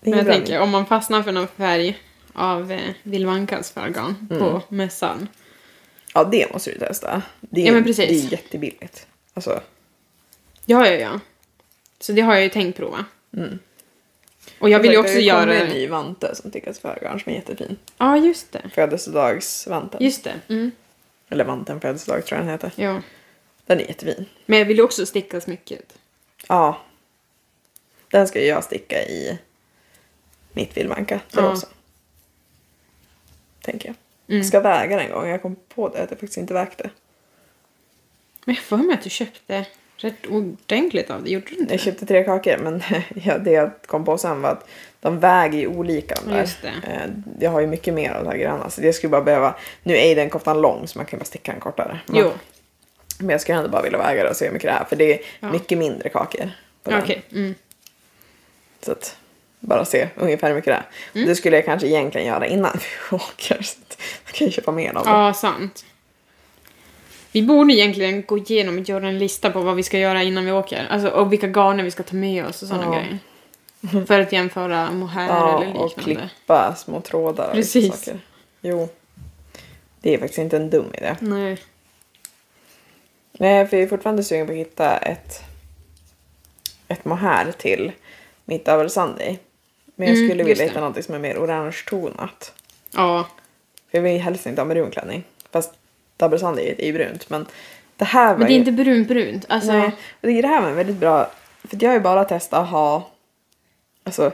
Men 0.00 0.12
jag 0.18 0.26
tänker, 0.26 0.60
om 0.60 0.70
man 0.70 0.86
fastnar 0.86 1.22
för 1.22 1.32
någon 1.32 1.48
färg 1.48 1.98
av 2.32 2.72
eh, 2.72 2.90
Vilvankas 3.02 3.72
färggarn 3.72 4.14
Mm. 4.30 4.38
på 4.42 4.62
mässan. 4.68 5.28
Ja, 6.14 6.24
det 6.24 6.52
måste 6.52 6.70
du 6.70 6.78
testa. 6.78 7.22
Det 7.40 7.62
är, 7.62 7.66
Ja, 7.66 7.72
men 7.72 7.84
precis. 7.84 8.08
Det 8.22 8.28
är 8.28 8.32
jättebilligt. 8.32 9.06
Alltså, 9.34 9.60
Ja, 10.64 10.86
ja, 10.86 10.92
ja. 10.94 11.20
Så 12.00 12.12
det 12.12 12.20
har 12.20 12.34
jag 12.34 12.42
ju 12.42 12.48
tänkt 12.48 12.76
prova. 12.76 13.04
Mm. 13.36 13.58
Och 14.58 14.70
jag 14.70 14.80
vill 14.80 14.90
ju 14.92 14.98
också 14.98 15.14
det 15.14 15.30
kommer 15.30 15.46
göra... 15.46 15.54
en 15.54 15.68
ny 15.68 15.86
vante 15.88 16.34
som 16.34 16.50
stickas 16.50 16.78
för 16.78 16.98
garn 17.02 17.20
som 17.20 17.32
är 17.32 17.36
jättefin. 17.36 17.76
Ja, 17.98 18.16
just 18.16 18.52
det. 18.52 18.70
Födelsedagsvanten. 18.74 20.04
Just 20.04 20.24
det. 20.24 20.34
Mm. 20.48 20.70
Eller 21.28 21.44
vanten 21.44 21.80
födelsedag 21.80 22.26
tror 22.26 22.38
jag 22.38 22.46
den 22.46 22.52
heter. 22.52 22.72
Ja. 22.76 23.00
Den 23.70 23.80
är 23.80 23.84
jättefin. 23.84 24.26
Men 24.46 24.58
jag 24.58 24.66
vill 24.66 24.76
ju 24.76 24.82
också 24.82 25.06
sticka 25.06 25.40
smycket. 25.40 25.98
Ja. 26.48 26.78
Den 28.10 28.28
ska 28.28 28.40
ju 28.40 28.46
jag 28.46 28.64
sticka 28.64 29.02
i 29.02 29.38
mitt 30.52 30.76
vildmanka. 30.76 31.20
Det 31.32 31.40
Ja. 31.40 31.50
också. 31.52 31.66
Tänker 33.62 33.88
jag. 33.88 33.94
Mm. 34.28 34.38
Jag 34.38 34.46
ska 34.46 34.60
väga 34.60 34.96
den 34.96 35.06
en 35.06 35.12
gång. 35.12 35.28
Jag 35.28 35.42
kom 35.42 35.56
på 35.74 35.88
det 35.88 35.94
att 36.02 36.10
jag 36.10 36.18
faktiskt 36.20 36.36
inte 36.36 36.54
vägde. 36.54 36.90
Men 38.44 38.54
jag 38.54 38.64
får 38.64 38.76
mig 38.76 38.94
att 38.94 39.02
du 39.02 39.10
köpte 39.10 39.66
rätt 39.96 40.26
ordentligt 40.26 41.10
av 41.10 41.24
det. 41.24 41.30
Gjorde 41.30 41.46
du 41.46 41.56
inte 41.56 41.74
Jag 41.74 41.80
köpte 41.80 42.06
tre 42.06 42.24
kakor 42.24 42.56
men 42.58 42.82
ja, 43.24 43.38
det 43.38 43.50
jag 43.52 43.70
kom 43.86 44.04
på 44.04 44.18
sen 44.18 44.42
var 44.42 44.50
att 44.50 44.68
de 45.00 45.20
väger 45.20 45.58
ju 45.58 45.66
olika 45.66 46.14
de 46.24 46.30
där. 46.30 46.40
Just 46.40 46.62
det. 46.62 46.68
Eh, 46.68 47.10
Jag 47.40 47.50
har 47.50 47.60
ju 47.60 47.66
mycket 47.66 47.94
mer 47.94 48.10
av 48.12 48.24
det 48.24 48.30
här 48.30 48.36
gröna 48.38 48.70
så 48.70 48.80
det 48.80 48.92
skulle 48.92 49.10
bara 49.10 49.22
behöva... 49.22 49.54
Nu 49.82 49.96
är 49.96 50.16
den 50.16 50.30
koftan 50.30 50.60
lång 50.60 50.86
så 50.88 50.98
man 50.98 51.06
kan 51.06 51.18
bara 51.18 51.24
sticka 51.24 51.52
den 51.52 51.60
kortare. 51.60 52.00
Men, 52.06 52.16
Jo. 52.16 52.30
Men 53.20 53.30
jag 53.30 53.40
skulle 53.40 53.58
ändå 53.58 53.70
bara 53.70 53.82
vilja 53.82 53.98
väga 53.98 54.24
det 54.24 54.30
och 54.30 54.36
se 54.36 54.44
hur 54.44 54.52
mycket 54.52 54.68
det 54.70 54.74
är 54.80 54.84
för 54.84 54.96
det 54.96 55.12
är 55.14 55.20
Ja. 55.40 55.52
mycket 55.52 55.78
mindre 55.78 56.08
kakor. 56.08 56.50
Okej. 56.84 57.22
Mm. 57.32 57.54
Så 58.82 58.92
att 58.92 59.16
bara 59.60 59.84
se 59.84 60.08
ungefär 60.16 60.48
hur 60.48 60.54
mycket 60.54 60.70
det 60.70 60.74
är. 60.74 60.86
Mm. 61.14 61.28
Det 61.28 61.34
skulle 61.34 61.56
jag 61.56 61.64
kanske 61.64 61.86
egentligen 61.88 62.26
göra 62.26 62.46
innan 62.46 62.72
vi 63.10 63.16
åker. 63.16 63.62
Så 63.62 63.78
att 63.88 64.00
jag 64.26 64.34
kan 64.34 64.46
ju 64.46 64.52
köpa 64.52 64.72
mer 64.72 64.94
av 64.96 65.04
det. 65.04 65.10
Ja, 65.10 65.32
sant. 65.34 65.84
Vi 67.32 67.42
borde 67.42 67.72
egentligen 67.74 68.22
gå 68.22 68.38
igenom 68.38 68.78
och 68.78 68.88
göra 68.88 69.08
en 69.08 69.18
lista 69.18 69.50
på 69.50 69.60
vad 69.60 69.76
vi 69.76 69.82
ska 69.82 69.98
göra 69.98 70.22
innan 70.22 70.44
vi 70.44 70.52
åker. 70.52 70.86
Alltså, 70.90 71.08
och 71.08 71.32
vilka 71.32 71.46
garner 71.46 71.84
vi 71.84 71.90
ska 71.90 72.02
ta 72.02 72.16
med 72.16 72.46
oss 72.46 72.62
och 72.62 72.68
sådana 72.68 72.84
Ja. 72.84 72.92
grejer. 72.92 73.18
För 74.06 74.20
att 74.20 74.32
jämföra 74.32 74.90
mohair 74.92 75.28
Ja, 75.28 75.62
eller 75.62 75.76
och 75.76 75.88
liknande. 75.98 76.20
klippa 76.30 76.74
små 76.74 77.00
trådar 77.00 77.46
och 77.48 77.52
Precis. 77.54 77.84
lite 77.84 77.96
saker. 77.96 78.20
Jo. 78.60 78.88
Det 80.00 80.14
är 80.14 80.18
faktiskt 80.18 80.38
inte 80.38 80.56
en 80.56 80.70
dum 80.70 80.94
idé. 80.94 81.16
Nej. 81.20 81.58
Nej, 83.40 83.66
för 83.66 83.76
jag 83.76 83.84
är 83.84 83.88
fortfarande 83.88 84.24
sugen 84.24 84.46
på 84.46 84.52
att 84.52 84.58
hitta 84.58 84.96
ett, 84.96 85.42
ett 86.88 87.04
mohair 87.04 87.52
till 87.58 87.92
mitt 88.44 88.64
Double 88.64 88.88
Sunday. 88.90 89.38
Men 89.94 90.08
jag 90.08 90.16
Mm, 90.16 90.28
skulle 90.28 90.42
just 90.42 90.50
vilja 90.50 90.64
det. 90.64 90.68
hitta 90.70 90.80
något 90.88 91.04
som 91.04 91.14
är 91.14 91.18
mer 91.18 91.36
orange-tonat. 91.38 92.52
Ja. 92.90 93.26
För 93.90 93.98
jag 93.98 94.02
vill 94.02 94.20
helst 94.20 94.46
inte 94.46 94.60
ha 94.60 94.66
maroonklänning. 94.68 95.24
Fast 95.52 95.74
Double 96.16 96.38
Sunday 96.38 96.74
är 96.78 96.86
ju 96.86 96.92
brunt. 96.92 97.30
Men 97.30 97.46
det 97.96 98.04
här 98.04 98.26
var 98.32 98.38
Men 98.38 98.46
det 98.46 98.52
är 98.52 98.54
ju... 98.54 98.58
inte 98.58 98.72
brunt 98.72 99.08
brunt. 99.08 99.44
Alltså, 99.48 99.72
Nej, 99.72 99.90
och 100.20 100.28
det 100.28 100.46
här 100.48 100.60
var 100.62 100.68
en 100.68 100.76
väldigt 100.76 100.96
bra... 100.96 101.30
För 101.64 101.78
jag 101.80 101.90
har 101.90 101.94
ju 101.94 102.00
bara 102.00 102.24
testat 102.24 102.60
att 102.62 102.68
ha... 102.68 103.08
Alltså... 104.04 104.32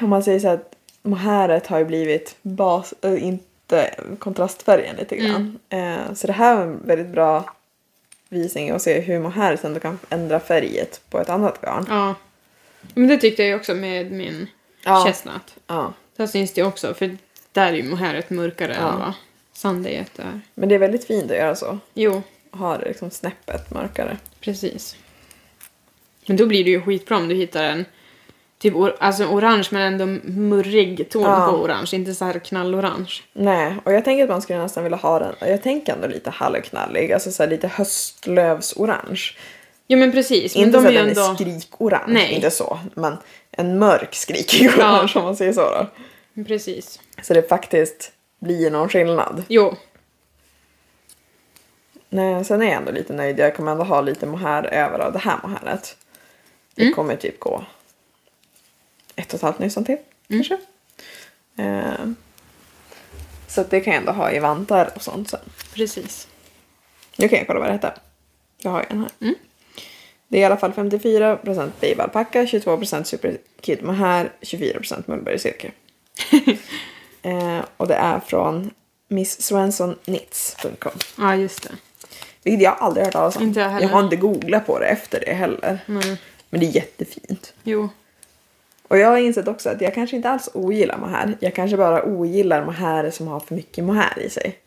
Om 0.00 0.08
man 0.10 0.22
säger 0.22 0.40
så 0.40 0.48
att 0.48 0.74
mohairet 1.02 1.66
har 1.66 1.78
ju 1.78 1.84
blivit 1.84 2.36
bas... 2.42 2.94
äh, 3.02 3.24
inte 3.24 3.94
kontrastfärgen 4.18 4.96
lite 4.96 5.16
grann. 5.16 5.58
Eh, 5.68 6.14
så 6.14 6.26
det 6.26 6.32
här 6.32 6.54
var 6.56 6.62
en 6.62 6.86
väldigt 6.86 7.06
bra 7.08 7.44
visning 8.28 8.70
att 8.70 8.82
se 8.82 9.00
hur 9.00 9.18
mohairet 9.20 9.64
ändå 9.64 9.80
kan 9.80 9.98
ändra 10.10 10.40
färget 10.40 11.00
på 11.10 11.20
ett 11.20 11.28
annat 11.28 11.60
garn. 11.60 11.86
ja. 11.88 12.14
Men 12.94 13.08
det 13.08 13.16
tyckte 13.16 13.42
jag 13.44 13.56
också 13.60 13.74
med 13.74 14.12
min 14.12 14.46
Ja. 14.84 15.04
chestnut. 15.06 15.54
Ja. 15.66 15.92
Där 16.16 16.26
syns 16.26 16.52
det 16.52 16.62
också, 16.62 16.94
för 16.94 17.16
där 17.52 17.66
är 17.72 17.72
ju 17.76 17.82
mohairet 17.82 18.30
mörkare 18.30 18.76
Ja. 18.80 18.92
än 18.92 18.98
vad 18.98 19.12
sandejet 19.52 20.18
är. 20.18 20.40
Men 20.54 20.68
det 20.68 20.74
är 20.74 20.78
väldigt 20.78 21.04
fint 21.06 21.30
att 21.30 21.36
göra 21.36 21.54
så. 21.56 21.78
Jo, 21.94 22.22
Ha 22.50 22.78
det 22.78 22.88
liksom 22.88 23.10
snäppet 23.10 23.70
mörkare. 23.70 24.16
precis. 24.40 24.96
Men 26.26 26.36
då 26.36 26.46
blir 26.46 26.64
det 26.64 26.70
ju 26.70 26.82
skitbra 26.82 27.16
om 27.16 27.28
du 27.28 27.34
hittar 27.34 27.64
en 27.64 27.84
typ 28.58 28.74
or- 28.74 28.96
alltså 28.98 29.24
orange 29.24 29.68
men 29.70 29.82
ändå 29.82 30.06
murrig 30.30 31.10
ton 31.10 31.22
Ja. 31.22 31.46
på 31.50 31.56
orange, 31.56 31.88
inte 31.92 32.14
så 32.14 32.24
här 32.24 32.38
knallorange. 32.38 33.12
Nej, 33.32 33.76
och 33.84 33.92
jag 33.92 34.04
tänker 34.04 34.24
att 34.24 34.30
man 34.30 34.42
skulle 34.42 34.58
nästan 34.58 34.82
vilja 34.84 34.98
ha 34.98 35.18
den. 35.18 35.34
Jag 35.40 35.62
tänker 35.62 35.92
ändå 35.92 36.08
lite 36.08 36.30
halvknallig. 36.30 37.12
Alltså 37.12 37.30
så 37.32 37.42
här 37.42 37.50
lite 37.50 37.68
höstlövsorange. 37.68 39.20
Jo 39.88 39.98
men 39.98 40.12
precis, 40.12 40.54
men 40.56 40.64
Inte 40.64 40.78
de 40.78 40.82
så 40.82 40.88
att 40.88 40.94
den 40.94 41.08
ändå... 41.08 41.20
är 41.20 41.34
skrikorange, 41.34 42.12
Nej. 42.12 42.32
inte 42.32 42.50
så. 42.50 42.78
Men 42.94 43.16
en 43.50 43.78
mörk 43.78 44.14
skrikig 44.14 44.70
orange 44.78 45.12
om 45.16 45.22
man 45.24 45.36
säger 45.36 45.52
så 45.52 45.60
då. 45.60 45.86
Precis. 46.44 47.00
Så 47.22 47.34
det 47.34 47.48
faktiskt 47.48 48.12
blir 48.40 48.70
någon 48.70 48.88
skillnad. 48.88 49.42
Jo, 49.48 49.74
Nej, 52.08 52.44
sen 52.44 52.62
är 52.62 52.66
jag 52.66 52.74
ändå 52.74 52.92
lite 52.92 53.12
nöjd. 53.12 53.38
Jag 53.38 53.56
kommer 53.56 53.72
ändå 53.72 53.84
ha 53.84 54.00
lite 54.00 54.26
mohair 54.26 54.66
över 54.66 54.98
av 54.98 55.12
det 55.12 55.18
här 55.18 55.38
mohairet. 55.42 55.96
Det 56.74 56.82
Mm. 56.82 56.94
kommer 56.94 57.16
typ 57.16 57.40
gå 57.40 57.64
ett 59.16 59.28
och 59.28 59.34
ett 59.34 59.42
halvt 59.42 59.58
nyson 59.58 59.84
till. 59.84 59.98
Mm. 60.28 60.44
Kanske. 60.44 60.58
Eh, 61.56 62.06
så 63.48 63.60
att 63.60 63.70
det 63.70 63.80
kan 63.80 63.92
jag 63.92 64.00
ändå 64.00 64.12
ha 64.12 64.32
i 64.32 64.38
vantar 64.38 64.90
och 64.94 65.02
sånt 65.02 65.30
sen. 65.30 65.40
precis. 65.74 66.28
Nu 67.16 67.28
kan 67.28 67.38
jag 67.38 67.46
kolla 67.46 67.60
vad 67.60 67.68
det 67.68 67.72
heter. 67.72 67.94
Jag 68.58 68.70
har 68.70 68.80
ju 68.80 68.86
en 68.90 69.00
här. 69.00 69.10
Mm. 69.20 69.34
Det 70.28 70.36
är 70.38 70.40
i 70.40 70.44
alla 70.44 70.56
fall 70.56 70.72
54% 70.72 71.70
baby 71.80 72.00
alpacka, 72.00 72.44
22% 72.44 73.04
super 73.04 73.38
kid 73.60 73.82
mohair, 73.82 74.32
24% 74.40 75.02
mulberry 75.06 75.38
silke. 75.38 75.70
eh, 77.22 77.60
och 77.76 77.88
det 77.88 77.94
är 77.94 78.20
från 78.20 78.70
misssvenssonnits.com. 79.08 80.92
Ja, 81.18 81.36
just 81.36 81.62
det. 81.62 81.70
Vilket 82.42 82.62
jag 82.62 82.76
aldrig 82.78 83.04
hört 83.04 83.12
talas 83.12 83.36
om. 83.36 83.42
Inte 83.42 83.60
jag 83.60 83.68
heller. 83.68 83.88
har 83.88 84.04
inte 84.04 84.16
googlat 84.16 84.66
på 84.66 84.78
det 84.78 84.86
efter 84.86 85.20
det 85.20 85.34
heller. 85.34 85.78
Nej. 85.86 86.20
Men 86.50 86.60
det 86.60 86.66
är 86.66 86.70
jättefint. 86.70 87.52
Jo. 87.62 87.88
Och 88.88 88.98
jag 88.98 89.08
har 89.08 89.18
insett 89.18 89.48
också 89.48 89.70
att 89.70 89.80
jag 89.80 89.94
kanske 89.94 90.16
inte 90.16 90.30
alls 90.30 90.48
ogillar 90.54 90.98
mohair. 90.98 91.36
Jag 91.40 91.54
kanske 91.54 91.76
bara 91.76 92.04
ogillar 92.04 92.64
mohair 92.64 93.10
som 93.10 93.28
har 93.28 93.40
för 93.40 93.54
mycket 93.54 93.84
mohair 93.84 94.18
i 94.18 94.30
sig. 94.30 94.58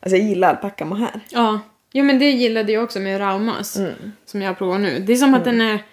Alltså 0.00 0.16
jag 0.16 0.26
gillar 0.26 0.48
alpacka 0.48 0.84
mohair. 0.84 1.20
Ja. 1.28 1.60
Jo 1.92 2.04
men 2.04 2.18
det 2.18 2.30
gillade 2.30 2.72
jag 2.72 2.84
också 2.84 3.00
med 3.00 3.20
Raumas. 3.20 3.76
Mm. 3.76 4.12
Som 4.26 4.42
jag 4.42 4.58
provar 4.58 4.78
nu. 4.78 4.98
Det 4.98 5.12
är 5.12 5.16
som 5.16 5.34
att 5.34 5.44
den 5.44 5.60
är... 5.60 5.84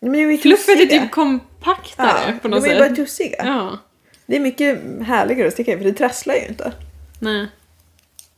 Men 0.00 0.12
de 0.12 0.20
är 0.20 0.36
Fluffet 0.36 0.80
är 0.80 0.86
typ 0.86 1.10
kompaktare 1.10 2.20
ja, 2.26 2.32
på 2.42 2.48
något 2.48 2.64
de 2.64 2.70
är 2.70 2.74
sätt. 2.74 2.88
bara 2.88 2.96
tussiga. 2.96 3.44
Ja. 3.44 3.78
Det 4.26 4.36
är 4.36 4.40
mycket 4.40 4.80
härligare 5.02 5.48
att 5.48 5.52
sticka 5.54 5.72
i 5.72 5.76
för 5.76 5.84
det 5.84 5.92
trasslar 5.92 6.34
ju 6.34 6.46
inte. 6.46 6.72
Nej. 7.18 7.46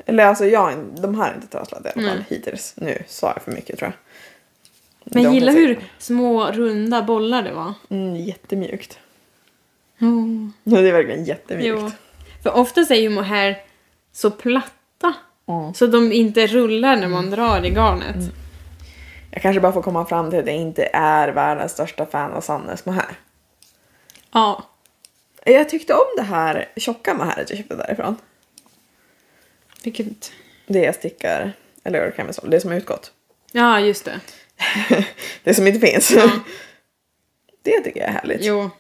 Eller 0.06 0.26
alltså 0.26 0.46
jag, 0.46 0.78
de 1.00 1.14
här 1.14 1.28
har 1.28 1.34
inte 1.34 1.46
trasslat 1.46 1.86
i 1.86 1.88
alla 1.94 2.08
fall 2.08 2.24
hittills. 2.28 2.74
Nu 2.76 3.02
sa 3.08 3.32
jag 3.34 3.42
för 3.42 3.52
mycket 3.52 3.78
tror 3.78 3.92
jag. 3.92 4.09
Men 5.12 5.22
jag 5.22 5.34
gillar 5.34 5.52
hur 5.52 5.80
små 5.98 6.46
runda 6.46 7.02
bollar 7.02 7.42
det 7.42 7.52
var. 7.52 7.74
Mm, 7.88 8.16
jättemjukt. 8.16 8.98
Oh. 10.00 10.48
Ja, 10.64 10.80
det 10.80 10.88
är 10.88 10.92
verkligen 10.92 11.24
jättemjukt. 11.24 11.80
Jo. 11.82 11.90
För 12.42 12.56
oftast 12.56 12.90
är 12.90 12.94
ju 12.94 13.08
mohair 13.10 13.56
så 14.12 14.30
platta. 14.30 15.14
Mm. 15.48 15.74
Så 15.74 15.86
de 15.86 16.12
inte 16.12 16.46
rullar 16.46 16.96
när 16.96 17.08
man 17.08 17.30
drar 17.30 17.64
i 17.64 17.70
garnet. 17.70 18.32
Jag 19.30 19.42
kanske 19.42 19.60
bara 19.60 19.72
får 19.72 19.82
komma 19.82 20.06
fram 20.06 20.30
till 20.30 20.38
att 20.38 20.46
jag 20.46 20.56
inte 20.56 20.90
är 20.92 21.28
världens 21.28 21.72
största 21.72 22.06
fan 22.06 22.32
av 22.32 22.40
Sannes 22.40 22.86
mohair. 22.86 23.18
Ja. 24.32 24.64
Jag 25.44 25.68
tyckte 25.68 25.94
om 25.94 26.06
det 26.16 26.22
här 26.22 26.68
tjocka 26.76 27.14
mohairet 27.14 27.50
jag 27.50 27.58
köpte 27.58 27.76
därifrån. 27.76 28.16
Vilket... 29.82 30.32
Det 30.66 30.78
jag 30.78 30.94
stickar, 30.94 31.52
eller 31.84 31.98
gör 31.98 32.10
camisol, 32.10 32.50
det 32.50 32.60
som 32.60 32.72
är 32.72 32.76
utgått. 32.76 33.12
Ja, 33.52 33.80
just 33.80 34.04
det. 34.04 34.20
det 35.42 35.54
som 35.54 35.66
inte 35.66 35.80
finns. 35.80 36.08
det 37.62 37.80
tycker 37.80 38.00
jag 38.00 38.08
är 38.08 38.12
härligt. 38.12 38.44
Jo, 38.44 38.70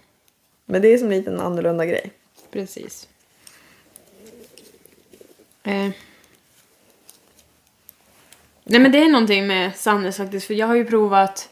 Men 0.64 0.82
det 0.82 0.88
är 0.88 0.98
som 0.98 1.06
en 1.12 1.18
liten 1.18 1.40
annorlunda 1.40 1.86
grej. 1.86 2.10
precis. 2.50 3.08
Eh. 5.62 5.88
Nej 8.64 8.80
men 8.80 8.92
det 8.92 8.98
är 8.98 9.08
någonting 9.08 9.46
med 9.46 9.76
Sannes 9.76 10.16
faktiskt, 10.16 10.46
för 10.46 10.54
jag 10.54 10.66
har 10.66 10.74
ju 10.74 10.84
provat... 10.84 11.48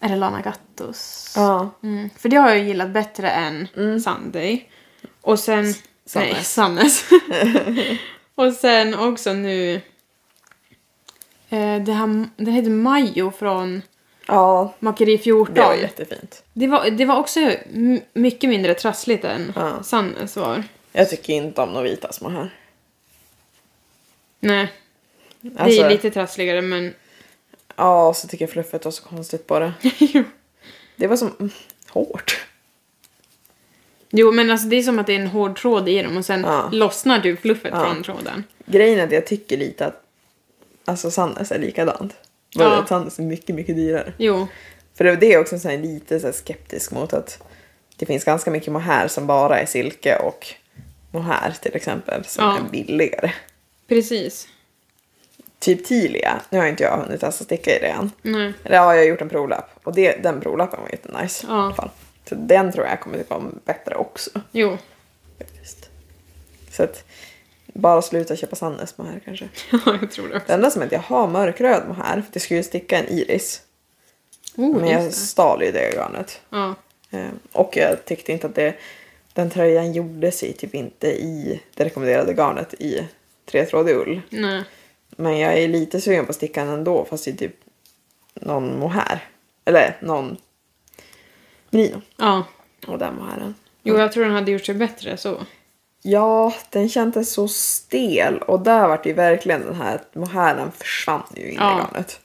Är 0.00 0.08
det 0.08 0.16
Lana 0.16 0.40
Gattos? 0.42 1.32
Ja. 1.36 1.70
Mm, 1.82 2.10
för 2.18 2.28
det 2.28 2.36
har 2.36 2.48
jag 2.48 2.58
gillat 2.58 2.90
bättre 2.90 3.30
än 3.30 3.68
Mm. 3.76 4.00
Sunday. 4.00 4.70
Och 5.20 5.38
sen... 5.38 5.64
Nej, 5.64 5.74
Sannes. 6.44 6.48
Sannes. 6.52 7.04
och 8.34 8.52
sen 8.52 8.94
också 8.94 9.32
nu... 9.32 9.80
Eh, 11.48 11.82
det, 11.82 11.92
här, 11.92 12.28
det 12.36 12.50
heter 12.50 12.70
Majo 12.70 13.30
från 13.30 13.82
Ja, 14.28 14.74
Makeri 14.78 15.18
14. 15.18 15.54
det 15.54 15.60
var 15.60 15.74
jättefint. 15.74 16.42
Det 16.52 16.66
var, 16.66 16.90
det 16.90 17.04
var 17.04 17.16
också 17.16 17.52
mycket 18.12 18.50
mindre 18.50 18.74
trassligt 18.74 19.24
än 19.24 19.52
Ja. 19.56 19.82
Sannes 19.82 20.36
var. 20.36 20.62
Jag 20.92 21.10
tycker 21.10 21.32
inte 21.32 21.60
om 21.60 21.72
Novitas 21.72 22.20
mohair. 22.20 22.54
Nej, 24.40 24.72
det 25.40 25.60
Alltså, 25.60 25.82
är 25.82 25.90
lite 25.90 26.10
trassligare 26.10 26.62
men... 26.62 26.94
Ja, 27.76 28.14
så 28.14 28.28
tycker 28.28 28.42
jag 28.44 28.50
fluffet 28.52 28.84
var 28.84 28.92
så 28.92 29.02
konstigt 29.02 29.46
på 29.46 29.58
det. 29.58 29.72
Det 30.96 31.06
var 31.06 31.16
som 31.16 31.32
mm, 31.40 31.50
hårt. 31.88 32.46
jo, 34.10 34.32
men 34.32 34.50
alltså 34.50 34.68
det 34.68 34.76
är 34.76 34.82
som 34.82 34.98
att 34.98 35.06
det 35.06 35.12
är 35.12 35.20
en 35.20 35.26
hård 35.26 35.58
tråd 35.58 35.88
i 35.88 36.02
dem 36.02 36.16
och 36.16 36.24
sen 36.24 36.40
Ja. 36.40 36.68
lossnar 36.72 37.18
du 37.18 37.36
fluffet 37.36 37.70
Ja. 37.74 37.84
från 37.84 38.02
tråden. 38.02 38.44
Grejen 38.66 38.98
är 39.00 39.04
att 39.06 39.12
jag 39.12 39.26
tycker 39.26 39.56
lite 39.56 39.86
att 39.86 40.02
alltså 40.86 41.10
Sannes 41.10 41.52
är 41.52 41.58
likadant. 41.58 42.14
Bara 42.56 42.68
Ja. 42.68 42.82
att 42.82 42.88
Sannes 42.88 43.18
är 43.18 43.22
mycket, 43.22 43.54
mycket 43.54 43.76
dyrare. 43.76 44.12
Jo, 44.18 44.46
För 44.94 45.04
det 45.04 45.16
det 45.16 45.32
är 45.34 45.38
också 45.40 45.58
så 45.58 45.68
här 45.68 45.78
lite 45.78 46.20
så 46.20 46.26
här 46.26 46.32
skeptisk 46.32 46.90
mot 46.92 47.12
att 47.12 47.42
det 47.96 48.06
finns 48.06 48.24
ganska 48.24 48.50
mycket 48.50 48.72
mohair 48.72 49.08
som 49.08 49.26
bara 49.26 49.60
är 49.60 49.66
silke 49.66 50.16
och 50.18 50.46
mohair 51.10 51.54
till 51.62 51.76
exempel 51.76 52.24
som 52.24 52.44
Ja. 52.44 52.58
är 52.58 52.70
billigare. 52.70 53.32
precis. 53.88 54.48
Typ 55.58 55.84
Tilia, 55.86 56.40
nu 56.50 56.58
har 56.58 56.66
inte 56.66 56.82
jag 56.82 56.96
hunnit 56.98 57.20
testa 57.20 57.44
sticka 57.44 57.76
i 57.76 57.80
det 57.80 57.86
än. 57.86 58.10
Nej. 58.22 58.52
Eller 58.64 58.76
ja, 58.76 58.94
jag 58.94 59.02
har 59.02 59.08
gjort 59.08 59.20
en 59.20 59.28
provlapp 59.28 59.70
och 59.82 59.94
det, 59.94 60.22
den 60.22 60.40
provlappen 60.40 60.80
var 60.82 60.88
jättenice. 60.90 61.46
Ja. 61.48 61.54
I 61.54 61.58
alla 61.64 61.74
fall. 61.74 61.90
Så 62.28 62.34
den 62.34 62.72
tror 62.72 62.86
jag 62.86 63.00
kommer 63.00 63.18
tycka 63.18 63.34
om 63.34 63.60
bättre 63.64 63.94
också. 63.94 64.30
Jo, 64.52 64.78
Faktiskt. 65.38 65.90
Så 66.70 66.82
att 66.82 67.04
bara 67.78 68.02
sluta 68.02 68.36
köpa 68.36 68.56
Sannes 68.56 68.98
mohair 68.98 69.20
kanske. 69.24 69.48
ja, 69.72 69.78
jag 70.00 70.10
tror 70.10 70.26
det 70.28 70.32
Det 70.32 70.38
också. 70.38 70.52
enda 70.52 70.70
som 70.70 70.82
är 70.82 70.86
att 70.86 70.92
jag 70.92 71.00
har 71.00 71.26
mörkröd 71.28 71.88
mohair 71.88 72.12
för 72.12 72.20
att 72.28 72.34
jag 72.34 72.42
skulle 72.42 72.58
ju 72.60 72.64
sticka 72.64 72.98
en 72.98 73.08
iris. 73.08 73.62
Oh, 74.56 74.76
men 74.80 74.88
jag 74.90 75.02
det. 75.04 75.12
stal 75.12 75.62
ju 75.62 75.72
det 75.72 75.94
garnet. 75.96 76.40
Ja. 76.50 76.74
Eh, 77.10 77.28
Och 77.52 77.76
jag 77.76 78.04
tyckte 78.04 78.32
inte 78.32 78.46
att 78.46 78.54
det, 78.54 78.74
den 79.32 79.50
tröjan 79.50 79.92
gjorde 79.92 80.32
sig 80.32 80.52
typ 80.52 80.74
inte 80.74 81.06
i 81.08 81.62
det 81.74 81.84
rekommenderade 81.84 82.32
garnet 82.32 82.74
i 82.74 83.08
tretrådig 83.50 83.94
ull. 83.94 84.20
Nej. 84.30 84.62
Men 85.10 85.38
jag 85.38 85.58
är 85.58 85.68
lite 85.68 86.00
sugen 86.00 86.24
på 86.26 86.30
att 86.30 86.36
sticka 86.36 86.64
den 86.64 86.74
ändå 86.74 87.04
fast 87.10 87.28
i 87.28 87.36
typ 87.36 87.56
någon 88.34 88.78
mohair. 88.78 89.28
Eller 89.64 89.96
någon 90.02 90.36
merino. 91.70 92.02
Ja. 92.16 92.44
Och 92.86 92.98
den 92.98 93.14
mohairen. 93.14 93.54
Jo, 93.82 93.98
jag 93.98 94.12
tror 94.12 94.24
den 94.24 94.32
hade 94.34 94.50
gjort 94.50 94.64
sig 94.66 94.74
bättre 94.74 95.16
så. 95.16 95.40
Ja, 96.08 96.54
den 96.70 96.88
kändes 96.88 97.32
så 97.32 97.48
stel 97.48 98.38
och 98.38 98.60
där 98.60 98.88
var 98.88 99.00
det 99.02 99.08
ju 99.08 99.14
verkligen 99.14 99.60
den 99.60 99.74
här 99.74 100.00
mohairen 100.12 100.72
försvann 100.72 101.22
ju 101.36 101.42
in 101.42 101.52
i 101.52 101.56
Ja. 101.56 101.88
garnet. 101.92 102.20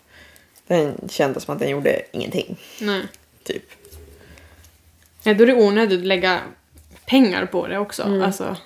Den 0.68 0.96
kändes 1.10 1.44
som 1.44 1.54
att 1.54 1.60
den 1.60 1.70
gjorde 1.70 2.02
ingenting, 2.12 2.60
Nej. 2.82 3.02
typ. 3.44 3.64
Ja, 5.24 5.34
då 5.34 5.44
är 5.44 5.48
det 5.48 5.54
onödigt 5.54 6.00
att 6.00 6.06
lägga 6.06 6.40
pengar 7.06 7.46
på 7.46 7.68
det 7.68 7.78
också. 7.80 8.04
Mm. 8.04 8.22
Alltså, 8.22 8.58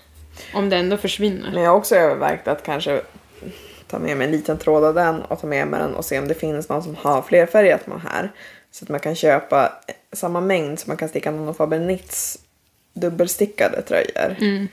om 0.53 0.69
det 0.69 0.77
ändå 0.77 0.97
försvinner. 0.97 1.51
Men 1.53 1.63
jag 1.63 1.69
har 1.71 1.77
också 1.77 1.95
övervägt 1.95 2.47
att 2.47 2.63
kanske 2.63 3.01
ta 3.87 3.99
med 3.99 4.17
mig 4.17 4.25
en 4.25 4.31
liten 4.31 4.57
tråd 4.57 4.83
av 4.83 4.93
den 4.93 5.21
och 5.21 5.41
ta 5.41 5.47
med 5.47 5.67
mig 5.67 5.79
den 5.79 5.95
och 5.95 6.05
se 6.05 6.19
om 6.19 6.27
det 6.27 6.35
finns 6.35 6.69
någon 6.69 6.83
som 6.83 6.95
har 6.95 7.21
flerfärgat 7.21 7.87
mohair. 7.87 8.31
Så 8.71 8.85
att 8.85 8.89
man 8.89 8.99
kan 8.99 9.15
köpa 9.15 9.73
samma 10.13 10.41
mängd 10.41 10.79
som 10.79 10.89
man 10.91 10.97
kan 10.97 11.09
sticka 11.09 11.31
någon 11.31 11.49
av 11.49 11.53
Faber 11.53 11.77
Knits 11.77 12.39
dubbelstickade 12.93 13.81
tröjor. 13.81 14.35
Mm. 14.39 14.67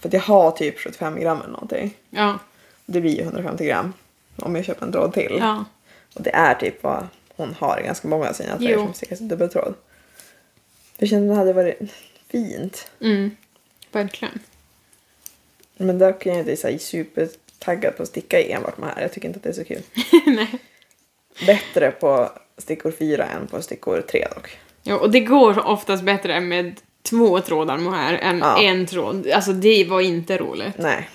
För 0.00 0.08
att 0.08 0.12
jag 0.12 0.20
har 0.20 0.50
typ 0.50 0.78
75 0.78 1.20
gram 1.20 1.38
eller 1.38 1.52
någonting. 1.52 1.94
Ja. 2.10 2.38
Det 2.86 3.00
blir 3.00 3.16
ju 3.16 3.22
150 3.22 3.64
gram 3.64 3.92
om 4.36 4.56
jag 4.56 4.64
köper 4.64 4.86
en 4.86 4.92
tråd 4.92 5.12
till. 5.12 5.36
Ja. 5.40 5.64
Och 6.14 6.22
det 6.22 6.30
är 6.34 6.54
typ 6.54 6.82
vad 6.82 7.06
hon 7.36 7.54
har 7.58 7.80
i 7.80 7.82
ganska 7.82 8.08
många 8.08 8.28
av 8.28 8.32
sina 8.32 8.58
tröjor 8.58 8.78
Jo. 8.78 8.84
som 8.84 8.94
stickas 8.94 9.20
i 9.20 9.24
dubbeltråd. 9.24 9.74
Jag 10.96 11.08
kände 11.08 11.32
att 11.32 11.36
det 11.36 11.38
hade 11.38 11.52
varit 11.52 11.78
fint. 12.28 12.90
Mm. 13.00 13.30
Verkligen. 13.92 14.38
Men 15.76 15.98
dock 15.98 16.26
är 16.26 16.30
jag 16.30 16.38
inte 16.38 16.68
här 16.68 16.78
supertaggad 16.78 17.96
på 17.96 18.02
att 18.02 18.08
sticka 18.08 18.40
i 18.40 18.52
enbart 18.52 18.78
med 18.78 18.88
här. 18.88 19.02
Jag 19.02 19.12
tycker 19.12 19.28
inte 19.28 19.36
att 19.36 19.42
det 19.42 19.48
är 19.48 19.52
så 19.52 19.64
kul. 19.64 19.82
Nej. 20.26 20.58
Bättre 21.46 21.90
på 21.90 22.30
stickor 22.58 22.90
4 22.90 23.26
än 23.26 23.46
på 23.46 23.62
stickor 23.62 24.00
3 24.10 24.26
dock. 24.34 24.58
Ja, 24.82 24.96
och 24.96 25.10
det 25.10 25.20
går 25.20 25.66
oftast 25.66 26.02
bättre 26.02 26.40
med 26.40 26.80
två 27.10 27.40
trådar 27.40 27.78
mohair 27.78 28.18
än 28.22 28.38
Ja. 28.38 28.62
en 28.62 28.86
tråd. 28.86 29.30
Alltså 29.30 29.52
det 29.52 29.84
var 29.84 30.00
inte 30.00 30.38
roligt. 30.38 30.78
Nej. 30.78 31.08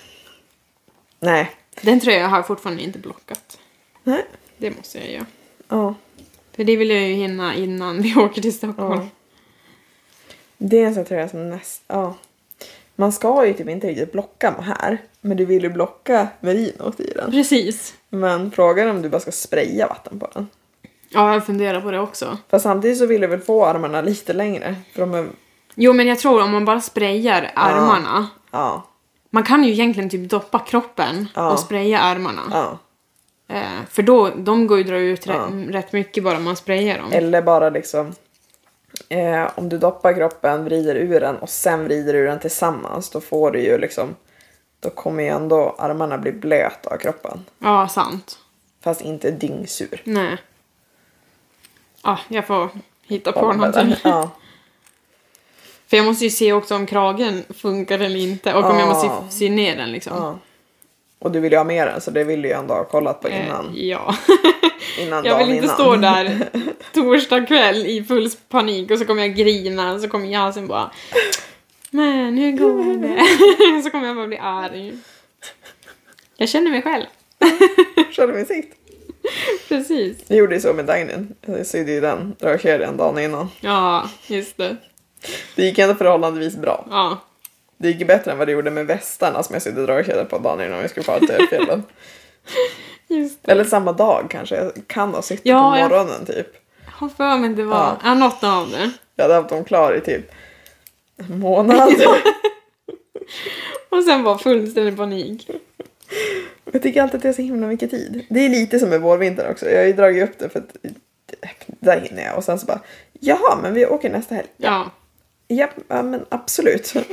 Nej. 1.20 1.50
Den 1.80 2.00
tröjan 2.00 2.30
har 2.30 2.38
jag 2.38 2.46
fortfarande 2.46 2.82
inte 2.82 2.98
blockat. 2.98 3.58
Nej. 4.02 4.24
Det 4.58 4.76
måste 4.76 4.98
jag 4.98 5.10
göra. 5.10 5.26
Ja. 5.68 5.94
För 6.56 6.64
det 6.64 6.76
vill 6.76 6.90
jag 6.90 7.00
ju 7.08 7.14
hinna 7.14 7.54
innan 7.54 8.02
vi 8.02 8.14
åker 8.16 8.42
till 8.42 8.54
Stockholm. 8.54 9.00
Ja. 9.00 9.08
Det 10.58 10.82
är 10.82 10.86
en 10.86 10.94
sån 10.94 11.04
tröja 11.04 11.28
som 11.28 11.50
näst... 11.50 11.82
Ja. 11.86 12.14
Man 12.96 13.12
ska 13.12 13.46
ju 13.46 13.52
typ 13.52 13.68
inte 13.68 13.86
riktigt 13.88 14.12
blocka 14.12 14.50
med 14.50 14.64
här. 14.64 14.98
Men 15.20 15.36
du 15.36 15.44
vill 15.44 15.62
ju 15.62 15.68
blocka 15.68 16.28
merinot 16.40 17.00
i 17.00 17.12
den. 17.16 17.30
Precis. 17.30 17.94
Men 18.08 18.50
frågan 18.50 18.86
är 18.86 18.90
om 18.90 19.02
du 19.02 19.08
bara 19.08 19.20
ska 19.20 19.32
spraya 19.32 19.86
vatten 19.86 20.18
på 20.20 20.30
den. 20.34 20.48
Ja, 21.08 21.32
jag 21.32 21.46
funderar 21.46 21.80
på 21.80 21.90
det 21.90 22.00
också. 22.00 22.38
Fast 22.48 22.62
samtidigt 22.62 22.98
så 22.98 23.06
vill 23.06 23.20
du 23.20 23.26
väl 23.26 23.40
få 23.40 23.64
armarna 23.66 24.00
lite 24.00 24.32
längre. 24.32 24.76
För 24.92 25.00
de 25.00 25.14
är... 25.14 25.26
Jo, 25.78 25.92
men 25.92 26.06
jag 26.06 26.18
tror 26.18 26.42
om 26.42 26.50
man 26.52 26.64
bara 26.64 26.80
sprayar 26.80 27.52
armarna. 27.54 28.26
Ja. 28.50 28.82
Man 29.30 29.42
kan 29.42 29.64
ju 29.64 29.72
egentligen 29.72 30.10
typ 30.10 30.30
doppa 30.30 30.58
kroppen 30.58 31.28
Ja. 31.34 31.50
och 31.50 31.58
spraya 31.58 32.00
armarna. 32.00 32.42
Ja. 32.52 32.78
Eh, 33.48 33.84
för 33.90 34.02
då, 34.02 34.28
de 34.36 34.66
går 34.66 34.78
ju 34.78 34.84
att 34.84 34.88
dra 34.88 34.96
ut 34.98 35.26
Ja. 35.26 35.32
rätt, 35.34 35.74
rätt 35.74 35.92
mycket 35.92 36.24
bara 36.24 36.38
man 36.38 36.56
sprayar 36.56 36.98
dem. 36.98 37.12
Eller 37.12 37.42
bara 37.42 37.70
liksom 37.70 38.14
eh, 39.08 39.48
om 39.54 39.68
du 39.68 39.78
doppar 39.78 40.12
kroppen, 40.12 40.64
vrider 40.64 40.94
ur 40.94 41.20
den 41.20 41.36
och 41.36 41.48
sen 41.48 41.84
vrider 41.84 42.14
ur 42.14 42.26
den 42.26 42.38
tillsammans 42.40 43.10
då 43.10 43.20
får 43.20 43.50
du 43.50 43.60
ju 43.60 43.78
liksom 43.78 44.14
då 44.80 44.90
kommer 44.90 45.22
ju 45.22 45.28
ändå 45.28 45.74
armarna 45.78 46.18
bli 46.18 46.32
blöta 46.32 46.90
av 46.90 46.96
kroppen. 46.96 47.44
Ja, 47.58 47.88
sant. 47.88 48.38
Fast 48.84 49.00
inte 49.00 49.30
dyngsur. 49.30 50.02
Nej. 50.04 50.38
Ja, 52.04 52.18
jag 52.28 52.46
får 52.46 52.68
hitta 53.02 53.32
på 53.32 53.52
någonting. 53.52 53.94
Ja. 54.04 54.30
För 55.90 55.96
jag 55.96 56.06
måste 56.06 56.24
ju 56.24 56.30
se 56.30 56.52
också 56.52 56.74
om 56.74 56.86
kragen 56.86 57.42
funkar 57.58 57.98
eller 57.98 58.20
inte 58.20 58.54
och 58.54 58.64
om 58.64 58.78
jag 58.78 58.88
Ja. 58.88 58.92
måste 58.92 59.36
sy 59.38 59.50
ner 59.50 59.76
den 59.76 59.92
liksom. 59.92 60.12
ja. 60.16 60.38
Och 61.18 61.30
du 61.30 61.40
vill 61.40 61.52
ju 61.52 61.58
ha 61.58 61.64
med 61.64 61.86
den 61.88 62.00
så 62.00 62.10
det 62.10 62.24
vill 62.24 62.42
du 62.42 62.48
ju 62.48 62.54
ändå 62.54 62.74
ha 62.74 62.84
kollat 62.84 63.20
på 63.20 63.28
Eh, 63.28 63.46
innan. 63.46 63.70
ja. 63.74 64.14
innan 65.00 65.24
jag 65.24 65.38
vill 65.38 65.50
inte 65.50 65.64
innan. 65.64 65.74
stå 65.76 65.96
där 65.96 66.48
torsdag 66.94 67.46
kväll 67.46 67.86
i 67.86 68.04
full 68.04 68.30
panik 68.48 68.90
och 68.90 68.98
så 68.98 69.04
kommer 69.04 69.22
jag 69.22 69.34
grina 69.36 69.92
och 69.92 70.00
så 70.00 70.08
kommer 70.08 70.26
jag 70.32 70.54
sen 70.54 70.66
bara 70.66 70.90
Men 71.90 72.38
hur 72.38 72.52
går 72.52 72.96
det? 73.02 73.82
så 73.82 73.90
kommer 73.90 74.06
jag 74.06 74.16
bara 74.16 74.26
bli 74.26 74.38
arg. 74.38 74.92
Jag 76.36 76.48
känner 76.48 76.70
mig 76.70 76.82
själv. 76.82 77.04
Självinsikt. 78.12 78.76
Precis. 79.68 80.16
Vi 80.28 80.36
gjorde 80.36 80.54
ju 80.54 80.60
så 80.60 80.72
med 80.72 80.84
Dagnyn. 80.84 81.34
Jag 81.46 81.66
sydde 81.66 81.92
ju 81.92 82.00
den 82.00 82.36
dragkedjan 82.40 82.96
dagen 82.96 83.18
innan. 83.18 83.48
Ja, 83.60 84.10
just 84.26 84.56
det. 84.56 84.76
Det 85.54 85.62
gick 85.62 85.78
ändå 85.78 85.94
förhållandevis 85.94 86.56
bra. 86.56 86.86
Ja. 86.90 87.18
Det 87.76 87.88
gick 87.90 88.06
bättre 88.06 88.32
än 88.32 88.38
vad 88.38 88.48
det 88.48 88.52
gjorde 88.52 88.70
med 88.70 88.86
västarna 88.86 89.42
som 89.42 89.52
jag 89.54 89.62
sydde 89.62 89.86
dragkedjor 89.86 90.24
på 90.24 90.38
dagen 90.38 90.66
innan 90.66 90.82
vi 90.82 90.88
skulle 90.88 91.04
fara 91.04 91.18
till 91.18 91.46
fjällen. 91.50 91.82
Eller 93.44 93.64
samma 93.64 93.92
dag 93.92 94.26
kanske. 94.30 94.56
Jag 94.56 94.72
kan 94.86 95.14
ha 95.14 95.22
suttit 95.22 95.46
Ja, 95.46 95.72
på 95.72 95.78
jag- 95.78 95.90
morgonen 95.90 96.26
typ. 96.26 96.46
Jag 96.84 96.92
har 96.92 97.08
för 97.08 97.36
mig 97.38 97.50
det 97.50 97.62
var... 97.64 97.76
Ja. 97.76 97.96
Ja, 98.04 98.14
något 98.14 98.44
av 98.44 98.70
det. 98.70 98.90
Jag 99.16 99.24
hade 99.24 99.34
haft 99.34 99.48
dem 99.48 99.64
klar 99.64 99.94
i 99.94 100.00
typ 100.00 100.30
en 101.16 101.38
månad. 101.38 101.88
Och 103.88 104.02
sen 104.04 104.22
var 104.22 104.38
fullständig 104.38 104.96
panik. 104.96 105.50
Jag 106.72 106.82
tycker 106.82 107.02
alltid 107.02 107.16
att 107.16 107.22
det 107.22 107.28
är 107.28 107.32
så 107.32 107.42
himla 107.42 107.66
mycket 107.66 107.90
tid. 107.90 108.26
Det 108.30 108.40
är 108.44 108.48
lite 108.48 108.78
som 108.78 108.88
med 108.88 109.00
vårvintern 109.00 109.50
också. 109.50 109.70
Jag 109.70 109.78
har 109.78 109.86
ju 109.86 109.92
dragit 109.92 110.24
upp 110.30 110.38
det 110.38 110.48
för 110.48 110.58
att 110.58 110.76
där 111.66 112.00
hinner 112.00 112.24
jag. 112.24 112.36
Och 112.36 112.44
sen 112.44 112.58
så 112.58 112.66
bara, 112.66 112.80
jaha 113.20 113.58
men 113.62 113.74
vi 113.74 113.86
åker 113.86 114.10
nästa 114.10 114.34
helg. 114.34 114.48
Ja. 114.56 114.68
Ja, 114.68 114.90
ja 115.48 115.68
men 115.88 116.26
absolut. 116.28 116.92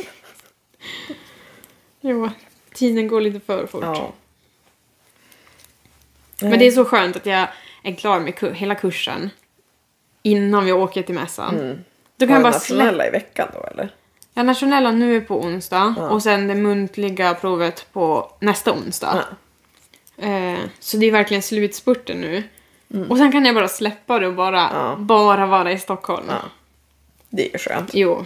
Jo, 2.01 2.29
tiden 2.73 3.07
går 3.07 3.21
lite 3.21 3.39
för 3.39 3.65
fort. 3.67 3.84
Ja. 3.84 4.11
Men 6.41 6.59
det 6.59 6.65
är 6.67 6.71
så 6.71 6.86
skönt 6.86 7.15
att 7.15 7.25
jag 7.25 7.47
är 7.84 7.93
klar 7.95 8.19
med 8.19 8.34
ku- 8.34 8.53
hela 8.53 8.75
kursen 8.75 9.29
innan 10.21 10.65
vi 10.65 10.71
åker 10.71 11.03
till 11.03 11.15
mässan. 11.15 11.84
Då 12.17 12.25
kan 12.27 12.34
jag 12.34 12.43
bara 12.43 12.53
nationella 12.53 13.07
i 13.07 13.09
veckan 13.09 13.47
då 13.53 13.63
eller? 13.71 13.95
Ja, 14.34 14.43
nationella 14.43 14.91
nu 14.91 15.15
är 15.17 15.21
på 15.21 15.41
onsdag 15.41 15.93
Ja. 15.97 16.09
och 16.09 16.23
sen 16.23 16.47
det 16.47 16.55
muntliga 16.55 17.34
provet 17.34 17.88
på 17.93 18.31
nästa 18.39 18.73
onsdag. 18.73 19.23
Ja. 20.15 20.27
Eh, 20.27 20.59
så 20.79 20.97
det 20.97 21.05
är 21.05 21.11
verkligen 21.11 21.43
slutspurten 21.43 22.17
nu. 22.21 22.43
Och 23.09 23.17
sen 23.17 23.31
kan 23.31 23.45
jag 23.45 23.55
bara 23.55 23.67
släppa 23.67 24.19
det 24.19 24.27
och 24.27 24.34
bara, 24.34 24.69
Mm. 24.69 24.81
Ja. 24.81 24.95
bara 24.95 25.45
vara 25.45 25.71
i 25.71 25.79
Stockholm. 25.79 26.27
Det 27.36 27.47
är 27.47 27.51
ju 27.51 27.57
skönt. 27.57 27.89
Jo. 27.93 28.25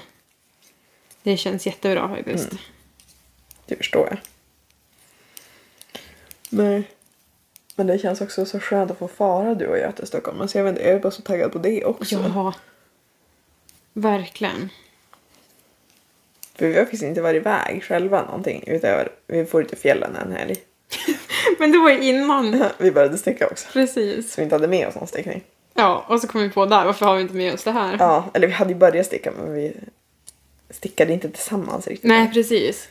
Det 1.24 1.38
känns 1.38 1.66
jättebra 1.66 2.10
faktiskt. 2.10 2.52
Mm. 2.52 2.64
Det 3.66 3.76
förstår 3.76 4.08
jag. 4.10 4.18
Nej. 6.50 6.84
Men 7.76 7.88
det 7.88 8.00
känns 8.00 8.22
också 8.22 8.46
så 8.46 8.60
skönt 8.60 8.92
att 8.92 8.98
få 8.98 9.08
fara 9.08 9.56
du 9.56 9.68
och 9.68 9.78
jag 9.78 9.96
till 9.96 10.08
Stockholm. 10.08 10.42
Alltså 10.42 10.58
jag, 10.58 10.66
vet 10.66 10.72
inte, 10.72 10.88
jag 10.88 10.96
är 10.96 11.00
bara 11.00 11.12
så 11.12 11.22
taggad 11.22 11.52
på 11.52 11.58
det 11.58 11.86
också. 11.86 12.16
Ja. 12.16 12.54
Verkligen. 13.94 14.70
För 16.56 16.68
vi 16.68 16.74
har 16.74 16.82
faktiskt 16.82 17.04
inte 17.04 17.22
varit 17.22 17.42
iväg 17.42 17.84
själva 17.84 18.26
någonting. 18.26 18.64
Utöver, 18.68 19.12
vi 19.28 19.46
får 19.46 19.64
till 19.64 19.78
fjällen 19.78 20.16
en 20.16 20.32
helg. 20.32 20.56
Men 21.60 21.72
det 21.72 21.78
var 21.78 21.90
ju 21.90 22.04
innan. 22.04 22.64
Vi 22.78 22.92
började 22.92 23.18
sticka 23.18 23.48
också. 23.48 23.68
Precis. 23.74 24.34
Så 24.34 24.42
vi 24.42 24.44
inte 24.44 24.56
hade 24.56 24.68
med 24.68 24.88
oss 24.88 24.96
någon 24.96 25.08
stickning. 25.08 25.44
Ja, 25.78 26.06
och 26.08 26.22
så 26.22 26.28
kom 26.28 26.42
vi 26.42 26.50
på 26.50 26.66
där, 26.66 26.86
varför 26.86 27.06
har 27.06 27.16
vi 27.16 27.22
inte 27.22 27.34
med 27.34 27.54
oss 27.54 27.64
det 27.64 27.72
här? 27.72 27.96
Ja, 28.00 28.26
eller 28.34 28.48
vi 28.48 28.54
hade 28.54 28.74
ju 28.74 28.80
börjat 28.80 29.06
sticka 29.06 29.32
men 29.38 29.54
vi 29.54 29.74
stickade 30.70 31.14
inte 31.14 31.30
tillsammans 31.30 31.88
riktigt. 31.88 32.10
Nej, 32.10 32.32
precis. 32.34 32.88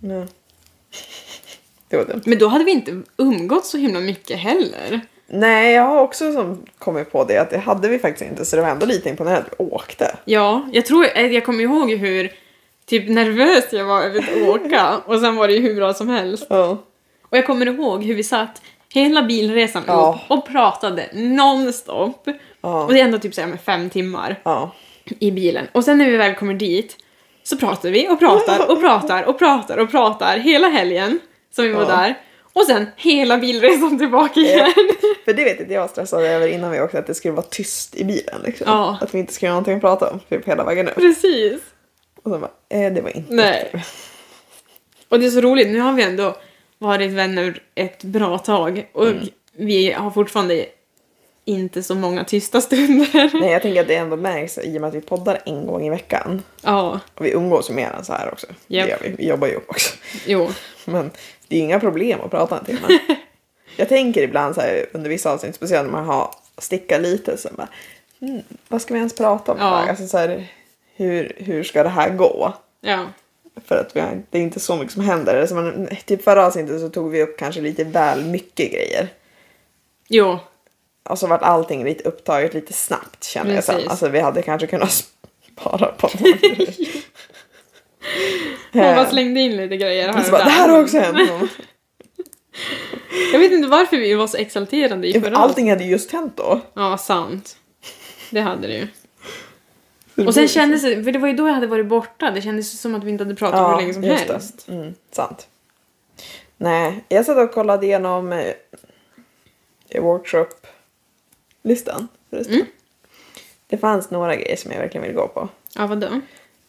Ja. 0.00 0.26
Det 1.88 1.96
var 1.96 2.04
dumt. 2.04 2.22
Men 2.24 2.38
då 2.38 2.48
hade 2.48 2.64
vi 2.64 2.70
inte 2.70 3.02
umgått 3.16 3.66
så 3.66 3.78
himla 3.78 4.00
mycket 4.00 4.38
heller. 4.38 5.00
Nej, 5.26 5.72
jag 5.74 5.82
har 5.82 6.00
också 6.00 6.32
som 6.32 6.62
kommit 6.78 7.12
på 7.12 7.24
det 7.24 7.38
att 7.38 7.50
det 7.50 7.58
hade 7.58 7.88
vi 7.88 7.98
faktiskt 7.98 8.30
inte 8.30 8.44
så 8.44 8.56
det 8.56 8.62
var 8.62 8.68
ändå 8.68 8.86
lite 8.86 9.08
imponerande 9.08 9.46
att 9.46 9.60
vi 9.60 9.64
åkte. 9.64 10.16
Ja, 10.24 10.68
jag 10.72 10.86
tror, 10.86 11.06
eh, 11.14 11.26
jag 11.26 11.44
kommer 11.44 11.62
ihåg 11.62 11.90
hur 11.90 12.32
typ 12.86 13.08
nervös 13.08 13.64
jag 13.72 13.84
var 13.84 14.02
över 14.02 14.18
att 14.18 14.48
åka 14.48 14.96
och 15.06 15.20
sen 15.20 15.36
var 15.36 15.48
det 15.48 15.54
ju 15.54 15.60
hur 15.60 15.74
bra 15.74 15.94
som 15.94 16.08
helst. 16.08 16.46
Ja. 16.50 16.78
Och 17.22 17.36
jag 17.36 17.46
kommer 17.46 17.66
ihåg 17.66 18.04
hur 18.04 18.14
vi 18.14 18.24
satt 18.24 18.62
hela 18.94 19.22
bilresan 19.22 19.84
Ja. 19.86 20.20
upp 20.24 20.30
och 20.30 20.46
pratade 20.46 21.08
nonstop. 21.12 22.28
Ja. 22.60 22.84
Och 22.84 22.92
det 22.92 23.00
är 23.00 23.04
ändå 23.04 23.18
typ 23.18 23.34
så 23.34 23.40
här 23.40 23.48
med 23.48 23.60
fem 23.60 23.90
timmar 23.90 24.40
Ja. 24.44 24.70
i 25.20 25.30
bilen. 25.30 25.66
Och 25.72 25.84
sen 25.84 25.98
när 25.98 26.10
vi 26.10 26.16
väl 26.16 26.34
kommer 26.34 26.54
dit 26.54 26.96
så 27.42 27.56
pratar 27.56 27.90
vi 27.90 28.08
och 28.08 28.18
pratar 28.18 28.70
och 28.70 28.80
pratar 28.80 29.22
och 29.24 29.38
pratar 29.38 29.78
och 29.78 29.90
pratar 29.90 30.38
hela 30.38 30.68
helgen 30.68 31.18
som 31.54 31.64
vi 31.64 31.72
var 31.72 31.86
där. 31.86 32.14
Och 32.52 32.64
sen 32.66 32.86
hela 32.96 33.38
bilresan 33.38 33.98
tillbaka 33.98 34.40
igen. 34.40 34.72
För 35.24 35.32
det 35.32 35.44
vet 35.44 35.60
inte 35.60 35.74
jag 35.74 35.90
stressade 35.90 36.28
över 36.28 36.48
innan 36.48 36.70
vi 36.70 36.80
åkte 36.80 36.98
att 36.98 37.06
det 37.06 37.14
skulle 37.14 37.34
vara 37.34 37.46
tyst 37.50 37.96
i 37.96 38.04
bilen. 38.04 38.40
Liksom. 38.44 38.96
Att 39.00 39.14
vi 39.14 39.18
inte 39.18 39.32
skulle 39.32 39.50
ha 39.50 39.54
någonting 39.54 39.74
att 39.74 39.80
prata 39.80 40.10
om 40.10 40.20
typ 40.28 40.48
hela 40.48 40.64
vägen 40.64 40.88
upp. 40.88 40.94
Precis. 40.94 41.60
Och 42.22 42.30
sen 42.32 42.40
bara, 42.40 42.50
eh, 42.68 42.92
det 42.92 43.00
var 43.00 43.16
inte 43.16 43.34
Nej. 43.34 43.84
Och 45.08 45.20
det 45.20 45.26
är 45.26 45.30
så 45.30 45.40
roligt, 45.40 45.68
nu 45.68 45.80
har 45.80 45.92
vi 45.92 46.02
ändå 46.02 46.36
varit 46.78 47.10
vänner 47.12 47.62
ett 47.74 48.04
bra 48.04 48.38
tag 48.38 48.88
och 48.92 49.06
Mm. 49.06 49.28
vi 49.52 49.92
har 49.92 50.10
fortfarande 50.10 50.66
inte 51.44 51.82
så 51.82 51.94
många 51.94 52.24
tysta 52.24 52.60
stunder. 52.60 53.40
Nej, 53.40 53.50
jag 53.52 53.62
tänker 53.62 53.80
att 53.80 53.88
det 53.88 53.94
ändå 53.96 54.16
märks 54.16 54.58
i 54.58 54.76
och 54.76 54.80
med 54.80 54.88
att 54.88 54.94
vi 54.94 55.00
poddar 55.00 55.42
en 55.46 55.66
gång 55.66 55.86
i 55.86 55.90
veckan. 55.90 56.42
Ja, 56.62 57.00
Och 57.14 57.24
vi 57.24 57.30
umgås 57.30 57.70
ju 57.70 57.74
mer 57.74 57.90
än 57.90 58.04
så 58.04 58.12
här 58.12 58.32
också. 58.32 58.46
Japp. 58.66 58.86
Det 58.86 58.90
gör 58.90 58.98
vi. 59.02 59.14
Vi 59.18 59.28
jobbar 59.28 59.48
ju 59.48 59.56
också. 59.56 59.94
jo. 60.26 60.48
Men 60.84 61.10
det 61.48 61.56
är 61.56 61.60
inga 61.60 61.80
problem 61.80 62.20
att 62.20 62.30
prata 62.30 62.58
en 62.58 62.64
timme. 62.64 62.98
jag 63.76 63.88
tänker 63.88 64.22
ibland 64.22 64.54
så 64.54 64.60
här 64.60 64.86
under 64.92 65.10
vissa 65.10 65.32
avsnitt, 65.32 65.54
speciellt 65.54 65.86
när 65.86 65.92
man 65.92 66.04
har 66.06 66.30
stickat 66.58 67.00
lite, 67.00 67.36
så 67.36 67.48
bara, 67.56 67.68
hmm, 68.20 68.42
vad 68.68 68.82
ska 68.82 68.94
vi 68.94 68.98
ens 68.98 69.16
prata 69.16 69.52
om? 69.52 69.58
Ja. 69.60 69.88
Alltså 69.88 70.06
så 70.06 70.18
här, 70.18 70.46
hur, 70.96 71.32
hur 71.36 71.62
ska 71.64 71.82
det 71.82 71.88
här 71.88 72.10
gå? 72.10 72.54
Ja. 72.80 73.06
För 73.64 73.76
att 73.76 73.96
vi 73.96 74.00
har, 74.00 74.22
det 74.30 74.38
är 74.38 74.42
inte 74.42 74.60
så 74.60 74.76
mycket 74.76 74.92
som 74.92 75.02
händer. 75.02 75.46
Som 75.46 75.56
man, 75.56 75.88
typ 76.06 76.24
förra 76.24 76.46
avsnittet 76.46 76.80
så 76.80 76.88
tog 76.88 77.10
vi 77.10 77.22
upp 77.22 77.38
kanske 77.38 77.60
lite 77.60 77.84
väl 77.84 78.24
mycket 78.24 78.72
grejer. 78.72 79.08
Jo. 80.08 80.38
Och 81.08 81.18
så 81.18 81.26
vart 81.26 81.42
allting 81.42 81.84
lite 81.84 82.08
upptaget 82.08 82.54
lite 82.54 82.72
snabbt 82.72 83.24
känner 83.24 83.54
jag 83.54 83.64
sen. 83.64 83.88
Alltså 83.88 84.08
vi 84.08 84.20
hade 84.20 84.42
kanske 84.42 84.66
kunnat 84.66 84.92
spara 85.52 85.92
på. 85.92 86.10
Hon 88.72 88.82
Eh, 88.82 88.96
bara 88.96 89.10
slängde 89.10 89.40
in 89.40 89.56
lite 89.56 89.76
grejer 89.76 90.12
här 90.12 90.20
så 90.20 90.26
och 90.26 90.32
bara, 90.32 90.44
det 90.44 90.50
här 90.50 90.68
har 90.68 90.82
också 90.82 90.98
hänt. 90.98 91.18
Jag 93.32 93.38
vet 93.38 93.52
inte 93.52 93.68
varför 93.68 93.96
vi 93.96 94.14
var 94.14 94.26
så 94.26 94.36
exalterade 94.36 95.08
i 95.08 95.12
För 95.12 95.20
förra 95.20 95.36
Allting 95.36 95.70
hade 95.70 95.84
just 95.84 96.12
hänt 96.12 96.36
då. 96.36 96.60
Ja, 96.74 96.98
sant. 96.98 97.56
Det 98.30 98.40
hade 98.40 98.66
det 98.66 98.74
ju. 98.74 98.86
Och 100.16 100.34
sen 100.34 100.42
blir- 100.42 100.48
kändes 100.48 100.82
det, 100.82 101.04
för 101.04 101.12
det 101.12 101.18
var 101.18 101.28
ju 101.28 101.34
då 101.34 101.48
jag 101.48 101.54
hade 101.54 101.66
varit 101.66 101.86
borta, 101.86 102.30
det 102.30 102.42
kändes 102.42 102.80
som 102.80 102.94
att 102.94 103.04
vi 103.04 103.10
inte 103.10 103.24
hade 103.24 103.34
pratat 103.34 103.70
hur 103.72 103.76
länge 103.76 103.94
som 103.94 104.04
just 104.04 104.24
helst. 104.24 104.66
Det. 104.66 104.72
Mm, 104.72 104.94
sant. 105.12 105.48
Nej, 106.56 107.04
jag 107.08 107.26
satt 107.26 107.38
och 107.38 107.52
kollade 107.52 107.86
igenom 107.86 108.32
eh, 108.32 108.54
workshop-listan 110.00 112.08
förresten. 112.30 112.54
Mm. 112.54 112.66
Det 113.66 113.78
fanns 113.78 114.10
några 114.10 114.36
grejer 114.36 114.56
som 114.56 114.70
jag 114.72 114.78
verkligen 114.78 115.06
vill 115.06 115.16
gå 115.16 115.28
på. 115.28 115.48
Ja, 115.74 115.86
vadå? 115.86 116.20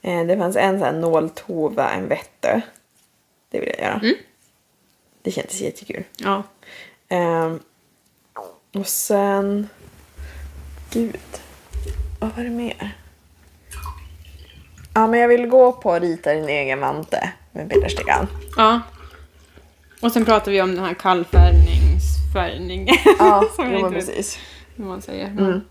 Eh, 0.02 0.26
det 0.26 0.38
fanns 0.38 0.56
en 0.56 0.80
sån 0.80 0.86
här 0.86 0.94
nåltova, 0.94 1.90
en 1.90 2.08
vette. 2.08 2.62
Det 3.50 3.60
vill 3.60 3.70
jag 3.70 3.80
göra. 3.80 4.00
Mm. 4.04 4.16
Det 5.22 5.32
kändes 5.32 5.62
jättekul. 5.62 6.04
Ja. 6.18 6.44
Ehm, 7.10 7.60
och 8.74 8.88
sen... 8.88 9.70
Gud. 10.92 11.18
Vad 12.20 12.36
var 12.36 12.44
det 12.44 12.50
mer? 12.50 12.98
Ja, 14.98 15.08
men 15.08 15.20
jag 15.20 15.28
vill 15.28 15.48
gå 15.48 15.72
på 15.72 16.00
rita 16.00 16.34
din 16.34 16.50
egen 16.50 16.80
vante 16.80 17.34
med 17.52 17.70
Peterstickan. 17.70 18.28
Ja. 18.58 18.82
Och 20.02 20.12
sen 20.12 20.26
pratar 20.26 20.52
vi 20.52 20.62
om 20.62 20.76
den 20.76 20.86
här 20.86 20.94
kallfärgningsfärgning. 20.94 22.88
Ja, 23.20 23.50
Som 23.56 23.74
jo, 23.74 23.82
men 23.82 23.94
precis. 23.94 24.40
hur 24.76 24.86
man 24.86 25.02
säger. 25.02 25.26
Mm. 25.28 25.62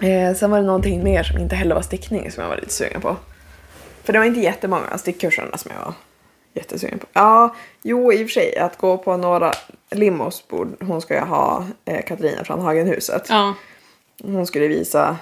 Eh, 0.00 0.36
sen 0.36 0.50
var 0.50 0.58
det 0.58 0.66
någonting 0.66 1.04
mer 1.04 1.22
som 1.22 1.38
inte 1.38 1.56
heller 1.56 1.74
var 1.74 1.82
stickning 1.82 2.30
som 2.30 2.42
jag 2.42 2.48
var 2.48 2.56
lite 2.56 2.72
sugen 2.72 3.00
på. 3.00 3.16
För 4.04 4.12
det 4.12 4.18
var 4.18 4.26
inte 4.26 4.40
jättemånga 4.40 4.86
av 4.92 4.98
stickkurserna 4.98 5.56
som 5.56 5.70
jag 5.74 5.84
var 5.84 5.94
jättesugen 6.54 6.98
på. 6.98 7.06
Ja, 7.12 7.54
jo 7.82 8.12
i 8.12 8.16
och 8.16 8.28
för 8.28 8.32
sig 8.32 8.56
att 8.56 8.78
gå 8.78 8.98
på 8.98 9.16
några 9.16 9.52
Limos 9.90 10.48
bord. 10.48 10.76
Hon 10.80 11.00
ska 11.00 11.14
ju 11.14 11.20
ha 11.20 11.66
eh, 11.84 12.04
Katarina 12.04 12.44
från 12.44 12.60
Hagenhuset. 12.60 13.26
Ja. 13.28 13.54
Hon 14.22 14.46
skulle 14.46 14.68
visa... 14.68 15.16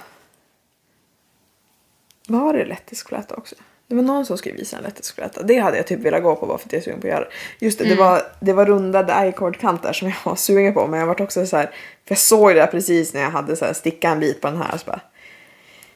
Var 2.29 2.53
det 2.53 2.65
lettisk 2.65 3.07
fläta 3.07 3.35
också? 3.35 3.55
Det 3.87 3.95
var 3.95 4.01
någon 4.03 4.25
som 4.25 4.37
skulle 4.37 4.55
visa 4.55 4.77
en 4.77 4.83
lettisk 4.83 5.15
fläta. 5.15 5.43
Det 5.43 5.57
hade 5.59 5.77
jag 5.77 5.87
typ 5.87 5.99
velat 5.99 6.23
gå 6.23 6.35
på 6.35 6.45
bara 6.45 6.57
för 6.57 6.65
att 6.67 6.73
jag 6.73 6.79
är 6.79 6.83
sugen 6.83 7.01
på 7.01 7.07
att 7.07 7.13
göra. 7.13 7.27
Just 7.59 7.79
det, 7.79 7.85
det, 7.85 7.95
var, 7.95 8.21
det 8.39 8.53
var 8.53 8.65
rundade 8.65 9.27
i-cord-kanter 9.27 9.93
som 9.93 10.07
jag 10.07 10.15
var 10.23 10.35
sugen 10.35 10.73
på. 10.73 10.87
Men 10.87 10.99
jag 10.99 11.07
var 11.07 11.21
också 11.21 11.45
så 11.45 11.57
här, 11.57 11.65
för 11.65 11.71
jag 12.11 12.17
såg 12.17 12.55
det 12.55 12.67
precis 12.67 13.13
när 13.13 13.21
jag 13.21 13.29
hade 13.29 13.55
så 13.55 13.65
här 13.65 13.73
stickat 13.73 14.11
en 14.13 14.19
bit 14.19 14.41
på 14.41 14.47
den 14.47 14.57
här. 14.57 14.77
Så 14.77 14.85
bara, 14.85 14.99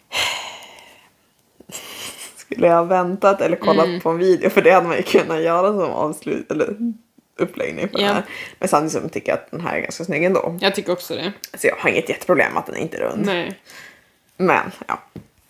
skulle 2.38 2.68
jag 2.68 2.76
ha 2.76 2.84
väntat 2.84 3.42
eller 3.42 3.58
kollat 3.58 4.04
på 4.04 4.10
en 4.10 4.18
video? 4.18 4.50
För 4.50 4.62
det 4.62 4.72
hade 4.72 4.88
man 4.88 4.98
ju 4.98 5.04
kunnat 5.04 5.42
göra 5.42 5.68
som 5.68 5.92
avslut 5.92 6.52
eller 6.52 6.76
uppläggning 7.38 7.88
på 7.88 8.00
Ja. 8.00 8.06
den 8.06 8.16
här. 8.16 8.24
Men 8.60 8.70
samtidigt 8.70 9.04
så 9.04 9.10
tycker 9.10 9.32
jag 9.32 9.40
att 9.40 9.52
den 9.52 9.62
här 9.62 9.76
är 9.76 9.82
ganska 9.82 10.04
snygg 10.04 10.24
ändå. 10.24 10.58
Jag 10.62 10.76
tycker 10.76 10.94
också 10.94 11.16
det. 11.16 11.34
Så 11.58 11.68
jag 11.68 11.76
har 11.76 11.90
inget 11.90 12.10
jätteproblem 12.10 12.54
med 12.54 12.60
att 12.60 12.66
den 12.66 12.78
inte 12.78 12.98
är 12.98 13.02
rund. 13.02 13.26
Nej. 13.26 13.60
Men 14.38 14.72
ja, 14.88 15.00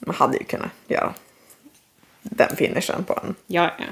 man 0.06 0.16
hade 0.16 0.38
ju 0.38 0.44
kunnat 0.44 0.72
göra 0.88 1.14
den 2.22 2.56
finishen 2.56 3.04
på 3.04 3.14
den. 3.14 3.36
Ja, 3.48 3.72
ja. 3.80 3.86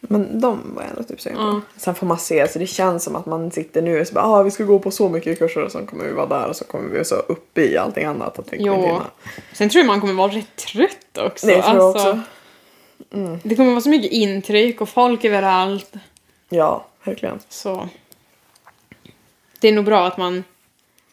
Men 0.00 0.40
de 0.40 0.74
var 0.74 0.82
jag 0.82 0.90
ändå 0.90 1.02
typ 1.02 1.20
sugen 1.20 1.36
på. 1.36 1.42
Ja. 1.42 1.60
Sen 1.76 1.94
får 1.94 2.06
man 2.06 2.18
se, 2.18 2.48
så 2.48 2.58
det 2.58 2.66
känns 2.66 3.04
som 3.04 3.16
att 3.16 3.26
man 3.26 3.50
sitter 3.50 3.82
nu 3.82 4.00
och 4.00 4.06
så 4.06 4.14
bara 4.14 4.24
ah, 4.24 4.42
vi 4.42 4.50
ska 4.50 4.64
gå 4.64 4.78
på 4.78 4.90
så 4.90 5.08
mycket 5.08 5.38
kurser 5.38 5.64
och 5.64 5.72
sen 5.72 5.86
kommer 5.86 6.04
vi 6.04 6.12
vara 6.12 6.26
där 6.26 6.48
och 6.48 6.56
så 6.56 6.64
kommer 6.64 6.88
vi 6.88 7.04
så 7.04 7.14
uppe 7.14 7.60
i 7.60 7.78
allting 7.78 8.04
annat 8.04 8.38
att 8.38 8.48
Jo. 8.52 9.00
Sen 9.52 9.68
tror 9.68 9.80
jag 9.80 9.86
man 9.86 10.00
kommer 10.00 10.14
vara 10.14 10.32
rätt 10.32 10.56
trött 10.56 11.18
också. 11.18 11.46
Det 11.46 11.62
tror 11.62 11.76
jag 11.76 11.80
Alltså, 11.80 12.10
också. 12.10 12.20
Det 13.42 13.56
kommer 13.56 13.70
vara 13.70 13.80
så 13.80 13.88
mycket 13.88 14.12
intryck 14.12 14.80
och 14.80 14.88
folk 14.88 15.24
överallt. 15.24 15.92
Ja, 16.48 16.86
verkligen. 17.04 17.38
Så. 17.48 17.88
det 19.60 19.68
är 19.68 19.72
nog 19.72 19.84
bra 19.84 20.06
att 20.06 20.16
man 20.16 20.44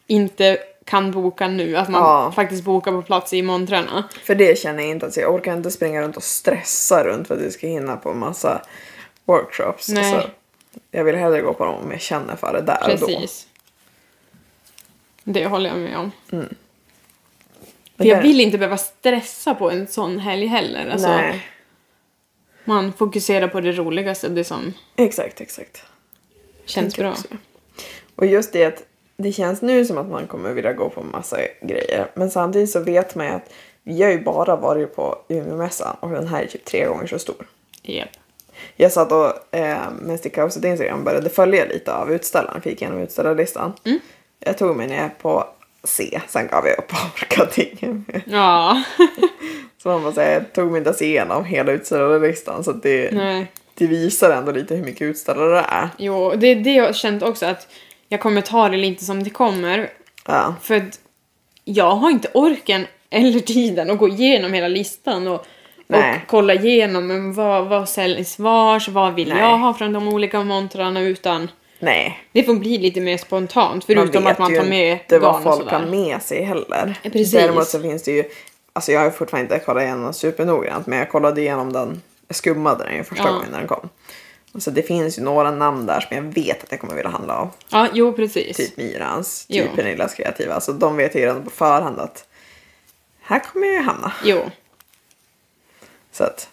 inte 0.06 0.58
kan 0.88 1.10
boka 1.10 1.48
nu. 1.48 1.76
Att 1.76 1.88
man 1.88 2.02
Ja. 2.02 2.32
faktiskt 2.32 2.64
bokar 2.64 2.92
på 2.92 3.02
plats 3.02 3.32
i 3.32 3.42
montrarna. 3.42 4.08
För 4.24 4.34
det 4.34 4.58
känner 4.58 4.82
jag 4.82 4.90
inte 4.90 5.06
att 5.06 5.16
jag 5.16 5.34
orkar 5.34 5.56
inte 5.56 5.70
springa 5.70 6.02
runt 6.02 6.16
och 6.16 6.22
stressa 6.22 7.04
runt 7.04 7.28
för 7.28 7.34
att 7.34 7.40
vi 7.40 7.50
ska 7.50 7.66
hinna 7.66 7.96
på 7.96 8.14
massa 8.14 8.62
workshops. 9.24 9.88
Nej. 9.88 10.14
Alltså, 10.14 10.30
jag 10.90 11.04
vill 11.04 11.14
hellre 11.16 11.40
gå 11.40 11.54
på 11.54 11.64
dem 11.64 11.74
om 11.74 11.90
jag 11.90 12.00
känner 12.00 12.36
för 12.36 12.52
det 12.52 12.60
där 12.62 12.78
och 12.92 12.98
då. 12.98 13.06
Precis. 13.06 13.46
Det 15.24 15.46
håller 15.46 15.70
jag 15.70 15.78
med 15.78 15.96
om. 15.98 16.10
Men 16.30 16.56
För 17.96 18.04
jag 18.04 18.22
vill 18.22 18.40
inte 18.40 18.58
behöva 18.58 18.76
stressa 18.76 19.54
på 19.54 19.70
en 19.70 19.86
sån 19.86 20.18
helg 20.18 20.46
heller. 20.46 20.90
Alltså, 20.90 21.08
Nej, 21.08 21.46
Man 22.64 22.92
fokuserar 22.92 23.48
på 23.48 23.60
det 23.60 23.72
roligaste, 23.72 24.28
det 24.28 24.44
som 24.44 24.72
exakt, 24.96 25.40
exakt. 25.40 25.82
känns 26.64 26.96
bra. 26.96 27.10
också. 27.10 27.28
Och 28.14 28.26
just 28.26 28.52
det 28.52 28.64
att 28.64 28.82
det 29.22 29.32
känns 29.32 29.62
nu 29.62 29.84
som 29.84 29.98
att 29.98 30.08
man 30.08 30.26
kommer 30.26 30.52
vilja 30.52 30.72
gå 30.72 30.90
på 30.90 31.02
massa 31.02 31.36
grejer. 31.60 32.10
Men 32.14 32.30
samtidigt 32.30 32.70
så 32.70 32.80
vet 32.80 33.14
man 33.14 33.26
ju 33.26 33.32
att 33.32 33.52
vi 33.82 34.02
har 34.02 34.10
ju 34.10 34.20
bara 34.20 34.56
varit 34.56 34.96
på 34.96 35.18
Umeåmässan 35.28 35.96
och 36.00 36.10
den 36.10 36.26
här 36.26 36.42
är 36.42 36.46
typ 36.46 36.64
tre 36.64 36.86
gånger 36.86 37.06
så 37.06 37.18
stor. 37.18 37.46
Japp. 37.82 38.08
Jag 38.76 38.92
satt 38.92 39.12
och 39.12 39.56
eh, 39.56 39.90
med 40.02 40.18
Stickhuset 40.18 40.64
Instagram 40.64 41.04
började 41.04 41.30
följa 41.30 41.64
lite 41.64 41.94
av 41.94 42.12
utställaren, 42.12 42.62
fick 42.62 42.82
igenom 42.82 43.00
utställarlistan. 43.00 43.72
Mm. 43.84 43.98
Jag 44.40 44.58
tog 44.58 44.76
mig 44.76 44.88
ner 44.88 45.08
på 45.22 45.46
C, 45.84 46.20
sen 46.28 46.46
gav 46.46 46.66
jag 46.66 46.78
upp 46.78 46.92
och 46.92 47.22
orkade 47.22 47.62
inget 47.62 48.08
mer. 48.08 48.22
Ja. 48.26 48.82
Så 49.82 49.88
man 49.88 50.02
bara 50.02 50.12
säga, 50.12 50.32
jag 50.32 50.52
tog 50.52 50.70
mig 50.70 50.78
inte 50.78 50.88
ens 50.88 51.02
igenom 51.02 51.44
hela 51.44 51.72
utställarlistan 51.72 52.64
så 52.64 52.72
det, 52.72 53.10
Nej. 53.12 53.52
det 53.74 53.86
visar 53.86 54.30
ändå 54.30 54.52
lite 54.52 54.74
hur 54.74 54.84
mycket 54.84 55.02
utställare 55.02 55.50
det 55.50 55.66
är. 55.68 55.88
Jo, 55.98 56.32
det 56.36 56.46
är 56.46 56.56
det 56.56 56.74
jag 56.74 56.86
har 56.86 56.92
känt 56.92 57.22
också 57.22 57.46
att 57.46 57.68
jag 58.08 58.20
kommer 58.20 58.40
ta 58.40 58.68
det 58.68 58.76
lite 58.76 59.04
som 59.04 59.22
det 59.22 59.30
kommer. 59.30 59.90
Ja, 60.26 60.54
För 60.62 60.74
att 60.76 61.00
jag 61.64 61.90
har 61.90 62.10
inte 62.10 62.28
orken 62.34 62.86
eller 63.10 63.40
tiden 63.40 63.90
att 63.90 63.98
gå 63.98 64.08
igenom 64.08 64.52
hela 64.52 64.68
listan 64.68 65.28
och, 65.28 65.46
och 65.88 66.04
kolla 66.26 66.54
igenom 66.54 67.06
men 67.06 67.32
vad, 67.32 67.66
vad 67.68 67.88
säljs 67.88 68.38
vars, 68.38 68.88
vad 68.88 69.14
vill 69.14 69.28
Nej. 69.28 69.38
jag 69.38 69.58
ha 69.58 69.74
från 69.74 69.92
de 69.92 70.08
olika 70.08 70.44
montrarna 70.44 71.00
utan 71.00 71.50
nej. 71.78 72.18
det 72.32 72.42
får 72.42 72.54
bli 72.54 72.78
lite 72.78 73.00
mer 73.00 73.16
spontant 73.16 73.84
förutom 73.84 74.24
vet 74.24 74.32
att 74.32 74.38
man 74.38 74.52
ju 74.52 74.58
tar 74.60 74.66
med 74.66 74.92
inte 74.92 75.18
vad 75.18 75.32
garn 75.34 75.46
och 75.46 75.54
folk 75.56 75.70
har 75.70 75.78
sådär. 75.80 75.90
med 75.90 76.22
sig 76.22 76.44
heller. 76.44 76.98
Precis. 77.02 77.30
Däremot 77.30 77.66
så 77.66 77.80
finns 77.80 78.02
det 78.02 78.12
ju, 78.12 78.24
alltså 78.72 78.92
jag 78.92 79.00
har 79.00 79.04
ju 79.06 79.12
fortfarande 79.12 79.54
inte 79.54 79.64
kollat 79.66 79.82
igenom 79.82 80.12
supernoggrant 80.12 80.86
men 80.86 80.98
jag 80.98 81.10
kollade 81.10 81.40
igenom 81.40 81.72
den, 81.72 82.02
jag 82.28 82.36
skummade 82.36 82.84
den 82.84 82.96
ju 82.96 83.04
första 83.04 83.24
Ja. 83.24 83.32
gången 83.32 83.48
när 83.52 83.58
den 83.58 83.68
kom. 83.68 83.88
Så 84.60 84.70
det 84.70 84.82
finns 84.82 85.18
ju 85.18 85.22
några 85.22 85.50
namn 85.50 85.86
där 85.86 86.00
som 86.00 86.16
jag 86.16 86.22
vet 86.22 86.64
att 86.64 86.70
jag 86.70 86.80
kommer 86.80 86.94
vilja 86.94 87.10
handla 87.10 87.36
av. 87.36 87.50
Ja, 87.68 87.88
jo 87.92 88.12
precis. 88.12 88.56
Typ 88.56 88.76
Myrans, 88.76 89.46
Jo. 89.48 89.64
typ 89.64 89.74
Pernillas 89.76 90.14
kreativa. 90.14 90.54
Alltså 90.54 90.72
de 90.72 90.96
vet 90.96 91.14
ju 91.14 91.20
redan 91.20 91.44
på 91.44 91.50
förhand 91.50 91.98
att 91.98 92.26
här 93.20 93.38
kommer 93.38 93.66
jag 93.66 93.74
ju 93.76 93.82
hamna. 93.82 94.12
Jo, 94.24 94.50
Så 96.12 96.24
att, 96.24 96.48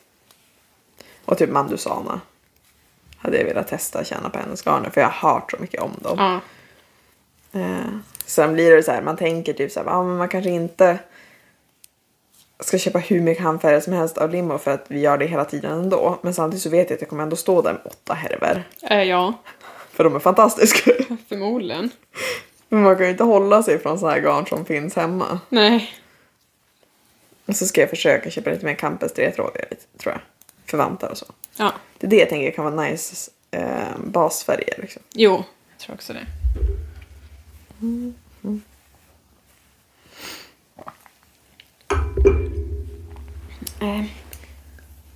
och 1.26 1.38
typ 1.38 1.49
Mandusana 1.49 2.22
hade 3.18 3.38
jag 3.38 3.45
velat 3.45 3.68
testa 3.68 4.03
känna 4.03 4.30
på 4.30 4.39
hennes 4.39 4.62
garner 4.66 4.89
för 4.89 5.01
jag 5.01 5.08
har 5.10 5.30
hört 5.32 5.51
så 5.51 5.58
mycket 5.60 5.82
om 5.82 5.91
dem. 6.01 6.18
ja. 6.18 6.39
Eh, 7.60 7.86
sen 8.26 8.53
blir 8.53 8.76
det 8.76 8.84
så 8.84 8.91
här, 8.91 9.01
man 9.01 9.18
tänker 9.18 9.53
typ 9.53 9.72
så 9.72 9.80
här, 9.80 9.88
ah, 9.88 10.03
men 10.03 10.18
man 10.18 10.30
kanske 10.30 10.49
inte 10.49 10.99
ska 12.60 12.78
köpa 12.78 12.99
hur 12.99 13.22
mycket 13.22 13.43
handfärger 13.43 13.80
som 13.80 13.93
helst 13.93 14.18
av 14.18 14.30
Limo 14.30 14.58
för 14.58 14.72
att 14.72 14.86
vi 14.88 14.99
gör 14.99 15.18
det 15.18 15.26
hela 15.26 15.45
tiden 15.45 15.72
ändå. 15.72 16.20
Men 16.22 16.34
samtidigt 16.34 16.64
så 16.64 16.70
vet 16.70 16.89
jag 16.89 16.95
att 16.95 17.01
jag 17.01 17.10
kommer 17.10 17.24
ändå 17.24 17.36
stå 17.36 17.62
där 17.62 17.74
med 17.74 17.82
åtta 17.86 18.14
härvor. 18.14 18.64
Eh, 18.82 19.03
ja, 19.03 19.34
För 19.91 20.03
de 20.03 20.16
är 20.16 20.20
fantastiska. 20.20 20.91
förmodligen. 21.30 21.89
Men 22.70 22.82
man 22.84 22.95
kan 22.95 23.06
ju 23.06 23.12
inte 23.12 23.24
hålla 23.24 23.64
sig 23.64 23.80
från 23.80 23.99
så 23.99 24.08
här 24.08 24.20
garn 24.20 24.45
som 24.45 24.66
finns 24.66 24.95
hemma. 24.95 25.39
Nej. 25.49 25.93
Och 27.45 27.56
så 27.56 27.66
ska 27.66 27.82
jag 27.82 27.89
försöka 27.89 28.30
köpa 28.30 28.49
lite 28.49 28.66
mer 28.66 28.76
Campus 28.76 29.14
tror 29.14 29.51
jag. 30.03 30.20
För 30.66 30.78
vantar 30.78 31.10
och 31.10 31.18
så. 31.18 31.26
Ja, 31.58 31.74
Det 31.97 32.08
är 32.08 32.10
det 32.10 32.16
jag 32.16 32.30
tänker 32.30 32.51
kan 32.51 32.66
vara 32.66 32.84
nice 32.84 33.32
eh, 33.51 33.97
basfärger 34.06 34.76
liksom. 34.78 35.01
jo. 35.14 35.43
Jag 35.72 35.80
tror 35.80 35.95
också 35.95 36.14
det. 36.14 36.26
Eh. 43.86 44.03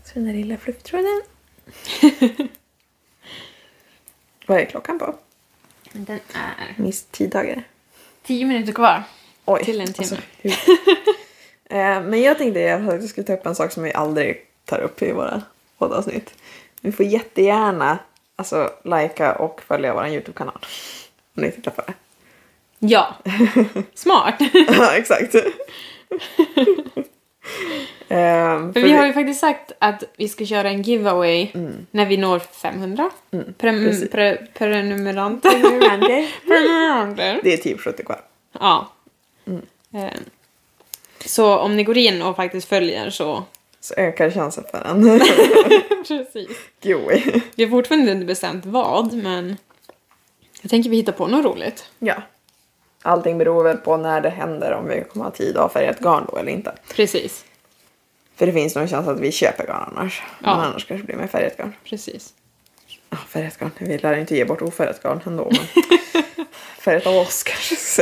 Så 0.04 0.12
den 0.14 0.26
där 0.26 0.34
lilla 0.34 0.58
flufftråden. 0.58 1.22
Vad 4.46 4.58
är 4.58 4.66
klockan 4.66 5.00
på? 5.00 5.16
Den 5.92 6.20
är 6.34 6.76
Miss 6.78 7.06
tiddagar. 7.06 7.64
tio 8.24 8.46
minuter 8.46 8.74
kvar. 8.74 9.04
Oj. 9.46 9.64
Till 9.64 9.82
en 9.82 9.94
timme. 9.94 10.22
hur... 10.38 10.52
eh, 11.70 12.02
men 12.02 12.22
jag 12.22 12.38
tänkte 12.38 12.76
att 12.76 12.84
jag 12.86 13.04
skulle 13.04 13.28
ta 13.28 13.34
upp 13.34 13.46
en 13.46 13.56
sak 13.56 13.72
som 13.72 13.84
vi 13.84 13.94
aldrig 13.94 14.46
tar 14.66 14.80
upp 14.80 15.02
i 15.02 15.12
våra 15.12 15.42
poddavsnitt. 15.78 16.34
Vi 16.82 16.92
får 16.92 17.06
jättegärna 17.06 18.00
alltså, 18.36 18.74
likea 18.84 19.36
och 19.36 19.62
följa 19.62 19.94
vår 19.94 20.08
YouTube-kanal. 20.08 20.66
Om 21.36 21.44
ni 21.44 21.52
tittar 21.52 21.72
på 21.72 21.82
det. 21.82 21.94
Ja. 22.80 23.16
Smart. 23.94 24.36
Ja, 24.54 24.96
exakt. 24.96 25.36
Ehm, 28.12 28.74
För 28.74 28.82
vi 28.82 28.92
har 28.92 29.06
ju 29.06 29.14
faktiskt 29.14 29.40
sagt 29.40 29.72
att 29.80 30.04
vi 30.18 30.30
ska 30.30 30.46
köra 30.46 30.70
en 30.70 30.82
giveaway 30.82 31.48
när 31.92 32.06
vi 32.06 32.18
når 32.18 32.40
500 32.40 33.10
Mm, 33.32 33.54
Prem- 33.58 33.86
precis. 33.86 34.10
pre- 34.12 34.48
prenumeranter. 34.54 35.50
Prenumeranter. 36.48 37.40
Det 37.44 37.54
är 37.54 37.58
typ 37.58 37.80
70 37.82 38.04
kvar. 38.04 38.22
Ja. 38.60 38.92
Mm. 39.48 39.62
Eh, 39.94 40.20
Så 41.26 41.58
om 41.58 41.76
ni 41.76 41.84
går 41.84 41.98
in 41.98 42.22
och 42.22 42.36
faktiskt 42.36 42.70
följer 42.70 43.10
så... 43.10 43.44
Så 43.82 43.94
ökar 43.98 44.32
chansen 44.32 44.64
för 44.72 44.86
en 44.86 45.20
Precis. 46.08 46.58
giveaway. 46.82 47.24
Vi 47.56 47.64
har 47.64 47.70
fortfarande 47.72 48.12
inte 48.12 48.26
bestämt 48.26 48.66
vad, 48.66 49.14
men 49.14 49.58
jag 50.62 50.70
tänker 50.72 50.90
vi 50.90 50.96
hittar 50.96 51.14
på 51.14 51.28
något 51.28 51.46
roligt. 51.46 51.86
Ja. 52.00 52.16
Allting 53.02 53.38
beror 53.38 53.64
väl 53.64 53.78
på 53.78 53.98
när 53.98 54.22
det 54.22 54.30
händer, 54.30 54.74
om 54.74 54.88
vi 54.88 55.04
kommer 55.04 55.26
ha 55.26 55.32
tid 55.32 55.58
att 55.58 55.62
ha 55.62 55.70
färgat 55.70 56.00
garn 56.00 56.26
då 56.32 56.38
eller 56.38 56.52
inte. 56.52 56.74
Precis. 56.96 57.46
För 58.36 58.46
det 58.46 58.54
finns 58.54 58.76
nog 58.76 58.82
en 58.82 58.90
chans 58.90 59.08
att 59.08 59.20
vi 59.20 59.32
köper 59.32 59.68
garn 59.68 59.94
annars. 59.96 60.24
Ja. 60.44 60.56
Men 60.56 60.66
annars 60.66 60.86
kanske 60.86 61.04
det 61.04 61.06
blir 61.06 61.16
med 61.16 61.32
färgat 61.32 61.58
garn. 61.58 61.74
Precis. 61.84 62.34
Ja, 63.10 63.18
färgat 63.18 63.58
garn. 63.58 63.72
Vi 63.78 63.98
lär 63.98 64.18
inte 64.18 64.36
ge 64.36 64.46
bort 64.46 64.62
ofärgat 64.62 65.04
garn 65.04 65.22
ändå. 65.26 65.52
Men 65.52 65.86
färgat 66.80 67.08
av 67.08 67.16
oss 67.16 67.44
kanske. 67.44 67.76
Så. 67.76 68.02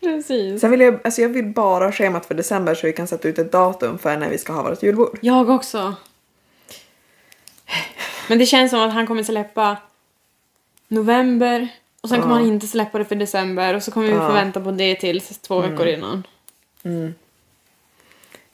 Precis. 0.00 0.60
Sen 0.60 0.70
vill 0.70 0.80
jag, 0.80 1.00
alltså 1.04 1.22
jag 1.22 1.28
vill 1.28 1.46
bara 1.46 1.84
ha 1.84 1.92
schemat 1.92 2.26
för 2.26 2.34
december 2.34 2.74
så 2.74 2.86
vi 2.86 2.92
kan 2.92 3.06
sätta 3.06 3.28
ut 3.28 3.38
ett 3.38 3.52
datum 3.52 3.98
för 3.98 4.16
när 4.16 4.30
vi 4.30 4.38
ska 4.38 4.52
ha 4.52 4.62
vårt 4.62 4.82
julbord. 4.82 5.18
Jag 5.22 5.50
också. 5.50 5.94
Men 8.28 8.38
det 8.38 8.46
känns 8.46 8.70
som 8.70 8.80
att 8.80 8.92
han 8.92 9.06
kommer 9.06 9.22
släppa 9.22 9.76
november 10.88 11.68
och 12.00 12.08
sen 12.08 12.22
kommer 12.22 12.34
Ja. 12.34 12.40
han 12.40 12.48
inte 12.48 12.66
släppa 12.66 12.98
det 12.98 13.04
för 13.04 13.14
december 13.14 13.74
och 13.74 13.82
så 13.82 13.90
kommer 13.90 14.06
vi 14.06 14.12
Ja. 14.12 14.26
få 14.28 14.32
vänta 14.32 14.60
på 14.60 14.70
det 14.70 14.94
till 14.94 15.20
två 15.20 15.60
veckor 15.60 15.86
innan. 15.86 16.26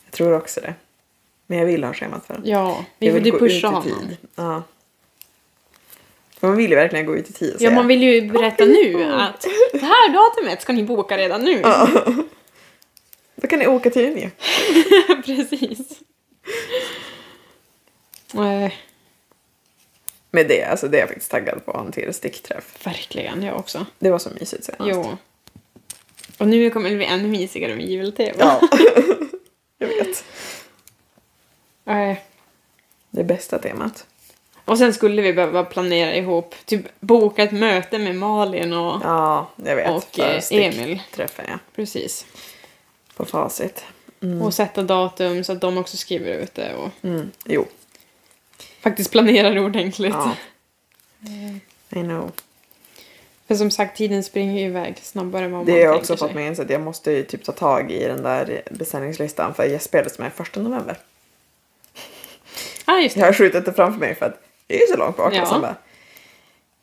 Jag 0.04 0.10
tror 0.10 0.32
också 0.36 0.60
det. 0.60 0.74
Men 1.46 1.58
jag 1.58 1.66
vill 1.66 1.84
ha 1.84 1.94
schemat 1.94 2.26
för 2.26 2.34
det. 2.34 2.50
Ja, 2.50 2.84
vi 2.98 3.10
vill 3.10 3.26
ju 3.26 3.32
ut 3.32 3.38
pusha 3.38 3.68
i 3.68 3.70
honom. 3.70 3.82
tid. 3.82 4.16
Ja. 4.34 4.62
För 6.38 6.46
man 6.48 6.56
vill 6.56 6.70
ju 6.70 6.76
verkligen 6.76 7.06
gå 7.06 7.16
ut 7.16 7.30
i 7.30 7.32
tid 7.32 7.48
och 7.54 7.54
Ja, 7.62 7.68
säga. 7.68 7.70
man 7.78 7.86
vill 7.86 8.02
ju 8.02 8.30
berätta 8.30 8.64
nu 8.64 9.04
att 9.12 9.46
det 9.72 9.78
här 9.78 10.12
datumet 10.12 10.62
ska 10.62 10.72
ni 10.72 10.82
boka 10.82 11.16
redan 11.18 11.42
nu. 11.44 11.62
Då 13.36 13.46
kan 13.48 13.58
ni 13.58 13.66
åka 13.66 13.90
till 13.90 14.02
Umeå. 14.04 14.30
Precis. 15.24 15.80
Eh, 18.34 18.72
Med 20.34 20.48
det, 20.48 20.64
alltså 20.64 20.88
det 20.88 20.96
är 20.96 21.00
jag 21.00 21.08
faktiskt 21.08 21.30
taggad 21.30 21.64
på 21.64 21.70
att 21.70 21.76
ha 21.76 21.84
en 21.86 21.92
till 21.92 22.14
stickträff. 22.14 22.86
verkligen, 22.86 23.42
jag 23.42 23.56
också. 23.56 23.86
Det 23.98 24.10
var 24.10 24.18
så 24.18 24.30
mysigt 24.30 24.64
senast. 24.64 24.90
Jo. 24.94 25.16
Och 26.38 26.48
nu 26.48 26.70
kommer 26.70 26.90
det 26.90 26.96
bli 26.96 27.04
ännu 27.04 27.28
mysigare 27.28 27.74
med 27.76 27.86
jul-tv. 27.86 28.32
Ja. 28.38 28.60
jag 29.78 29.88
vet. 29.88 30.24
Eh, 31.86 32.18
Det 33.10 33.24
bästa 33.24 33.58
temat. 33.58 34.06
Och 34.64 34.78
sen 34.78 34.94
skulle 34.94 35.22
vi 35.22 35.32
behöva 35.32 35.64
planera 35.64 36.14
ihop, 36.14 36.54
typ 36.64 36.82
boka 37.00 37.42
ett 37.42 37.52
möte 37.52 37.98
med 37.98 38.16
Malin 38.16 38.72
och... 38.72 39.00
Ja, 39.04 39.50
jag 39.64 39.76
vet. 39.76 39.90
Och, 39.90 40.18
eh, 40.18 40.40
stickträffen, 40.40 41.44
ja. 41.48 41.58
Precis. 41.76 42.26
På 43.16 43.24
facit. 43.24 43.84
Och 44.42 44.54
sätta 44.54 44.82
datum 44.82 45.44
så 45.44 45.52
att 45.52 45.60
de 45.60 45.78
också 45.78 45.96
skriver 45.96 46.32
ut 46.32 46.54
det 46.54 46.74
och 46.74 46.90
Mm. 47.02 47.30
Jo. 47.44 47.66
Faktiskt 48.84 49.10
planerar 49.10 49.58
ordentligt. 49.58 50.14
Ja. 50.14 50.34
I 52.00 52.02
know. 52.02 52.32
För 53.48 53.54
som 53.54 53.70
sagt, 53.70 53.96
tiden 53.96 54.24
springer 54.24 54.60
ju 54.60 54.66
iväg 54.66 54.98
snabbare 55.02 55.44
än 55.44 55.52
vad 55.52 55.66
Det 55.66 55.72
man 55.72 55.80
har 55.80 55.84
jag 55.84 55.92
tänker 55.94 56.00
också 56.14 56.16
fått 56.24 56.28
sig. 56.28 56.34
mig 56.34 56.46
inse 56.46 56.62
att 56.62 56.70
jag 56.70 56.80
måste 56.80 57.12
ju 57.12 57.22
typ 57.24 57.44
ta 57.44 57.52
tag 57.52 57.92
i 57.92 58.04
den 58.04 58.22
där 58.22 58.62
beställningslistan 58.70 59.54
för 59.54 59.64
gästspelet 59.64 60.14
som 60.14 60.24
är 60.24 60.30
första 60.30 60.60
november. 60.60 60.98
Ah, 62.86 62.98
just 62.98 63.16
Jag 63.16 63.22
det. 63.22 63.26
har 63.28 63.32
skjutit 63.32 63.64
det 63.64 63.72
framför 63.72 64.00
mig 64.00 64.14
för 64.14 64.26
att 64.26 64.42
det 64.66 64.76
är 64.76 64.80
ju 64.80 64.86
så 64.86 64.96
långt 64.96 65.16
bak. 65.16 65.34
Ja. 65.34 65.42
Och 65.42 65.48
sen 65.48 65.60
bara, 65.60 65.76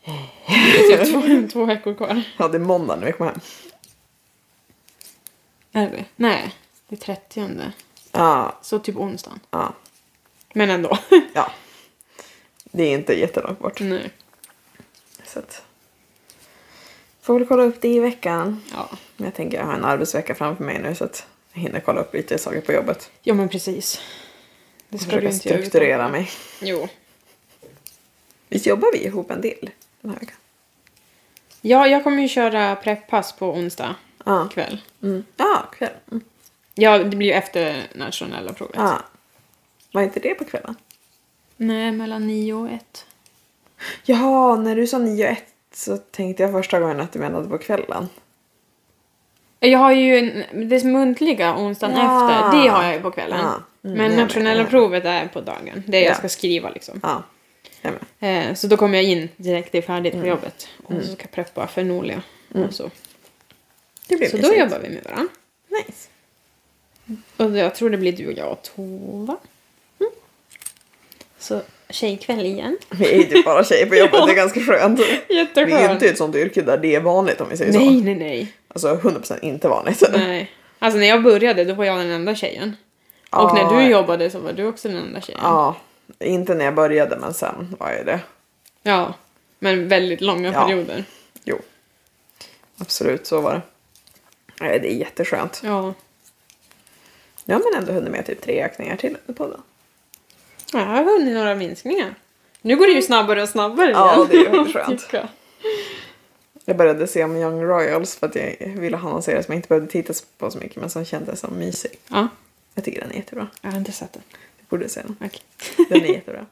Det 0.45 0.93
är 0.93 1.05
typ 1.05 1.11
två, 1.13 1.47
två 1.59 1.65
veckor 1.65 1.93
kvar. 1.93 2.21
Ja, 2.37 2.47
det 2.47 2.57
är 2.57 2.59
måndag 2.59 2.95
när 2.95 3.05
vi 3.05 3.11
kommer 3.11 3.31
hem. 3.31 3.39
Är 5.71 5.89
det? 5.91 6.05
Nej, 6.15 6.51
det 6.87 6.95
är 6.95 6.99
30. 6.99 7.49
Ja, 8.11 8.59
Så 8.61 8.79
typ 8.79 8.95
onsdagen. 8.95 9.39
ja, 9.51 9.73
Men 10.53 10.69
ändå. 10.69 10.97
ja. 11.33 11.51
Det 12.71 12.83
är 12.83 12.93
inte 12.93 13.19
jättelångt 13.19 13.59
bort. 13.59 13.79
Nej. 13.79 14.11
Så 15.25 15.39
att... 15.39 15.63
Får 17.21 17.39
väl 17.39 17.47
kolla 17.47 17.63
upp 17.63 17.81
det 17.81 17.87
i 17.87 17.99
veckan. 17.99 18.63
Ja. 18.71 18.89
Men 19.17 19.25
jag 19.25 19.35
tänker 19.35 19.57
jag 19.57 19.65
har 19.65 19.73
en 19.73 19.85
arbetsvecka 19.85 20.35
framför 20.35 20.63
mig 20.63 20.79
nu 20.79 20.95
så 20.95 21.03
att 21.03 21.27
jag 21.53 21.61
hinner 21.61 21.79
kolla 21.79 22.01
upp 22.01 22.13
lite 22.13 22.37
saker 22.37 22.61
på 22.61 22.73
jobbet. 22.73 23.11
ja, 23.21 23.33
men 23.33 23.49
precis. 23.49 24.01
Det 24.89 24.97
ska 24.97 25.05
du 25.05 25.11
Försöka 25.15 25.33
inte 25.33 25.49
göra 25.49 25.57
strukturera 25.59 25.95
utan- 25.95 26.11
mig. 26.11 26.29
Jo. 26.61 26.87
Visst 28.49 28.65
jobbar 28.65 28.89
vi 28.93 29.05
ihop 29.05 29.31
en 29.31 29.41
del 29.41 29.69
den 30.01 30.11
här 30.11 30.19
veckan? 30.19 30.35
Ja, 31.61 31.87
jag 31.87 32.03
kommer 32.03 32.21
ju 32.21 32.27
köra 32.27 32.75
preppass 32.75 33.33
på 33.33 33.51
onsdag 33.53 33.95
Ja. 34.25 34.49
kväll. 34.53 34.81
Mm. 35.03 35.23
Ja, 35.37 35.69
kväll. 35.77 35.93
Mm. 36.11 36.23
Ja, 36.75 36.97
det 36.97 37.05
blir 37.05 37.27
ju 37.27 37.33
efter 37.33 37.87
nationella 37.95 38.53
provet. 38.53 38.75
Ja. 38.75 39.01
Var 39.91 40.01
inte 40.01 40.19
det 40.19 40.35
på 40.35 40.45
kvällen? 40.45 40.75
Nej, 41.61 41.91
mellan 41.91 42.27
nio 42.27 42.53
och 42.53 42.69
ett. 42.69 43.05
Ja, 44.03 44.55
när 44.55 44.75
du 44.75 44.87
sa 44.87 44.97
9 44.97 45.25
och 45.25 45.31
1 45.31 45.43
så 45.73 45.97
tänkte 45.97 46.43
jag 46.43 46.51
första 46.51 46.79
gången 46.79 46.99
att 46.99 47.11
du 47.11 47.19
menade 47.19 47.49
på 47.49 47.57
kvällen. 47.57 48.09
Jag 49.59 49.79
har 49.79 49.91
ju 49.91 50.17
en, 50.17 50.69
det 50.69 50.83
muntliga 50.83 51.55
onsdagen 51.57 51.95
Ja. 51.97 52.31
efter, 52.31 52.61
det 52.61 52.67
har 52.69 52.83
jag 52.83 52.93
ju 52.93 53.01
på 53.01 53.11
kvällen. 53.11 53.39
Ja. 53.39 53.89
Mm, 53.89 53.97
Men 53.97 54.17
nationella 54.19 54.65
provet 54.65 55.05
är 55.05 55.27
på 55.27 55.41
dagen. 55.41 55.83
Det 55.87 55.97
är 55.97 56.01
Ja. 56.01 56.07
jag 56.07 56.17
ska 56.17 56.29
skriva 56.29 56.69
liksom. 56.69 56.99
Ja. 57.03 57.23
Eh, 58.27 58.53
så 58.53 58.67
då 58.67 58.77
kommer 58.77 58.95
jag 58.97 59.03
in 59.03 59.29
direkt, 59.37 59.71
det 59.71 59.77
är 59.77 59.81
färdigt 59.81 60.13
Mm. 60.13 60.23
på 60.23 60.29
jobbet. 60.29 60.67
Och 60.83 60.93
så 61.03 61.13
ska 61.13 61.23
jag 61.23 61.31
preppa 61.31 61.67
för 61.67 61.83
Nolia. 61.83 62.21
Och 62.53 62.73
så 62.73 62.89
så 64.31 64.37
då 64.37 64.53
jobbar 64.53 64.79
vi 64.79 64.89
med 64.89 65.03
varandra. 65.03 65.33
Nice. 65.67 66.09
Och 67.37 67.57
jag 67.57 67.75
tror 67.75 67.89
det 67.89 67.97
blir 67.97 68.11
du 68.11 68.27
och 68.27 68.33
jag 68.33 68.51
och 68.51 68.61
Tova. 68.63 69.37
Så 71.41 71.61
tjejkväll 71.89 72.45
igen. 72.45 72.77
Vi 72.89 73.11
är 73.13 73.17
ju 73.17 73.23
typ 73.23 73.45
bara 73.45 73.63
tjejer 73.63 73.85
på 73.85 73.95
jobbet, 73.95 74.25
det 74.25 74.31
är 74.31 74.35
ganska 74.43 74.59
skönt. 74.59 74.99
Vi 74.99 75.35
Jätteskönt. 75.35 75.73
är 75.73 75.87
ju 75.87 75.93
inte 75.93 76.05
i 76.05 76.09
ett 76.09 76.17
sånt 76.17 76.35
yrke 76.35 76.61
där 76.61 76.77
det 76.77 76.95
är 76.95 76.99
vanligt 76.99 77.41
om 77.41 77.49
vi 77.49 77.57
säger 77.57 77.73
Nej, 77.73 77.87
så. 77.99 78.03
nej, 78.05 78.15
nej. 78.15 78.53
Alltså 78.67 78.95
100% 78.95 79.39
inte 79.41 79.67
vanligt. 79.67 80.03
nej. 80.13 80.51
Alltså 80.79 80.99
när 80.99 81.07
jag 81.07 81.23
började 81.23 81.63
då 81.65 81.73
var 81.73 81.85
jag 81.85 81.97
den 81.97 82.09
enda 82.11 82.35
tjejen. 82.35 82.75
Och 83.29 83.37
Ja. 83.39 83.53
när 83.69 83.77
du 83.79 83.87
jobbade 83.91 84.29
så 84.29 84.39
var 84.39 84.53
du 84.53 84.65
också 84.65 84.87
den 84.87 84.97
enda 84.97 85.21
tjejen. 85.21 85.41
Ja, 85.43 85.75
inte 86.19 86.55
när 86.55 86.65
jag 86.65 86.75
började 86.75 87.17
men 87.17 87.33
sen 87.33 87.75
var 87.79 87.91
jag 87.91 88.05
det. 88.05 88.19
Ja, 88.83 89.13
men 89.59 89.87
väldigt 89.87 90.21
långa 90.21 90.51
Ja. 90.53 90.65
perioder. 90.65 91.03
Jo. 91.43 91.57
Absolut, 92.77 93.27
så 93.27 93.41
var 93.41 93.53
det. 93.53 93.61
Nej, 94.61 94.79
det 94.79 94.93
är 94.93 94.95
jätteskönt. 94.95 95.61
Ja. 95.63 95.93
Jag 97.45 97.55
har 97.55 97.71
men 97.71 97.79
ändå 97.81 97.93
hunnit 97.93 98.11
med 98.11 98.25
typ 98.25 98.41
tre 98.41 98.63
ökningar 98.63 98.95
till 98.95 99.17
under 99.25 99.33
podden. 99.37 99.61
Ja, 100.73 100.79
Jag 100.79 100.85
har 100.85 101.03
hunnit 101.03 101.33
några 101.33 101.55
minskningar. 101.55 102.15
Nu 102.61 102.75
går 102.75 102.85
det 102.87 102.91
ju 102.93 103.01
snabbare 103.01 103.41
och 103.41 103.49
snabbare 103.49 103.91
Ja, 103.91 104.15
igen. 104.15 104.27
det 104.31 104.37
är 104.37 104.49
väldigt 104.51 104.73
skönt. 104.73 105.07
jag. 106.65 106.77
Började 106.77 107.07
se 107.07 107.23
om 107.23 107.35
Young 107.37 107.63
Royals 107.63 108.15
för 108.15 108.27
att 108.27 108.35
jag 108.35 108.67
ville 108.67 108.97
ha 108.97 109.09
någon 109.09 109.23
serie 109.23 109.43
som 109.43 109.51
jag 109.53 109.57
inte 109.57 109.67
behövde 109.67 109.91
titta 109.91 110.13
på 110.37 110.51
så 110.51 110.57
mycket 110.57 110.77
men 110.81 110.89
som 110.89 111.05
kändes 111.05 111.39
som 111.39 111.57
mysig. 111.59 111.91
Ja, 112.07 112.27
Jag 112.75 112.83
tycker 112.85 113.01
den 113.01 113.11
är 113.11 113.15
jättebra. 113.15 113.47
jag 113.61 113.71
har 113.71 113.77
inte 113.77 113.91
sett 113.91 114.13
den. 114.13 114.23
Du 114.59 114.63
borde 114.69 114.89
se 114.89 115.01
den. 115.01 115.15
Okej. 115.25 115.41
Den 115.89 116.01
är 116.03 116.13
jättebra. 116.13 116.45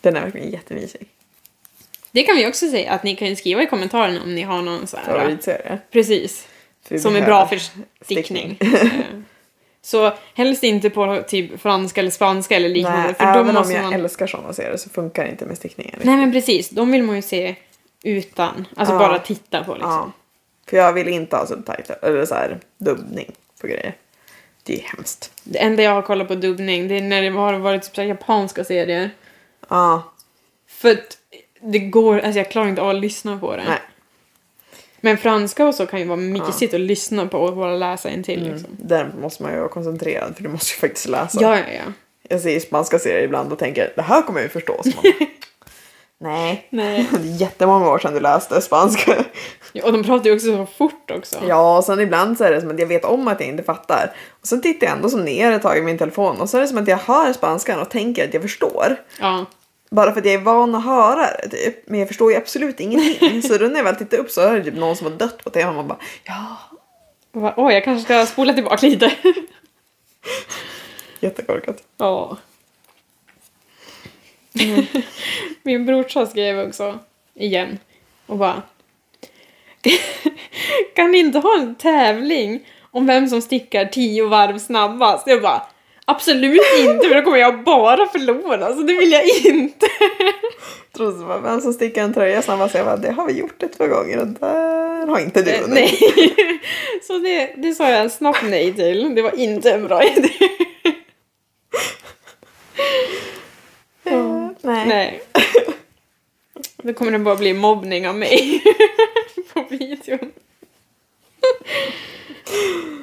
Den 0.00 0.16
är 0.16 0.20
verkligen 0.22 0.50
jättemysig. 0.50 1.08
Det 2.10 2.22
kan 2.22 2.36
vi 2.36 2.46
också 2.46 2.70
säga 2.70 2.92
att 2.92 3.02
ni 3.04 3.16
kan 3.16 3.28
ju 3.28 3.36
skriva 3.36 3.62
i 3.62 3.66
kommentarerna 3.66 4.22
om 4.22 4.34
ni 4.34 4.42
har 4.42 4.62
någon 4.62 4.86
så 4.86 4.96
här. 4.96 5.04
Favoritserie. 5.04 5.78
Precis. 5.90 6.46
Som 6.98 7.16
är 7.16 7.22
bra 7.22 7.48
för 7.48 7.58
stickning. 8.04 8.58
Så 9.84 10.12
helst 10.34 10.62
inte 10.64 10.90
på 10.90 11.22
typ 11.28 11.60
franska 11.60 12.00
eller 12.00 12.10
spanska 12.10 12.56
eller 12.56 12.68
liknande. 12.68 13.02
Nej, 13.02 13.14
för 13.14 13.24
även 13.24 13.48
om 13.48 13.54
måste 13.54 13.72
jag 13.74 13.82
man... 13.84 13.92
älskar 13.92 14.26
sådana 14.26 14.52
serier 14.52 14.76
så 14.76 14.90
funkar 14.90 15.24
det 15.24 15.30
inte 15.30 15.46
med 15.46 15.56
stickningen. 15.56 16.00
Nej 16.02 16.16
men 16.16 16.32
precis, 16.32 16.70
de 16.70 16.90
vill 16.92 17.02
man 17.02 17.16
ju 17.16 17.22
se 17.22 17.54
utan. 18.02 18.66
Alltså 18.76 18.94
Ja. 18.94 18.98
bara 18.98 19.18
titta 19.18 19.64
på 19.64 19.72
liksom. 19.74 19.90
Ja. 19.90 20.12
För 20.70 20.76
jag 20.76 20.92
vill 20.92 21.08
inte 21.08 21.36
ha 21.36 21.46
subtitle 21.46 21.94
eller 22.02 22.24
så 22.26 22.34
här 22.34 22.58
dubbning 22.78 23.32
på 23.60 23.66
grejer. 23.66 23.94
Det 24.62 24.74
är 24.74 24.82
hemskt. 24.96 25.32
Det 25.44 25.58
enda 25.58 25.82
jag 25.82 25.90
har 25.92 26.02
kollat 26.02 26.28
på 26.28 26.34
dubbning 26.34 26.88
det 26.88 26.96
är 26.96 27.02
när 27.02 27.22
det 27.22 27.28
har 27.28 27.52
varit 27.54 27.82
typ 27.82 27.94
så 27.94 28.02
japanska 28.02 28.64
serier. 28.64 29.10
Ja, 29.68 30.12
För 30.68 30.90
att 30.90 31.18
det 31.60 31.78
går, 31.78 32.18
alltså 32.20 32.38
jag 32.38 32.50
klarar 32.50 32.68
inte 32.68 32.82
av 32.82 32.88
att 32.88 32.96
lyssna 32.96 33.38
på 33.38 33.56
det. 33.56 33.64
nej. 33.64 33.78
Men 35.04 35.18
franska 35.18 35.66
och 35.66 35.74
så 35.74 35.86
kan 35.86 36.00
ju 36.00 36.06
vara 36.06 36.16
mycket 36.16 36.62
Ja. 36.62 36.68
och 36.72 36.80
lyssna 36.80 37.26
på 37.26 37.38
och 37.38 37.56
bara 37.56 37.76
läsa 37.76 38.08
en 38.08 38.22
till 38.22 38.40
Mm. 38.40 38.52
liksom. 38.52 38.70
Där 38.78 39.12
måste 39.20 39.42
man 39.42 39.52
ju 39.52 39.58
vara 39.58 39.68
koncentrerad 39.68 40.36
för 40.36 40.42
du 40.42 40.48
måste 40.48 40.70
ju 40.74 40.88
faktiskt 40.88 41.08
läsa. 41.08 41.38
Ja, 41.42 41.56
ja, 41.58 41.64
ja. 41.74 41.92
Jag 42.28 42.40
ser 42.40 42.60
spanska 42.60 42.98
serier 42.98 43.22
ibland 43.24 43.52
och 43.52 43.58
tänker 43.58 43.92
det 43.96 44.02
här 44.02 44.22
kommer 44.22 44.40
jag 44.40 44.44
ju 44.44 44.48
förstå. 44.50 44.82
Nej. 46.20 46.66
Nej. 46.70 47.08
Det 47.22 47.28
är 47.28 47.40
jättemånga 47.40 47.90
år 47.90 47.98
sedan 47.98 48.14
du 48.14 48.20
läste 48.20 48.60
spanska. 48.60 49.24
Ja, 49.72 49.84
Och 49.86 49.92
de 49.92 50.04
pratar 50.04 50.26
ju 50.30 50.34
också 50.36 50.46
så 50.46 50.66
fort 50.66 51.10
också. 51.10 51.38
Ja, 51.48 51.76
och 51.78 51.84
sen 51.84 52.00
ibland 52.00 52.38
så 52.38 52.44
är 52.44 52.50
det 52.50 52.60
som 52.60 52.70
att 52.70 52.78
jag 52.80 52.86
vet 52.86 53.04
om 53.04 53.28
att 53.28 53.40
jag 53.40 53.48
inte 53.48 53.62
fattar. 53.62 54.12
Och 54.40 54.46
sen 54.46 54.60
tittar 54.62 54.86
jag 54.86 54.96
ändå 54.96 55.10
som 55.10 55.24
ner 55.24 55.52
ett 55.52 55.62
tag 55.62 55.78
i 55.78 55.82
min 55.82 55.98
telefon 55.98 56.40
och 56.40 56.50
så 56.50 56.56
är 56.56 56.60
det 56.60 56.68
som 56.68 56.78
att 56.78 56.88
jag 56.88 56.96
hör 56.98 57.32
spanskan 57.32 57.80
och 57.80 57.90
tänker 57.90 58.24
att 58.28 58.34
jag 58.34 58.42
förstår. 58.42 58.96
Ja. 59.20 59.46
Bara 59.92 60.12
för 60.12 60.20
att 60.20 60.26
jag 60.26 60.34
är 60.34 60.38
van 60.38 60.74
att 60.74 60.84
höra 60.84 61.26
det 61.42 61.48
typ. 61.48 61.88
Men 61.88 61.98
jag 61.98 62.08
förstår 62.08 62.32
ju 62.32 62.38
absolut 62.38 62.80
ingenting. 62.80 63.42
så 63.48 63.58
då 63.58 63.66
när 63.66 63.76
jag 63.76 63.84
väl 63.84 63.96
tittar 63.96 64.18
upp 64.18 64.30
så 64.30 64.40
är 64.40 64.54
det 64.54 64.64
typ 64.64 64.74
någon 64.74 64.96
som 64.96 65.06
har 65.06 65.18
dött 65.18 65.44
på 65.44 65.50
tvn 65.50 65.68
och 65.68 65.74
man 65.74 65.88
bara 65.88 65.98
ja, 66.24 66.56
bara, 67.32 67.54
Oj, 67.56 67.74
jag 67.74 67.84
kanske 67.84 68.04
ska 68.04 68.26
spola 68.26 68.52
tillbaka 68.52 68.86
lite. 68.86 69.12
jättekorkat. 71.20 71.82
Ja. 71.96 72.36
Min 75.62 75.86
brorsa 75.86 76.26
skrev 76.26 76.68
också, 76.68 76.98
igen, 77.34 77.78
och 78.26 78.38
bara... 78.38 78.62
kan 80.94 81.10
ni 81.10 81.18
inte 81.18 81.38
ha 81.38 81.58
en 81.58 81.74
tävling 81.74 82.66
om 82.90 83.06
vem 83.06 83.28
som 83.28 83.42
stickar 83.42 83.84
tio 83.84 84.26
varv 84.26 84.58
snabbast? 84.58 85.26
Jag 85.26 85.42
bara, 85.42 85.62
absolut 86.04 86.62
inte 86.78 87.08
för 87.08 87.14
då 87.14 87.22
kommer 87.22 87.38
jag 87.38 87.64
bara 87.64 88.06
förlora, 88.08 88.74
så 88.74 88.82
det 88.82 88.92
vill 88.98 89.12
jag 89.12 89.24
inte. 89.44 89.86
Trodde 90.96 91.24
var 91.24 91.38
vem 91.40 91.60
som 91.60 91.72
stickar 91.72 92.02
en 92.04 92.14
tröja 92.14 92.42
snabbast. 92.42 92.74
Jag 92.74 92.84
bara, 92.86 92.96
det 92.96 93.12
har 93.12 93.26
vi 93.26 93.32
gjort 93.32 93.62
ett 93.62 93.78
par 93.78 93.86
gånger 93.86 94.18
och 94.20 94.26
där 94.26 95.06
har 95.06 95.18
inte 95.18 95.42
du 95.42 95.50
Eh, 95.50 95.60
vunnit. 95.60 95.74
nej. 95.74 96.60
Så 97.06 97.18
det, 97.18 97.54
det 97.56 97.74
sa 97.74 97.90
jag 97.90 98.10
snabbt 98.12 98.42
nej 98.42 98.74
till. 98.74 99.14
Det 99.14 99.22
var 99.22 99.38
inte 99.38 99.72
en 99.72 99.86
bra 99.86 100.04
idé. 100.04 100.28
Eh, 104.04 104.48
nej. 104.60 104.86
Nej. 104.88 105.22
Då 106.82 106.92
kommer 106.94 107.12
det 107.12 107.18
bara 107.18 107.36
bli 107.36 107.52
mobbning 107.54 108.08
av 108.08 108.14
mig 108.18 108.62
på 109.54 109.64
videon. 109.70 110.32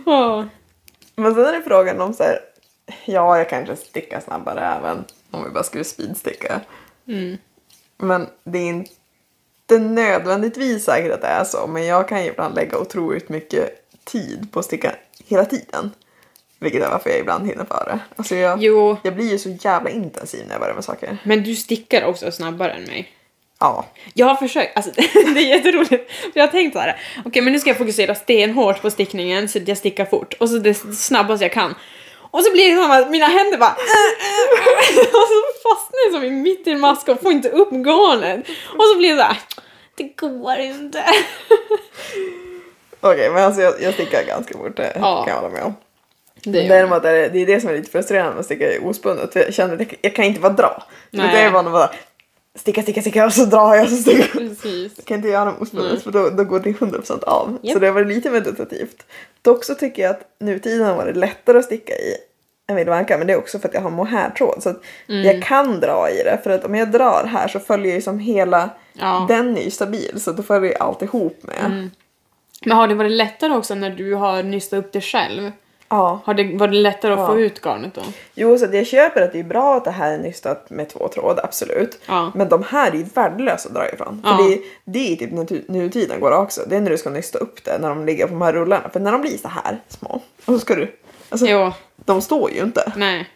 Ja. 0.05 0.47
Men 1.15 1.35
sen 1.35 1.45
är 1.45 1.53
det 1.53 1.61
frågan 1.61 2.01
om 2.01 2.13
så 2.13 2.23
här, 2.23 2.39
ja 3.05 3.37
jag 3.37 3.49
kanske 3.49 3.75
sticka 3.75 4.21
snabbare 4.21 4.75
även 4.77 5.05
om 5.31 5.43
vi 5.43 5.49
bara 5.49 5.63
skulle 5.63 5.83
speedsticka. 5.83 6.61
Mm. 7.07 7.37
Men 7.97 8.27
det 8.43 8.59
är 8.59 8.67
inte 8.67 9.79
nödvändigtvis 9.79 10.85
säkert 10.85 11.11
att 11.11 11.21
det 11.21 11.27
är 11.27 11.43
så. 11.43 11.67
Men 11.67 11.85
jag 11.85 12.07
kan 12.07 12.23
ju 12.23 12.29
ibland 12.29 12.55
lägga 12.55 12.77
otroligt 12.77 13.29
mycket 13.29 13.89
tid 14.03 14.51
på 14.51 14.59
att 14.59 14.65
sticka 14.65 14.95
hela 15.27 15.45
tiden. 15.45 15.91
Vilket 16.59 16.83
är 16.83 16.89
varför 16.89 17.09
jag 17.09 17.19
ibland 17.19 17.47
hinner 17.47 17.65
före. 17.65 17.99
Alltså 18.15 18.35
jag, 18.35 18.63
Jo, 18.63 18.97
jag 19.03 19.15
blir 19.15 19.31
ju 19.31 19.39
så 19.39 19.49
jävla 19.49 19.89
intensiv 19.89 20.45
när 20.45 20.53
jag 20.53 20.61
börjar 20.61 20.75
med 20.75 20.83
saker. 20.83 21.17
men 21.23 21.43
du 21.43 21.55
stickar 21.55 22.05
också 22.05 22.31
snabbare 22.31 22.71
än 22.71 22.83
mig. 22.83 23.13
Ja. 23.59 23.85
Jag 24.13 24.25
har 24.25 24.35
försökt, 24.35 24.77
alltså 24.77 24.91
det 25.13 25.39
är 25.39 25.47
jätteroligt. 25.47 26.11
För 26.11 26.31
jag 26.33 26.43
har 26.43 26.51
tänkt 26.51 26.73
så 26.73 26.79
här, 26.79 26.99
okej 27.25 27.41
men 27.41 27.53
nu 27.53 27.59
ska 27.59 27.69
jag 27.69 27.77
fokusera 27.77 28.15
stenhårt 28.15 28.81
på 28.81 28.91
stickningen 28.91 29.49
så 29.49 29.57
att 29.57 29.67
jag 29.67 29.77
stickar 29.77 30.05
fort. 30.05 30.33
Och 30.39 30.49
så 30.49 30.57
det 30.57 30.73
snabbast 30.73 31.41
jag 31.41 31.51
kan. 31.51 31.75
Och 32.31 32.43
så 32.43 32.51
blir 32.51 32.75
det 32.75 32.81
som 32.81 32.91
att 32.91 33.09
mina 33.09 33.25
händer 33.25 33.57
bara 33.57 33.71
Och 35.19 35.27
så 35.27 35.69
fastnar 35.69 35.99
jag 36.05 36.13
som 36.13 36.23
i 36.23 36.29
mitt 36.29 36.67
i 36.67 36.71
en 36.71 36.79
mask 36.79 37.07
och 37.07 37.21
får 37.21 37.31
inte 37.31 37.49
upp 37.49 37.71
garnet. 37.71 38.45
Och 38.77 38.83
så 38.83 38.97
blir 38.97 39.09
det 39.09 39.17
så 39.17 39.23
här, 39.23 39.37
det 39.95 40.03
går 40.03 40.57
inte. 40.59 41.03
Okej 43.01 43.29
men 43.29 43.43
alltså 43.43 43.61
jag, 43.61 43.81
jag 43.81 43.93
stickar 43.93 44.23
ganska 44.23 44.57
fort. 44.57 44.77
Det 44.77 44.91
Ja. 44.95 45.23
kan 45.23 45.33
jag 45.35 45.41
hålla 45.41 45.53
med 45.53 45.63
om. 45.63 45.75
Det. 46.43 46.67
Däremot 46.67 47.05
är 47.05 47.13
det, 47.13 47.29
det 47.29 47.39
är 47.39 47.45
det 47.45 47.61
som 47.61 47.69
är 47.69 47.73
lite 47.73 47.91
frustrerande 47.91 48.31
med 48.31 48.39
att 48.39 48.45
sticka 48.45 48.65
ospunnet. 48.83 49.33
För 49.33 49.39
jag 49.39 49.53
känner 49.53 49.73
att 49.73 49.79
jag, 49.79 49.95
jag 50.01 50.15
kan 50.15 50.25
inte 50.25 50.39
bara 50.39 50.53
dra. 50.53 50.83
Då 51.11 51.23
är 51.23 51.51
van 51.51 51.67
att 51.67 51.73
bara 51.73 51.89
sticka, 52.59 52.81
sticka, 52.81 53.01
sticka 53.01 53.25
och 53.25 53.33
så 53.33 53.45
drar 53.45 53.75
jag 53.75 53.83
och 53.83 53.89
så 53.89 53.95
stickar 53.95 54.39
jag. 54.41 54.49
Precis. 54.49 54.93
Jag 54.95 55.05
kan 55.05 55.17
inte 55.17 55.29
göra 55.29 55.53
ospunnet 55.59 55.91
Nej. 55.91 56.01
för 56.01 56.11
då, 56.11 56.29
då 56.29 56.43
går 56.43 56.59
det 56.59 56.69
100% 56.69 57.23
av. 57.23 57.57
Japp. 57.61 57.73
Så 57.73 57.79
det 57.79 57.91
varit 57.91 58.07
lite 58.07 58.29
meditativt. 58.29 59.05
Dock 59.41 59.63
så 59.63 59.75
tycker 59.75 60.01
jag 60.03 60.11
att 60.11 60.21
nutiden 60.39 60.85
har 60.87 60.95
varit 60.95 61.15
lättare 61.15 61.57
att 61.57 61.65
sticka 61.65 61.93
i 61.93 62.15
en 62.67 62.75
vildvanka 62.75 63.17
men 63.17 63.27
det 63.27 63.33
är 63.33 63.37
också 63.37 63.59
för 63.59 63.67
att 63.67 63.73
jag 63.73 63.81
har 63.81 63.89
mohairtråd 63.89 64.63
så 64.63 64.69
att 64.69 64.81
jag 65.07 65.43
kan 65.43 65.79
dra 65.79 66.09
i 66.09 66.23
det 66.23 66.39
för 66.43 66.49
att 66.49 66.65
om 66.65 66.75
jag 66.75 66.91
drar 66.91 67.23
här 67.31 67.47
så 67.47 67.59
följer 67.59 67.95
ju 67.95 68.01
som 68.01 68.19
hela 68.19 68.69
Ja. 68.93 69.25
den 69.27 69.57
är 69.57 69.61
ju 69.61 69.71
stabil 69.71 70.21
så 70.21 70.31
då 70.31 70.43
följer 70.43 70.83
allt 70.83 71.01
ihop 71.01 71.37
med. 71.43 71.89
Men 72.65 72.77
har 72.77 72.87
det 72.87 72.95
varit 72.95 73.11
lättare 73.11 73.53
också 73.53 73.75
när 73.75 73.89
du 73.89 74.13
har 74.13 74.43
nystat 74.43 74.79
upp 74.79 74.91
det 74.91 75.01
själv? 75.01 75.51
Ja. 75.89 76.21
Har 76.25 76.33
det 76.33 76.57
varit 76.57 76.73
lättare 76.75 77.13
att 77.13 77.19
Ja. 77.19 77.27
få 77.27 77.39
ut 77.39 77.61
garnet 77.65 77.93
då? 77.93 78.01
Jo, 78.33 78.57
så 78.57 78.65
jag 78.71 78.87
köper 78.87 79.21
att 79.21 79.31
det 79.31 79.39
är 79.39 79.43
bra 79.43 79.75
att 79.77 79.85
det 79.85 79.91
här 79.91 80.11
är 80.11 80.17
nystat 80.17 80.69
med 80.69 80.89
två 80.89 81.07
tråd, 81.07 81.39
absolut. 81.43 81.99
Ja. 82.07 82.31
Men 82.35 82.49
de 82.49 82.63
här 82.63 82.91
är 82.91 82.95
ju 82.95 83.03
värdelösa 83.03 83.69
att 83.69 83.75
dra 83.75 83.89
ifrån. 83.93 84.21
Ja. 84.25 84.37
För 84.37 84.43
det, 84.43 84.53
är- 84.53 84.59
det 84.85 85.13
är 85.13 85.15
typ 85.15 85.31
nu, 85.31 85.65
nutiden 85.67 86.19
går 86.19 86.31
också. 86.31 86.61
Det 86.67 86.75
är 86.75 86.81
när 86.81 86.91
du 86.91 86.97
ska 86.97 87.09
nysta 87.09 87.39
upp 87.39 87.63
det, 87.63 87.77
när 87.77 87.89
de 87.89 88.05
ligger 88.05 88.25
på 88.25 88.31
de 88.33 88.41
här 88.41 88.53
rullarna. 88.53 88.89
För 88.89 88.99
när 88.99 89.11
de 89.11 89.21
blir 89.21 89.37
så 89.37 89.47
här 89.47 89.77
små, 89.87 90.09
och 90.45 90.53
så 90.53 90.59
ska 90.59 90.75
du... 90.75 90.95
Alltså, 91.29 91.47
Jo, 91.47 91.71
de 91.95 92.21
står 92.21 92.51
ju 92.51 92.61
inte 92.63 92.93
nej, 92.95 93.29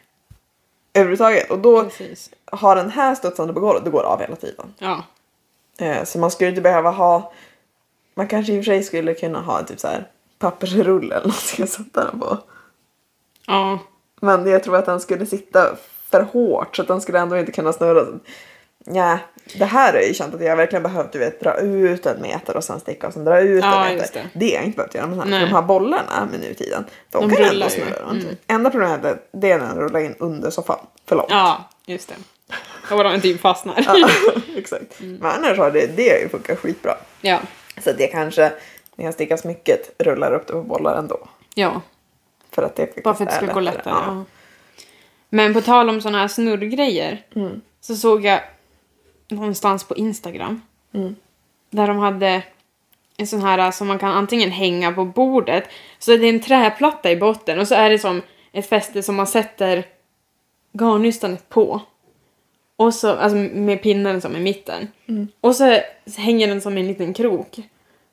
överhuvudtaget. 0.94 1.52
Och 1.52 1.60
då 1.60 1.84
precis. 1.84 2.30
har 2.52 2.76
den 2.76 2.90
här 2.90 3.16
studsande 3.16 3.54
på 3.54 3.60
golvet, 3.60 3.86
då 3.86 3.92
går 3.92 4.02
det 4.02 4.08
av 4.08 4.22
hela 4.22 4.36
tiden. 4.36 4.74
Ja. 4.80 5.04
Eh, 5.80 6.04
så 6.04 6.20
man 6.20 6.32
skulle 6.32 6.50
inte 6.50 6.62
behöva 6.62 6.90
ha... 6.92 7.34
Man 8.16 8.28
kanske 8.28 8.54
i 8.54 8.60
och 8.60 8.66
för 8.66 8.72
sig 8.72 8.84
skulle 8.84 9.14
kunna 9.14 9.42
ha 9.42 9.64
typ 9.64 9.80
så 9.80 9.88
här 9.88 10.08
pappersrulle 10.44 11.16
eller 11.16 11.28
något 11.28 11.54
jag 11.58 11.70
sätta 11.70 12.04
den 12.06 12.20
på. 12.20 12.38
Ja. 13.48 13.80
Men 14.22 14.48
jag 14.48 14.64
tror 14.64 14.78
att 14.78 14.86
den 14.86 15.00
skulle 15.00 15.26
sitta 15.26 15.76
för 16.12 16.22
hårt 16.22 16.76
så 16.76 16.82
att 16.82 16.88
den 16.88 17.02
skulle 17.02 17.20
ändå 17.20 17.38
inte 17.38 17.52
kunna 17.52 17.74
snurra. 17.74 18.06
Ja, 18.86 19.20
det 19.58 19.66
här 19.66 19.94
är 19.94 20.08
ju 20.08 20.14
känt 20.14 20.36
att 20.36 20.44
jag 20.44 20.58
verkligen 20.58 20.84
behövt 20.84 21.12
du 21.12 21.20
vet, 21.20 21.40
dra 21.40 21.58
ut 21.58 22.06
en 22.06 22.22
meter 22.22 22.58
och 22.58 22.64
sen 22.64 22.80
sticka 22.80 23.08
och 23.08 23.14
sen 23.14 23.26
dra 23.26 23.40
ut 23.40 23.64
Ja, 23.64 23.86
en 23.86 23.96
meter. 23.98 24.30
det. 24.34 24.40
Det 24.40 24.50
har 24.50 24.56
jag 24.56 24.64
inte 24.64 24.76
behövt 24.76 24.96
göra 24.96 25.06
här. 25.06 25.16
Nej. 25.26 25.40
För 25.40 25.48
de 25.48 25.54
här 25.54 25.62
bollarna 25.62 26.28
med 26.32 26.40
nutiden, 26.40 26.86
de, 27.12 27.30
De 27.30 27.36
kan 27.36 27.46
ändå 27.46 27.70
snurra. 27.70 28.10
Mm. 28.12 28.26
Enda 28.48 28.70
problemet 28.70 29.06
är, 29.06 29.18
det 29.32 29.52
är 29.52 29.58
när 29.60 29.68
den 29.68 29.80
rullar 29.80 30.00
in 30.00 30.16
under 30.20 30.50
soffan. 30.50 30.80
För 31.06 31.16
långt. 31.16 31.30
Ja, 31.30 31.70
just 31.86 32.10
det. 32.10 32.16
Och 32.96 33.04
de 33.04 33.22
typ 33.22 33.42
fastnar. 33.42 33.84
Ja, 33.88 34.10
exakt. 34.58 35.00
Mm. 35.00 35.18
Men 35.22 35.32
annars 35.32 35.58
har 35.58 35.72
det, 35.72 35.88
det 35.96 36.10
har 36.10 36.20
ju 36.20 36.30
funkat 36.30 36.60
skitbra. 36.60 36.94
Ja. 37.22 37.40
Så 37.84 37.92
jag 37.98 38.12
kanske, 38.12 38.52
stickar 39.14 39.38
smycket, 39.38 39.96
rullar 39.98 40.34
upp 40.34 40.48
det 40.48 40.54
på 40.54 40.62
bollar 40.62 40.98
ändå. 40.98 41.28
Ja. 41.56 41.82
För 42.52 42.64
att 42.64 42.76
det 42.76 43.04
Bara 43.04 43.14
för 43.14 43.24
att 43.24 43.30
det 43.30 43.36
ska 43.36 43.54
gå 43.54 43.60
lättare. 43.60 43.94
Ja. 43.94 44.04
Ja. 44.06 44.24
Men 45.30 45.54
på 45.54 45.62
tal 45.62 45.90
om 45.90 46.02
såna 46.02 46.18
här 46.18 46.28
snurrgrejer. 46.28 47.26
Mm. 47.36 47.62
Så 47.82 47.96
såg 47.96 48.26
jag 48.26 48.42
någonstans 49.28 49.84
på 49.84 49.96
Instagram. 49.96 50.62
Mm. 50.94 51.16
Där 51.70 51.88
de 51.88 51.98
hade 51.98 52.44
en 53.18 53.28
sån 53.28 53.42
här 53.42 53.72
som 53.72 53.88
man 53.88 54.00
kan 54.00 54.12
antingen 54.12 54.52
hänga 54.52 54.92
på 54.92 55.06
bordet. 55.06 55.64
Så 56.00 56.12
det 56.18 56.26
är 56.26 56.34
en 56.34 56.42
träplatta 56.42 57.12
i 57.12 57.16
botten 57.16 57.60
och 57.60 57.68
så 57.68 57.76
är 57.76 57.90
det 57.90 58.00
som 58.00 58.22
ett 58.52 58.70
fäste 58.70 59.04
som 59.04 59.16
man 59.16 59.28
sätter 59.28 59.86
garnnystanet 60.74 61.50
på. 61.50 61.82
Och 62.76 62.94
så, 62.94 63.10
alltså 63.10 63.38
med 63.38 63.82
pinnen 63.82 64.22
som 64.22 64.36
i 64.36 64.40
mitten. 64.40 64.88
Mm. 65.08 65.28
Och 65.42 65.56
så 65.56 65.80
hänger 66.18 66.48
den 66.48 66.62
som 66.62 66.78
en 66.78 66.88
liten 66.88 67.14
krok. 67.14 67.60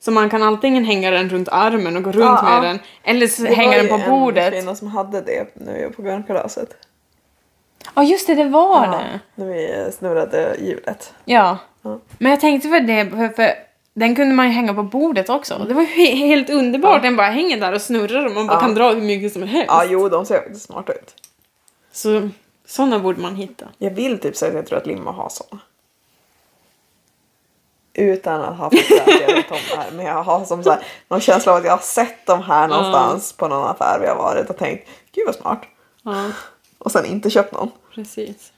Så 0.03 0.11
man 0.11 0.29
kan 0.29 0.43
antingen 0.43 0.83
hänga 0.85 1.11
den 1.11 1.29
runt 1.29 1.49
armen 1.49 1.97
och 1.97 2.03
gå 2.03 2.11
runt 2.11 2.23
Ja, 2.25 2.41
med 2.43 2.57
ja. 2.57 2.61
den. 2.61 2.79
Eller 3.03 3.27
så 3.27 3.41
Det 3.43 3.53
hänger 3.53 3.69
var 3.69 3.75
den 3.77 3.83
ju 3.85 3.89
på 3.89 3.95
en 3.95 4.09
bordet. 4.09 4.53
kvinna 4.53 4.75
som 4.75 4.87
hade 4.87 5.21
det 5.21 5.55
nu 5.55 5.91
på 5.95 6.01
grönkalaset. 6.01 6.69
Ja 7.95 8.03
just 8.03 8.27
det, 8.27 8.35
det 8.35 8.43
var 8.49 8.85
Ja, 8.85 8.91
det. 8.91 9.19
när 9.35 9.45
vi 9.45 9.91
snurrade 9.91 10.55
hjulet. 10.59 11.13
Ja. 11.25 11.57
Men 12.17 12.31
jag 12.31 12.39
tänkte 12.39 12.69
för 12.69 12.79
det, 12.79 13.09
för, 13.09 13.27
för 13.29 13.51
den 13.93 14.15
kunde 14.15 14.35
man 14.35 14.45
ju 14.47 14.51
hänga 14.51 14.73
på 14.73 14.83
bordet 14.83 15.29
också. 15.29 15.65
Det 15.67 15.73
var 15.73 15.81
ju 15.81 15.87
he- 15.87 16.15
helt 16.15 16.49
underbart. 16.49 17.01
Den 17.01 17.15
bara 17.15 17.27
hänger 17.27 17.57
där 17.59 17.73
och 17.73 17.81
snurrar 17.81 18.25
och 18.25 18.31
man 18.31 18.47
bara 18.47 18.59
kan 18.59 18.73
dra 18.75 18.89
hur 18.93 19.01
mycket 19.01 19.33
som 19.33 19.43
helst. 19.43 19.65
Ja, 19.67 19.83
jo, 19.89 20.09
de 20.09 20.25
ser 20.25 20.35
faktiskt 20.35 20.65
smarta 20.65 20.93
ut. 20.93 21.13
Så 21.91 22.29
sådana 22.65 22.99
borde 22.99 23.21
man 23.21 23.35
hitta. 23.35 23.65
Jag 23.77 23.91
vill 23.91 24.19
typ 24.19 24.35
säga 24.35 24.49
att 24.49 24.55
jag 24.55 24.65
tror 24.65 24.77
att 24.77 24.87
Limma 24.87 25.11
har 25.11 25.29
såna. 25.29 25.61
Utan 27.93 28.41
att 28.41 28.57
ha 28.57 28.69
fått 28.69 28.85
säga 28.85 29.01
att 29.03 29.21
jag 29.21 29.35
vet 29.35 29.51
om 29.51 29.57
det 29.69 29.75
här. 29.77 29.91
Men 29.91 30.05
jag 30.05 30.23
har 30.23 30.45
som 30.45 30.63
så 30.63 30.71
här, 30.71 30.83
någon 31.07 31.21
känsla 31.21 31.51
av 31.51 31.57
att 31.57 31.63
jag 31.65 31.71
har 31.71 31.79
sett 31.79 32.25
dem 32.25 32.41
här 32.41 32.67
någonstans 32.67 33.33
på 33.33 33.47
någon 33.47 33.67
affär 33.67 33.99
vi 33.99 34.07
har 34.07 34.15
varit 34.15 34.49
och 34.49 34.57
tänkt 34.57 34.89
gud 35.11 35.25
vad 35.25 35.35
smart. 35.35 35.61
Ja, 36.03 36.31
Och 36.77 36.91
sen 36.91 37.05
inte 37.05 37.29
köpt 37.29 37.51
någon. 37.53 37.71
precis. 37.95 38.53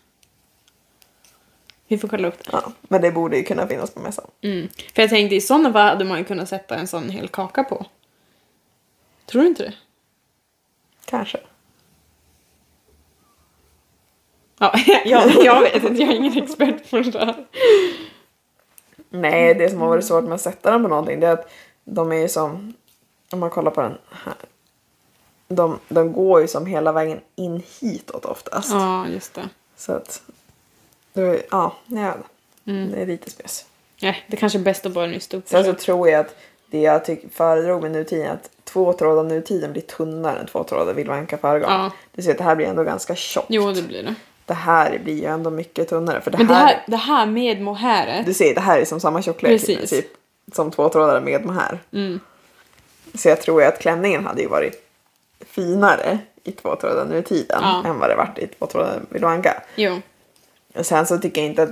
Vi 1.87 1.97
får 1.97 2.07
kolla 2.07 2.27
upp 2.27 2.43
det. 2.43 2.49
Ja, 2.51 2.71
men 2.81 3.01
det 3.01 3.11
borde 3.11 3.37
ju 3.37 3.43
kunna 3.43 3.67
finnas 3.67 3.91
på 3.91 3.99
mässan. 3.99 4.25
Mm. 4.41 4.69
För 4.95 5.01
jag 5.01 5.09
tänkte 5.09 5.35
i 5.35 5.41
sådana 5.41 5.73
fall 5.73 5.87
hade 5.89 6.05
man 6.05 6.17
ju 6.17 6.23
kunnat 6.23 6.49
sätta 6.49 6.75
en 6.75 6.87
sån 6.87 7.09
hel 7.09 7.27
kaka 7.27 7.63
på. 7.63 7.85
Tror 9.25 9.41
du 9.41 9.47
inte 9.47 9.63
det? 9.63 9.73
Kanske. 11.05 11.39
Ja, 14.59 14.73
jag, 15.05 15.31
jag 15.45 15.61
vet 15.61 15.83
inte, 15.83 16.01
jag 16.03 16.11
är 16.11 16.15
ingen 16.15 16.43
expert 16.43 16.89
på 16.89 16.97
det 16.97 17.11
där. 17.11 17.45
Nej, 19.13 19.53
det 19.53 19.69
som 19.69 19.81
har 19.81 19.87
varit 19.87 20.05
svårt 20.05 20.23
med 20.23 20.33
att 20.33 20.41
sätta 20.41 20.71
den 20.71 20.83
på 20.83 20.89
någonting 20.89 21.19
det 21.19 21.27
är 21.27 21.31
att 21.33 21.49
de 21.83 22.11
är 22.11 22.15
ju 22.15 22.27
som, 22.29 22.73
om 23.31 23.39
man 23.39 23.49
kollar 23.49 23.71
på 23.71 23.81
den 23.81 23.97
här. 24.11 24.35
De, 25.47 25.79
de 25.89 26.13
går 26.13 26.41
ju 26.41 26.47
som 26.47 26.65
hela 26.65 26.91
vägen 26.91 27.19
in 27.35 27.63
hitåt 27.81 28.25
oftast. 28.25 28.69
Ja, 28.71 29.07
just 29.07 29.33
det. 29.33 29.49
Så 29.77 29.91
att, 29.93 30.21
då, 31.13 31.21
är- 31.21 31.41
ja, 31.51 31.73
ja, 31.87 32.13
det 32.63 33.01
är 33.01 33.05
lite 33.05 33.29
spes. 33.31 33.65
Nej, 34.01 34.23
det 34.27 34.37
kanske 34.37 34.59
är 34.59 34.63
bäst 34.63 34.85
att 34.85 34.91
bara 34.91 35.07
nysta 35.07 35.37
upp 35.37 35.47
Sen 35.47 35.63
så 35.65 35.73
tror 35.73 36.09
jag 36.09 36.19
att 36.19 36.35
det 36.67 36.81
jag 36.81 37.05
tyck, 37.05 37.33
föredrog 37.33 37.81
med 37.81 37.91
nutiden 37.91 38.31
att 38.31 38.49
två 38.63 38.93
trådar 38.93 39.23
nutiden 39.23 39.71
blir 39.71 39.81
tunnare 39.81 40.39
än 40.39 40.45
två 40.47 40.63
trådar 40.63 40.93
vildvanka 40.93 41.37
förgarn. 41.37 41.71
Ja. 41.71 41.83
Det 41.83 42.17
vill 42.17 42.23
säga 42.25 42.31
att 42.31 42.37
det 42.37 42.43
här 42.43 42.55
blir 42.55 42.67
ändå 42.67 42.83
ganska 42.83 43.15
tjockt. 43.15 43.47
Jo, 43.49 43.71
det 43.71 43.81
blir 43.81 44.03
det. 44.03 44.15
Det 44.45 44.53
här 44.53 44.99
blir 45.03 45.13
ju 45.19 45.25
ändå 45.25 45.49
mycket 45.49 45.89
tunnare. 45.89 46.21
För 46.21 46.31
det, 46.31 46.37
Men 46.37 46.47
det 46.47 46.53
här, 46.53 46.65
här, 46.67 46.83
det 46.87 46.97
här 46.97 47.25
med 47.25 47.61
mohairet. 47.61 48.25
du 48.25 48.33
ser, 48.33 48.55
det 48.55 48.61
här 48.61 48.79
är 48.79 48.85
som 48.85 48.99
samma 48.99 49.21
tjocklek 49.21 49.69
i 49.69 49.75
princip. 49.75 50.05
Som 50.53 50.71
två 50.71 50.89
trådar 50.89 51.21
med 51.21 51.49
här. 51.51 51.79
Mm. 51.93 52.19
Så 53.13 53.29
jag 53.29 53.41
tror 53.41 53.61
ju 53.61 53.67
att 53.67 53.79
klänningen 53.79 54.25
hade 54.25 54.41
ju 54.41 54.47
varit 54.47 54.89
finare 55.39 56.19
i 56.43 56.51
två 56.51 56.75
trådar 56.75 57.05
nu 57.05 57.17
i 57.17 57.23
tiden 57.23 57.59
Ja. 57.61 57.83
än 57.85 57.99
vad 57.99 58.09
det 58.09 58.15
varit 58.15 58.37
i 58.39 58.47
två 58.47 58.65
trådar 58.65 59.01
vildvanka. 59.09 59.63
Jo. 59.75 60.01
Sen 60.81 61.05
så 61.05 61.17
tycker 61.17 61.41
jag 61.41 61.49
inte 61.49 61.63
att 61.63 61.69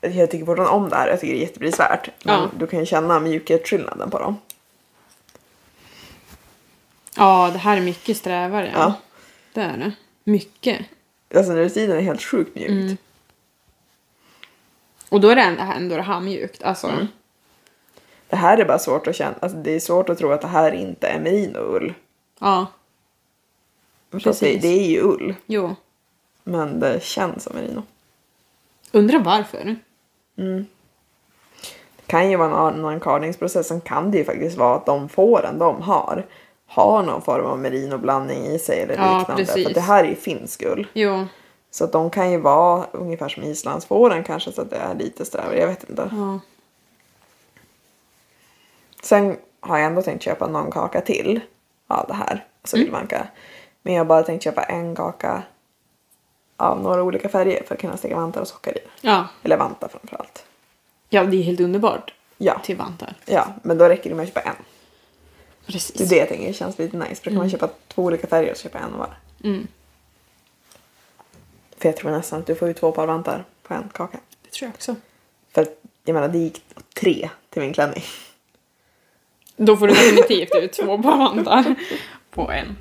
jag 0.00 0.30
tycker 0.30 0.46
fortfarande 0.46 0.74
om 0.76 0.88
det 0.88 0.96
här. 0.96 1.08
Jag 1.08 1.20
tycker 1.20 1.34
det 1.34 1.38
är 1.40 1.46
jätteprisvärt. 1.46 2.08
Men 2.24 2.40
Ja. 2.40 2.48
du 2.58 2.66
kan 2.66 2.80
ju 2.80 2.86
känna 2.86 3.20
mjukhetsskillnaden 3.20 4.10
på 4.10 4.18
dem. 4.18 4.36
Ja, 7.16 7.50
det 7.52 7.58
här 7.58 7.76
är 7.76 7.80
mycket 7.80 8.16
strävare. 8.16 8.70
Ja. 8.74 8.80
Ja. 8.80 8.94
Det 9.52 9.60
är 9.60 9.76
det. 9.76 9.92
Mycket. 10.24 10.78
Alltså 11.36 11.52
nu 11.52 11.64
i 11.64 11.70
tiden 11.70 11.96
är 11.96 12.00
helt 12.00 12.22
sjukt 12.22 12.54
mjukt. 12.54 12.70
Mm. 12.70 12.96
Och 15.08 15.20
då 15.20 15.28
är 15.28 15.36
det 15.36 15.42
ändå, 15.42 15.96
det 15.96 16.02
här 16.02 16.20
mjukt. 16.20 16.62
Alltså. 16.62 16.86
Mm. 16.86 17.06
Det 18.28 18.36
här 18.36 18.58
är 18.58 18.64
bara 18.64 18.78
svårt 18.78 19.06
att 19.06 19.16
känna. 19.16 19.34
Alltså 19.40 19.58
det 19.58 19.70
är 19.70 19.80
svårt 19.80 20.08
att 20.08 20.18
tro 20.18 20.32
att 20.32 20.40
det 20.40 20.48
här 20.48 20.72
inte 20.72 21.06
är 21.06 21.20
merinoull. 21.20 21.94
Ja. 22.38 22.60
Att 22.60 22.68
Det, 24.10 24.18
Precis. 24.20 24.62
det 24.62 24.68
är 24.68 24.86
ju 24.86 25.00
ull. 25.00 25.34
Jo. 25.46 25.76
Men 26.44 26.80
det 26.80 27.02
känns 27.02 27.42
som 27.42 27.56
merino. 27.56 27.82
Undrar 28.92 29.18
varför. 29.18 29.76
Det 30.34 32.06
kan 32.06 32.30
ju 32.30 32.36
vara 32.36 32.48
någon 32.48 32.74
annan 32.74 33.00
kardningsprocess. 33.00 33.68
Sen 33.68 33.80
kan 33.80 34.10
det 34.10 34.18
ju 34.18 34.24
faktiskt 34.24 34.56
vara 34.56 34.76
att 34.76 34.86
de 34.86 35.08
fåren 35.08 35.58
de 35.58 35.82
har 35.82 36.26
har 36.74 37.02
någon 37.02 37.22
form 37.22 37.46
av 37.46 37.58
merinoblandning 37.58 38.46
i 38.46 38.58
sig 38.58 38.80
eller 38.80 38.96
Ja, 38.96 39.18
liknande. 39.18 39.44
precis. 39.44 39.66
För 39.66 39.74
det 39.74 39.80
här 39.80 40.04
är 40.04 40.14
finsk 40.14 40.62
ull. 40.62 40.86
Jo. 40.92 41.26
Så 41.70 41.84
att 41.84 41.92
de 41.92 42.10
kan 42.10 42.30
ju 42.30 42.38
vara 42.40 42.86
ungefär 42.92 43.28
som 43.28 43.42
islandsfåren 43.42 44.24
kanske 44.24 44.52
så 44.52 44.62
att 44.62 44.70
det 44.70 44.76
är 44.76 44.94
lite 44.94 45.24
strävare. 45.24 45.58
Jag 45.60 45.66
vet 45.68 45.90
inte. 45.90 46.10
Ja. 46.12 46.40
Sen 49.02 49.36
har 49.60 49.78
jag 49.78 49.86
ändå 49.86 50.02
tänkt 50.02 50.22
köpa 50.22 50.46
någon 50.46 50.70
kaka 50.70 51.00
till 51.00 51.40
av 51.86 52.06
det 52.08 52.14
här. 52.14 52.46
Alltså 52.62 52.76
vildvanka. 52.76 53.26
Men 53.82 53.94
jag 53.94 54.00
har 54.00 54.06
bara 54.06 54.22
tänkt 54.22 54.42
köpa 54.42 54.62
en 54.62 54.94
kaka 54.96 55.42
av 56.56 56.82
några 56.82 57.02
olika 57.02 57.28
färger 57.28 57.62
för 57.66 57.74
att 57.74 57.80
kunna 57.80 57.96
sticka 57.96 58.16
vantar 58.16 58.40
och 58.40 58.48
sockar 58.48 58.78
i. 58.78 58.80
Ja. 59.00 59.26
Eller 59.42 59.56
vantar 59.56 59.88
framförallt. 59.88 60.44
Ja, 61.08 61.24
det 61.24 61.36
är 61.36 61.42
helt 61.42 61.60
underbart. 61.60 62.14
Ja, 62.38 62.58
Till 62.64 62.76
vantar. 62.76 63.14
ja, 63.26 63.46
men 63.62 63.78
då 63.78 63.84
räcker 63.88 64.10
det 64.10 64.16
med 64.16 64.22
att 64.22 64.28
köpa 64.34 64.40
en. 64.40 64.54
Precis. 65.66 65.96
Det 65.96 66.04
är 66.04 66.08
det 66.08 66.16
jag 66.16 66.28
tänker, 66.28 66.52
känns 66.52 66.78
lite 66.78 66.96
nice. 66.96 67.14
För 67.14 67.24
då 67.24 67.30
kan 67.30 67.36
man 67.36 67.50
köpa 67.50 67.68
två 67.88 68.02
olika 68.02 68.26
färger 68.26 68.50
och 68.50 68.56
köpa 68.56 68.78
en 68.78 68.98
var. 68.98 69.16
Mm. 69.44 69.66
För 71.78 71.88
jag 71.88 71.96
tror 71.96 72.10
nästan 72.10 72.40
att 72.40 72.46
du 72.46 72.54
får 72.54 72.68
ut 72.68 72.76
två 72.76 72.92
par 72.92 73.06
vantar 73.06 73.44
på 73.62 73.74
en 73.74 73.88
kaka. 73.88 74.18
Det 74.42 74.50
tror 74.50 74.66
jag 74.68 74.74
också. 74.74 74.96
För 75.52 75.66
jag 76.04 76.14
menar 76.14 76.28
det 76.28 76.38
gick 76.38 76.62
tre 76.94 77.30
till 77.50 77.62
min 77.62 77.72
klänning. 77.72 78.02
Då 79.56 79.76
får 79.76 79.86
du 79.88 79.94
definitivt 79.94 80.54
ut 80.54 80.72
två 80.72 81.02
par 81.02 81.18
vantar 81.18 81.74
på 82.30 82.50
en. 82.50 82.76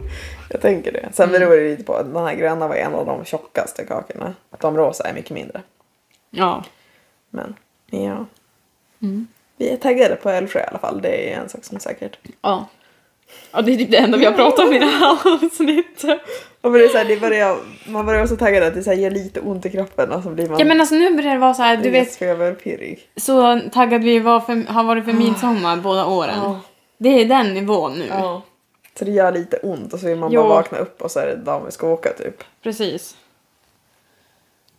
Jag 0.50 0.62
tänker 0.62 0.92
det. 0.92 1.10
Sen 1.14 1.32
beror 1.32 1.56
det 1.58 1.70
lite 1.70 1.84
på 1.84 2.04
den 2.04 2.16
här 2.16 2.36
gröna 2.36 2.68
var 2.68 2.76
en 2.76 2.96
av 2.96 3.06
de 3.06 3.26
tjockaste 3.26 3.86
kakorna. 3.86 4.36
De 4.60 4.78
rosa 4.78 5.04
är 5.04 5.14
mycket 5.14 5.32
mindre. 5.32 5.62
Ja. 6.30 6.64
Men 7.30 7.56
ja, 7.90 8.26
Mm. 9.02 9.28
Vi 9.58 9.70
är 9.70 9.78
taggade 9.78 10.16
på 10.16 10.30
Älvsjö 10.30 10.60
i 10.60 10.68
alla 10.68 10.80
fall. 10.80 11.02
Det 11.02 11.34
är 11.34 11.40
en 11.40 11.50
sak 11.50 11.64
som 11.64 11.76
är 11.76 11.80
säkert. 11.82 12.18
Ja. 12.42 12.66
Ja, 13.52 13.62
det 13.62 13.72
är 13.74 13.76
typ 13.78 13.92
det 13.92 13.98
enda 13.98 14.18
vi 14.18 14.26
har 14.26 14.34
pratat 14.34 14.68
om 14.68 14.74
i 14.74 14.80
det 14.80 14.86
här 14.86 15.18
avsnittet. 15.44 16.22
Och 16.62 16.72
men 16.72 16.80
det 16.80 16.86
är 16.86 16.90
så 16.90 16.98
här, 16.98 17.06
det 17.06 17.18
börjar, 17.20 17.58
man 17.88 18.06
börjar 18.06 18.20
vara 18.20 18.28
så 18.28 18.36
taggad 18.36 18.64
att 18.64 18.74
det 18.74 18.84
så 18.84 18.90
här, 18.90 18.98
gör 18.98 19.12
lite 19.12 19.40
ont 19.40 19.66
i 19.66 19.70
kroppen 19.70 20.12
och 20.12 20.24
så 20.24 20.30
blir 20.30 20.50
man 20.50 20.60
Ja 20.60 20.66
men 20.66 20.80
alltså 20.80 20.96
nu 20.96 21.16
börjar 21.16 21.34
det 21.34 21.40
vara 21.40 21.54
så 21.54 21.62
här, 21.62 21.78
du 21.78 21.90
vet 21.90 22.16
feberpirrig. 22.16 23.10
så 23.16 23.60
taggad 23.74 24.04
vi 24.04 24.20
var 24.20 24.40
för, 24.40 24.68
har 24.68 24.84
varit 24.84 25.06
för 25.06 25.14
midsommar 25.14 25.78
båda 25.84 26.06
åren. 26.06 26.36
Ja. 26.44 26.60
Det 26.98 27.10
är 27.10 27.26
den 27.26 27.54
nivån 27.54 27.94
nu. 28.00 28.06
Ja. 28.10 28.42
Så 29.00 29.06
det 29.06 29.12
gör 29.12 29.32
lite 29.32 29.58
ont 29.58 29.94
och 29.94 30.00
så 30.00 30.06
vill 30.08 30.18
man 30.18 30.32
Jo. 30.32 30.42
bara 30.42 30.50
vakna 30.50 30.78
upp 30.78 31.02
och 31.02 31.12
så 31.12 31.20
är 31.20 31.28
det 31.28 31.36
dagen 31.36 31.66
vi 31.66 31.72
ska 31.72 31.88
åka 31.88 32.14
typ. 32.14 32.44
Precis. 32.64 33.18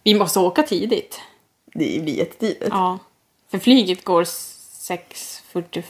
Vi 0.05 0.15
måste 0.15 0.39
åka 0.41 0.63
tidigt. 0.63 1.21
Det 1.75 2.03
blir 2.03 2.15
jättetidigt. 2.19 2.67
Ja. 2.71 2.99
För 3.51 3.59
flyget 3.59 4.05
går 4.05 4.25
6.45 4.89 5.83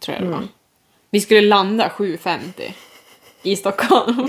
tror 0.00 0.14
jag 0.16 0.22
det 0.22 0.28
var. 0.30 0.36
Mm. 0.36 0.48
Vi 1.10 1.20
skulle 1.20 1.40
landa 1.40 1.88
7.50 1.88 2.38
i 3.42 3.56
Stockholm. 3.56 4.16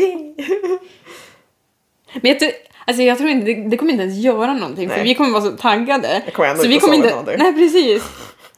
Men 2.14 2.32
jag, 2.32 2.39
tror- 2.39 2.51
alltså 2.88 3.03
jag 3.03 3.18
tror 3.18 3.30
inte, 3.30 3.45
det, 3.45 3.70
det 3.70 3.78
kommer 3.78 3.91
inte 3.91 4.03
ens 4.03 4.18
göra 4.18 4.53
någonting 4.53 4.89
för 4.89 4.95
Nej. 4.95 5.03
vi 5.06 5.16
kommer 5.16 5.30
vara 5.30 5.43
så 5.43 5.51
taggade. 5.51 6.22
Jag 6.26 6.34
kommer 6.34 6.49
ändå 6.49 6.64
så 6.64 6.70
vi 6.70 6.80
kommer 6.80 6.95
inte, 6.95 7.10
någonting. 7.10 7.36
Nej 7.38 7.53
precis. 7.53 8.03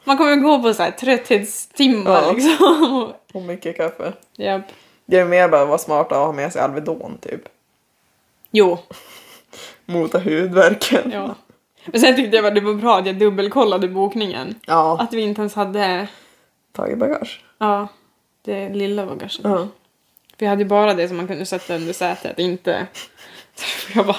Man 0.04 0.16
kommer 0.18 0.36
gå 0.36 0.62
på 0.62 0.74
så 0.74 0.82
här 0.82 0.90
trötthetstimmar 0.90 2.22
Ja. 2.22 2.32
liksom. 2.32 3.12
Och 3.32 3.42
mycket 3.42 3.76
kaffe. 3.76 4.12
Japp. 4.36 4.62
Det 5.06 5.18
är 5.18 5.24
mer 5.24 5.48
bara 5.48 5.62
att 5.62 5.68
vara 5.68 5.78
smart 5.78 6.12
och 6.12 6.18
ha 6.18 6.32
med 6.32 6.52
sig 6.52 6.62
Alvedon 6.62 7.18
typ. 7.20 7.40
Jo. 8.50 8.78
Mota 9.86 10.18
huvudvärken. 10.18 11.10
Ja. 11.12 11.34
Men 11.92 12.00
sen 12.00 12.16
tyckte 12.16 12.36
jag 12.36 12.46
att 12.46 12.54
det 12.54 12.60
var 12.60 12.74
bra 12.74 12.98
att 12.98 13.06
jag 13.06 13.18
dubbelkollade 13.18 13.88
bokningen. 13.88 14.54
Ja, 14.66 14.98
Att 15.00 15.12
vi 15.12 15.20
inte 15.22 15.40
ens 15.40 15.54
hade 15.54 16.08
tagit 16.72 16.98
bagage. 16.98 17.44
ja, 17.58 17.88
det 18.44 18.68
lilla 18.68 19.06
bagaget. 19.06 19.32
Ja. 19.42 19.68
Vi 20.38 20.46
hade 20.46 20.64
bara 20.64 20.94
det 20.94 21.08
som 21.08 21.16
man 21.16 21.26
kunde 21.26 21.46
sätta 21.46 21.74
under 21.74 21.92
sätet, 21.92 22.38
inte... 22.38 22.86
Jag 23.94 24.06
bara, 24.06 24.16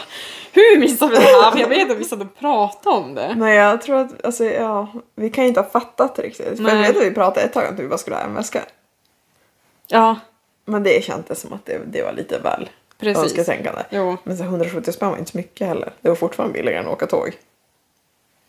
hur 0.53 0.79
missade 0.79 1.11
vi 1.11 1.17
det 1.17 1.21
här? 1.21 1.51
För 1.51 1.59
jag 1.59 1.67
vet 1.67 1.91
att 1.91 1.97
vi 1.97 2.03
satt 2.03 2.21
och 2.21 2.39
pratade 2.39 2.95
om 2.95 3.15
det. 3.15 3.35
Nej 3.37 3.55
jag 3.55 3.81
tror 3.81 3.97
att, 3.97 4.25
alltså 4.25 4.45
ja, 4.45 4.87
vi 5.15 5.29
kan 5.29 5.43
ju 5.43 5.47
inte 5.47 5.59
ha 5.59 5.69
fattat 5.69 6.19
riktigt. 6.19 6.55
För 6.57 6.63
Nej. 6.63 6.75
jag 6.75 6.81
vet 6.81 6.97
att 6.97 7.03
vi 7.03 7.11
pratade 7.11 7.45
ett 7.45 7.53
tag 7.53 7.67
om 7.67 7.73
att 7.73 7.79
vi 7.79 7.87
bara 7.87 7.97
skulle 7.97 8.15
ha 8.15 8.23
en 8.23 8.33
väska. 8.35 8.61
Ja, 9.87 10.19
Men 10.65 10.83
det 10.83 11.03
kändes 11.03 11.41
som 11.41 11.53
att 11.53 11.65
det, 11.65 11.79
det 11.85 12.03
var 12.03 12.13
lite 12.13 12.39
väl 12.39 12.69
precis. 12.97 13.23
önsketänkande. 13.23 13.81
Jo. 13.89 14.17
Men 14.23 14.37
så 14.37 14.43
170 14.43 14.91
spänn 14.91 15.09
var 15.09 15.17
inte 15.17 15.31
så 15.31 15.37
mycket 15.37 15.67
heller. 15.67 15.93
Det 16.01 16.09
var 16.09 16.15
fortfarande 16.15 16.53
billigare 16.53 16.79
än 16.79 16.85
att 16.87 16.93
åka 16.93 17.07
tåg. 17.07 17.37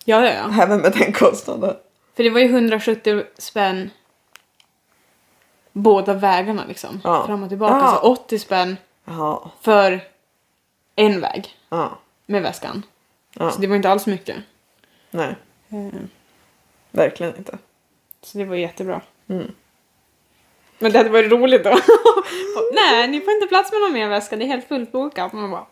Ja, 0.04 0.26
ja, 0.26 0.32
ja. 0.32 0.62
Även 0.62 0.80
med 0.80 0.92
den 0.92 1.12
kostnaden. 1.12 1.76
För 2.16 2.22
det 2.22 2.30
var 2.30 2.40
ju 2.40 2.46
170 2.46 3.22
spänn 3.38 3.90
båda 5.72 6.14
vägarna 6.14 6.64
liksom. 6.68 7.00
Ja. 7.04 7.26
Fram 7.26 7.42
och 7.42 7.48
tillbaka. 7.48 7.74
Ja. 7.74 7.98
Så 8.02 8.08
80 8.12 8.38
spänn 8.38 8.76
Jaha. 9.04 9.50
för 9.60 10.00
en 10.96 11.20
väg 11.20 11.56
Ja. 11.68 11.98
med 12.26 12.42
väskan. 12.42 12.82
ja. 13.34 13.50
Så 13.50 13.60
det 13.60 13.66
var 13.66 13.76
inte 13.76 13.90
alls 13.90 14.06
mycket. 14.06 14.36
Nej, 15.10 15.36
Eh, 15.72 16.00
verkligen 16.90 17.36
inte. 17.36 17.58
Så 18.22 18.38
det 18.38 18.44
var 18.44 18.56
jättebra. 18.56 19.00
Mm. 19.28 19.54
Men 20.78 20.92
det 20.92 20.98
hade 20.98 21.10
varit 21.10 21.32
roligt 21.32 21.64
då. 21.64 21.70
Nej, 22.72 23.08
ni 23.08 23.20
får 23.20 23.32
inte 23.34 23.46
plats 23.46 23.72
med 23.72 23.80
någon 23.80 23.92
mer 23.92 24.08
väska. 24.08 24.36
Det 24.36 24.44
är 24.44 24.46
helt 24.46 24.68
fullt 24.68 24.92
bokat. 24.92 25.32
Man 25.32 25.50
bara, 25.50 25.66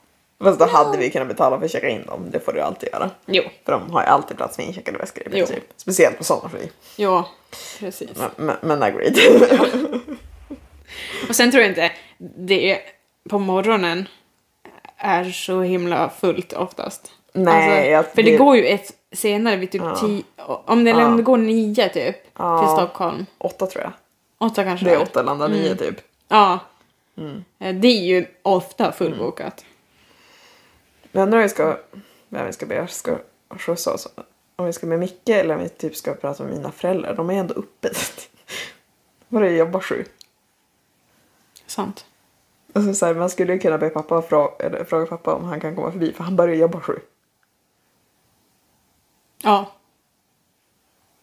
Fast 0.45 0.59
då 0.59 0.67
hade 0.67 0.99
vi 0.99 1.11
kunnat 1.11 1.29
betala 1.29 1.59
för 1.59 1.65
att 1.65 1.71
checka 1.73 1.89
in 1.89 2.07
dem. 2.07 2.27
Det 2.31 2.41
får 2.41 2.53
du 2.53 2.61
alltid 2.61 2.89
göra. 2.93 3.11
jo, 3.27 3.43
För 3.65 3.73
de 3.73 3.91
har 3.93 4.03
ju 4.03 4.07
alltid 4.07 4.37
plats 4.37 4.59
med 4.59 4.67
incheckade 4.67 4.99
väskor 4.99 5.23
i 5.23 5.27
Jo. 5.33 5.47
princip. 5.47 5.65
Speciellt 5.77 6.19
på 6.19 6.25
sommarflyg. 6.25 6.71
jo, 6.97 7.25
precis. 7.79 8.09
Men, 8.17 8.31
men, 8.37 8.57
men 8.63 8.83
agreed. 8.83 9.19
Och 11.29 11.37
sen 11.37 11.51
tror 11.51 11.63
jag 11.63 11.71
inte 11.71 11.93
det 12.19 12.73
är 12.73 12.79
på 13.31 13.39
morgonen 13.39 14.09
är 14.97 15.25
så 15.25 15.61
himla 15.63 16.11
fullt 16.11 16.53
oftast. 16.53 17.13
Nej, 17.33 17.89
jag- 17.91 18.07
för 18.13 18.23
det, 18.23 18.37
går 18.37 18.57
ju 18.57 18.67
ett 18.67 18.93
senare 19.13 19.57
vid 19.57 19.71
typ 19.71 19.83
Ja. 19.83 19.97
tio, 19.97 20.23
om 20.47 20.85
det, 20.85 20.91
eller 20.91 21.05
om 21.05 21.11
Ja. 21.11 21.17
det 21.17 21.23
går 21.23 21.37
nio 21.37 21.89
typ 21.89 22.17
Ja. 22.39 22.59
till 22.63 22.69
Stockholm. 22.85 23.27
åtta 23.39 23.67
tror 23.67 23.83
jag. 23.85 23.93
Åtta 24.49 24.65
kanske 24.65 24.87
Det 24.87 24.93
är 24.95 25.03
åtta, 25.03 25.23
landar 25.23 25.49
nio 25.49 25.77
typ. 25.77 25.97
Ja. 26.29 26.59
Mm. 27.19 27.45
Eh, 27.59 27.75
Det 27.75 27.89
är 27.89 28.03
ju 28.03 28.27
ofta 28.43 28.93
fullbokat. 28.93 29.65
Men 29.65 29.78
jag 31.19 31.25
undrar 31.25 31.39
om 31.39 31.43
vi 31.43 31.49
ska, 31.49 31.77
vem 32.29 32.47
vi 32.47 32.53
ska 32.53 32.67
be 32.67 32.87
ska 32.89 33.19
skjutsa 33.51 33.95
oss. 33.95 34.09
Om 34.57 34.67
vi 34.67 34.73
ska 34.73 34.87
med 34.87 34.99
Micke 34.99 35.29
eller 35.29 35.55
om 35.55 35.61
vi 35.63 35.69
typ 35.69 35.97
ska 35.97 36.15
prata 36.15 36.45
med 36.45 36.53
mina 36.53 36.73
föräldrar. 36.73 37.15
De 37.15 37.31
är 37.31 37.35
ändå 37.35 37.55
uppe. 37.55 37.91
Vad 39.29 39.43
det 39.43 39.51
jobbar 39.51 39.81
sju. 39.81 40.05
Sant. 41.67 42.07
Alltså 42.73 42.95
så 42.95 43.07
här, 43.07 43.15
man 43.15 43.31
skulle 43.31 43.53
ju 43.53 43.59
kunna 43.59 43.79
be 43.79 43.91
pappa 43.91 44.23
fråga, 44.23 44.53
eller 44.59 44.85
fråga 44.85 45.07
pappa 45.07 45.35
om 45.35 45.45
han 45.45 45.61
kan 45.61 45.77
komma 45.77 45.93
förbi 45.93 46.13
för 46.13 46.25
han 46.25 46.37
börjar 46.37 46.55
jobba 46.57 46.81
sju. 46.81 46.99
Ja, 49.43 49.73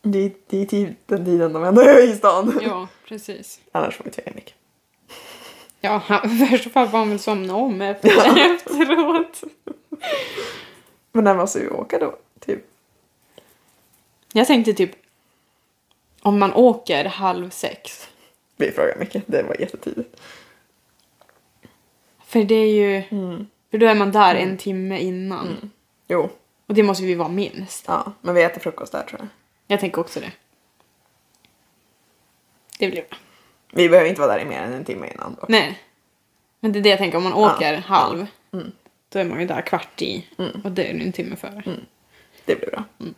Det 0.02 0.20
är, 0.20 0.32
det 0.48 0.62
är 0.62 0.66
typ 0.66 0.90
den 1.06 1.26
tiden 1.26 1.54
de 1.54 1.64
ändå 1.64 1.82
är 1.82 2.10
i 2.10 2.16
stan. 2.16 2.60
ja, 2.64 2.88
precis. 3.08 3.60
Annars 3.72 3.98
får 3.98 4.04
vi 4.04 4.12
tvinga 4.12 4.32
Micke. 4.36 4.56
Ja, 5.82 6.02
värsta 6.24 6.70
fall 6.70 6.88
får 6.88 6.98
han 6.98 7.10
väl 7.10 7.20
somna 7.20 7.56
om 7.56 7.82
efter, 7.82 8.10
efteråt. 8.56 9.44
Men 11.12 11.24
när 11.24 11.36
måste 11.36 11.60
vi 11.60 11.70
åka 11.70 12.00
då? 12.00 12.16
Typ. 12.40 12.60
Jag 14.34 14.48
tänkte 14.48 14.74
typ 14.74 14.92
om 16.22 16.40
man 16.40 16.54
åker 16.54 17.06
halv 17.06 17.50
sex. 17.50 18.10
Vi 18.58 18.72
frågar 18.72 18.96
Micke, 19.00 19.16
det 19.26 19.44
var 19.44 19.56
jättetidigt. 19.60 20.22
För 22.26 22.44
det 22.44 22.56
är 22.56 22.74
ju, 22.74 23.04
Mm. 23.10 23.48
för 23.72 23.78
då 23.78 23.86
är 23.86 23.96
man 23.96 24.12
där 24.12 24.36
en 24.36 24.58
timme 24.58 25.00
innan. 25.00 25.72
Jo, 26.08 26.30
Och 26.68 26.74
det 26.74 26.84
måste 26.84 27.04
vi 27.04 27.16
vara 27.16 27.30
minst. 27.30 27.86
ja, 27.88 28.14
men 28.22 28.36
vi 28.36 28.44
äter 28.44 28.62
frukost 28.62 28.92
där 28.92 29.04
tror 29.04 29.20
jag. 29.20 29.28
Jag 29.68 29.80
tänker 29.80 30.00
också 30.02 30.20
det. 30.20 30.32
Det 32.80 32.88
blir 32.90 33.06
bra. 33.10 33.18
Vi 33.72 33.90
behöver 33.90 34.10
inte 34.10 34.22
vara 34.22 34.34
där 34.34 34.40
i 34.42 34.46
mer 34.46 34.62
än 34.62 34.74
en 34.74 34.86
timme 34.86 35.08
innan 35.14 35.36
då. 35.42 35.46
Nej. 35.50 35.80
Men 36.60 36.72
det 36.72 36.80
är 36.80 36.84
det 36.84 36.90
jag 36.90 36.98
tänker, 37.00 37.18
om 37.18 37.24
man 37.24 37.34
åker 37.34 37.74
Ja, 37.74 37.80
halv. 37.80 38.26
Mm. 38.54 38.72
Då 39.10 39.20
är 39.20 39.24
man 39.26 39.40
ju 39.40 39.46
där 39.48 39.62
kvart 39.62 40.02
i. 40.02 40.28
Och 40.64 40.72
det 40.72 40.84
är 40.86 40.92
en 40.94 41.12
timme 41.12 41.36
före. 41.36 41.64
Det 42.46 42.56
blir 42.56 42.70
bra. 42.72 42.84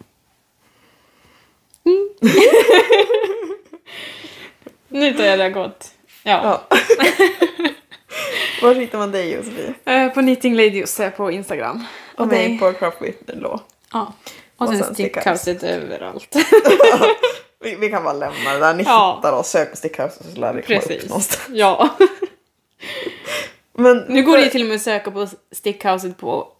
Nu 4.89 5.13
tar 5.13 5.23
jag 5.23 5.39
det 5.39 5.49
gott. 5.49 5.91
Ja. 6.23 6.61
Ja. 6.69 6.77
Var 8.61 8.75
hittar 8.75 8.97
man 8.97 9.11
dig 9.11 9.33
Josefin? 9.33 9.73
Eh, 9.85 10.07
På 10.13 10.19
Knitting 10.21 10.55
Lady 10.55 10.85
på 11.17 11.31
Instagram. 11.31 11.83
Och 12.17 12.27
dig? 12.27 12.49
mig 12.49 12.59
på 12.59 12.73
Craft 12.73 13.01
with 13.01 13.17
Law. 13.27 13.59
Ja. 13.93 14.13
Och, 14.57 14.61
Och 14.67 14.67
sen 14.73 14.83
sen 14.83 14.93
stickhouset 14.93 15.63
överallt. 15.63 16.35
Vi, 17.59 17.75
vi 17.75 17.89
kan 17.89 18.03
bara 18.03 18.13
lämna 18.13 18.53
det 18.53 18.59
där. 18.59 18.73
Ni 18.73 18.83
Ja. 18.83 19.15
hittar 19.15 19.33
oss, 19.33 19.47
sök 19.49 19.71
på 19.71 19.77
Stickhouse 19.77 20.23
så 20.33 20.39
lär 20.39 20.53
det 20.53 20.61
komma 20.61 20.79
upp 20.79 21.09
någonstans. 21.09 21.47
Ja. 21.51 21.89
Men 23.79 23.97
Nu 23.97 24.23
går 24.23 24.37
det 24.37 24.43
ju 24.43 24.49
till 24.49 24.61
och 24.61 24.67
med 24.67 24.75
att 24.75 24.81
söka 24.81 25.11
på 25.11 25.27
stickhouset 25.51 26.17
på 26.17 26.51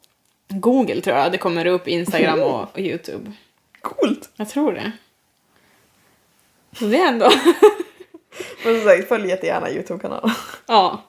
Google 0.47 1.01
tror 1.01 1.17
jag. 1.17 1.31
Det 1.31 1.37
kommer 1.37 1.65
upp 1.65 1.87
Instagram 1.87 2.39
och, 2.39 2.61
och 2.73 2.79
Youtube. 2.79 3.31
Coolt! 3.81 4.29
Jag 4.35 4.49
tror 4.49 4.73
det. 4.73 4.91
Så 6.79 6.85
det 6.85 6.97
är 6.97 7.07
ändå... 7.07 7.29
Men 8.65 8.75
som 8.81 8.83
sagt, 8.89 9.07
följ 9.07 9.29
jättegärna 9.29 9.69
Youtube-kanalen. 9.71 10.31
ja. 10.67 11.03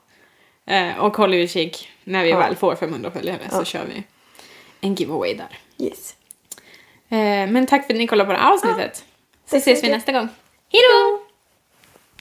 Eh, 0.66 0.98
och 0.98 1.16
håll 1.16 1.34
utkik 1.34 1.88
när 2.04 2.24
vi 2.24 2.30
Ja. 2.30 2.38
väl 2.38 2.56
får 2.56 2.74
500 2.76 3.10
följare 3.10 3.38
så 3.50 3.56
Ja. 3.56 3.64
kör 3.64 3.84
vi 3.94 4.02
en 4.80 4.94
giveaway 4.94 5.34
där. 5.34 5.58
Yes. 5.86 6.16
Eh, 7.08 7.50
men 7.52 7.66
tack 7.66 7.86
för 7.86 7.94
att 7.94 7.98
ni 7.98 8.06
kollade 8.06 8.26
på 8.26 8.32
det 8.32 8.38
här 8.38 8.52
avsnittet. 8.52 8.96
Så 8.96 9.02
Tack 9.50 9.50
så 9.50 9.56
ses 9.70 9.84
vi 9.84 9.88
nästa 9.90 10.12
gång. 10.12 10.28
Hejdå! 10.72 11.17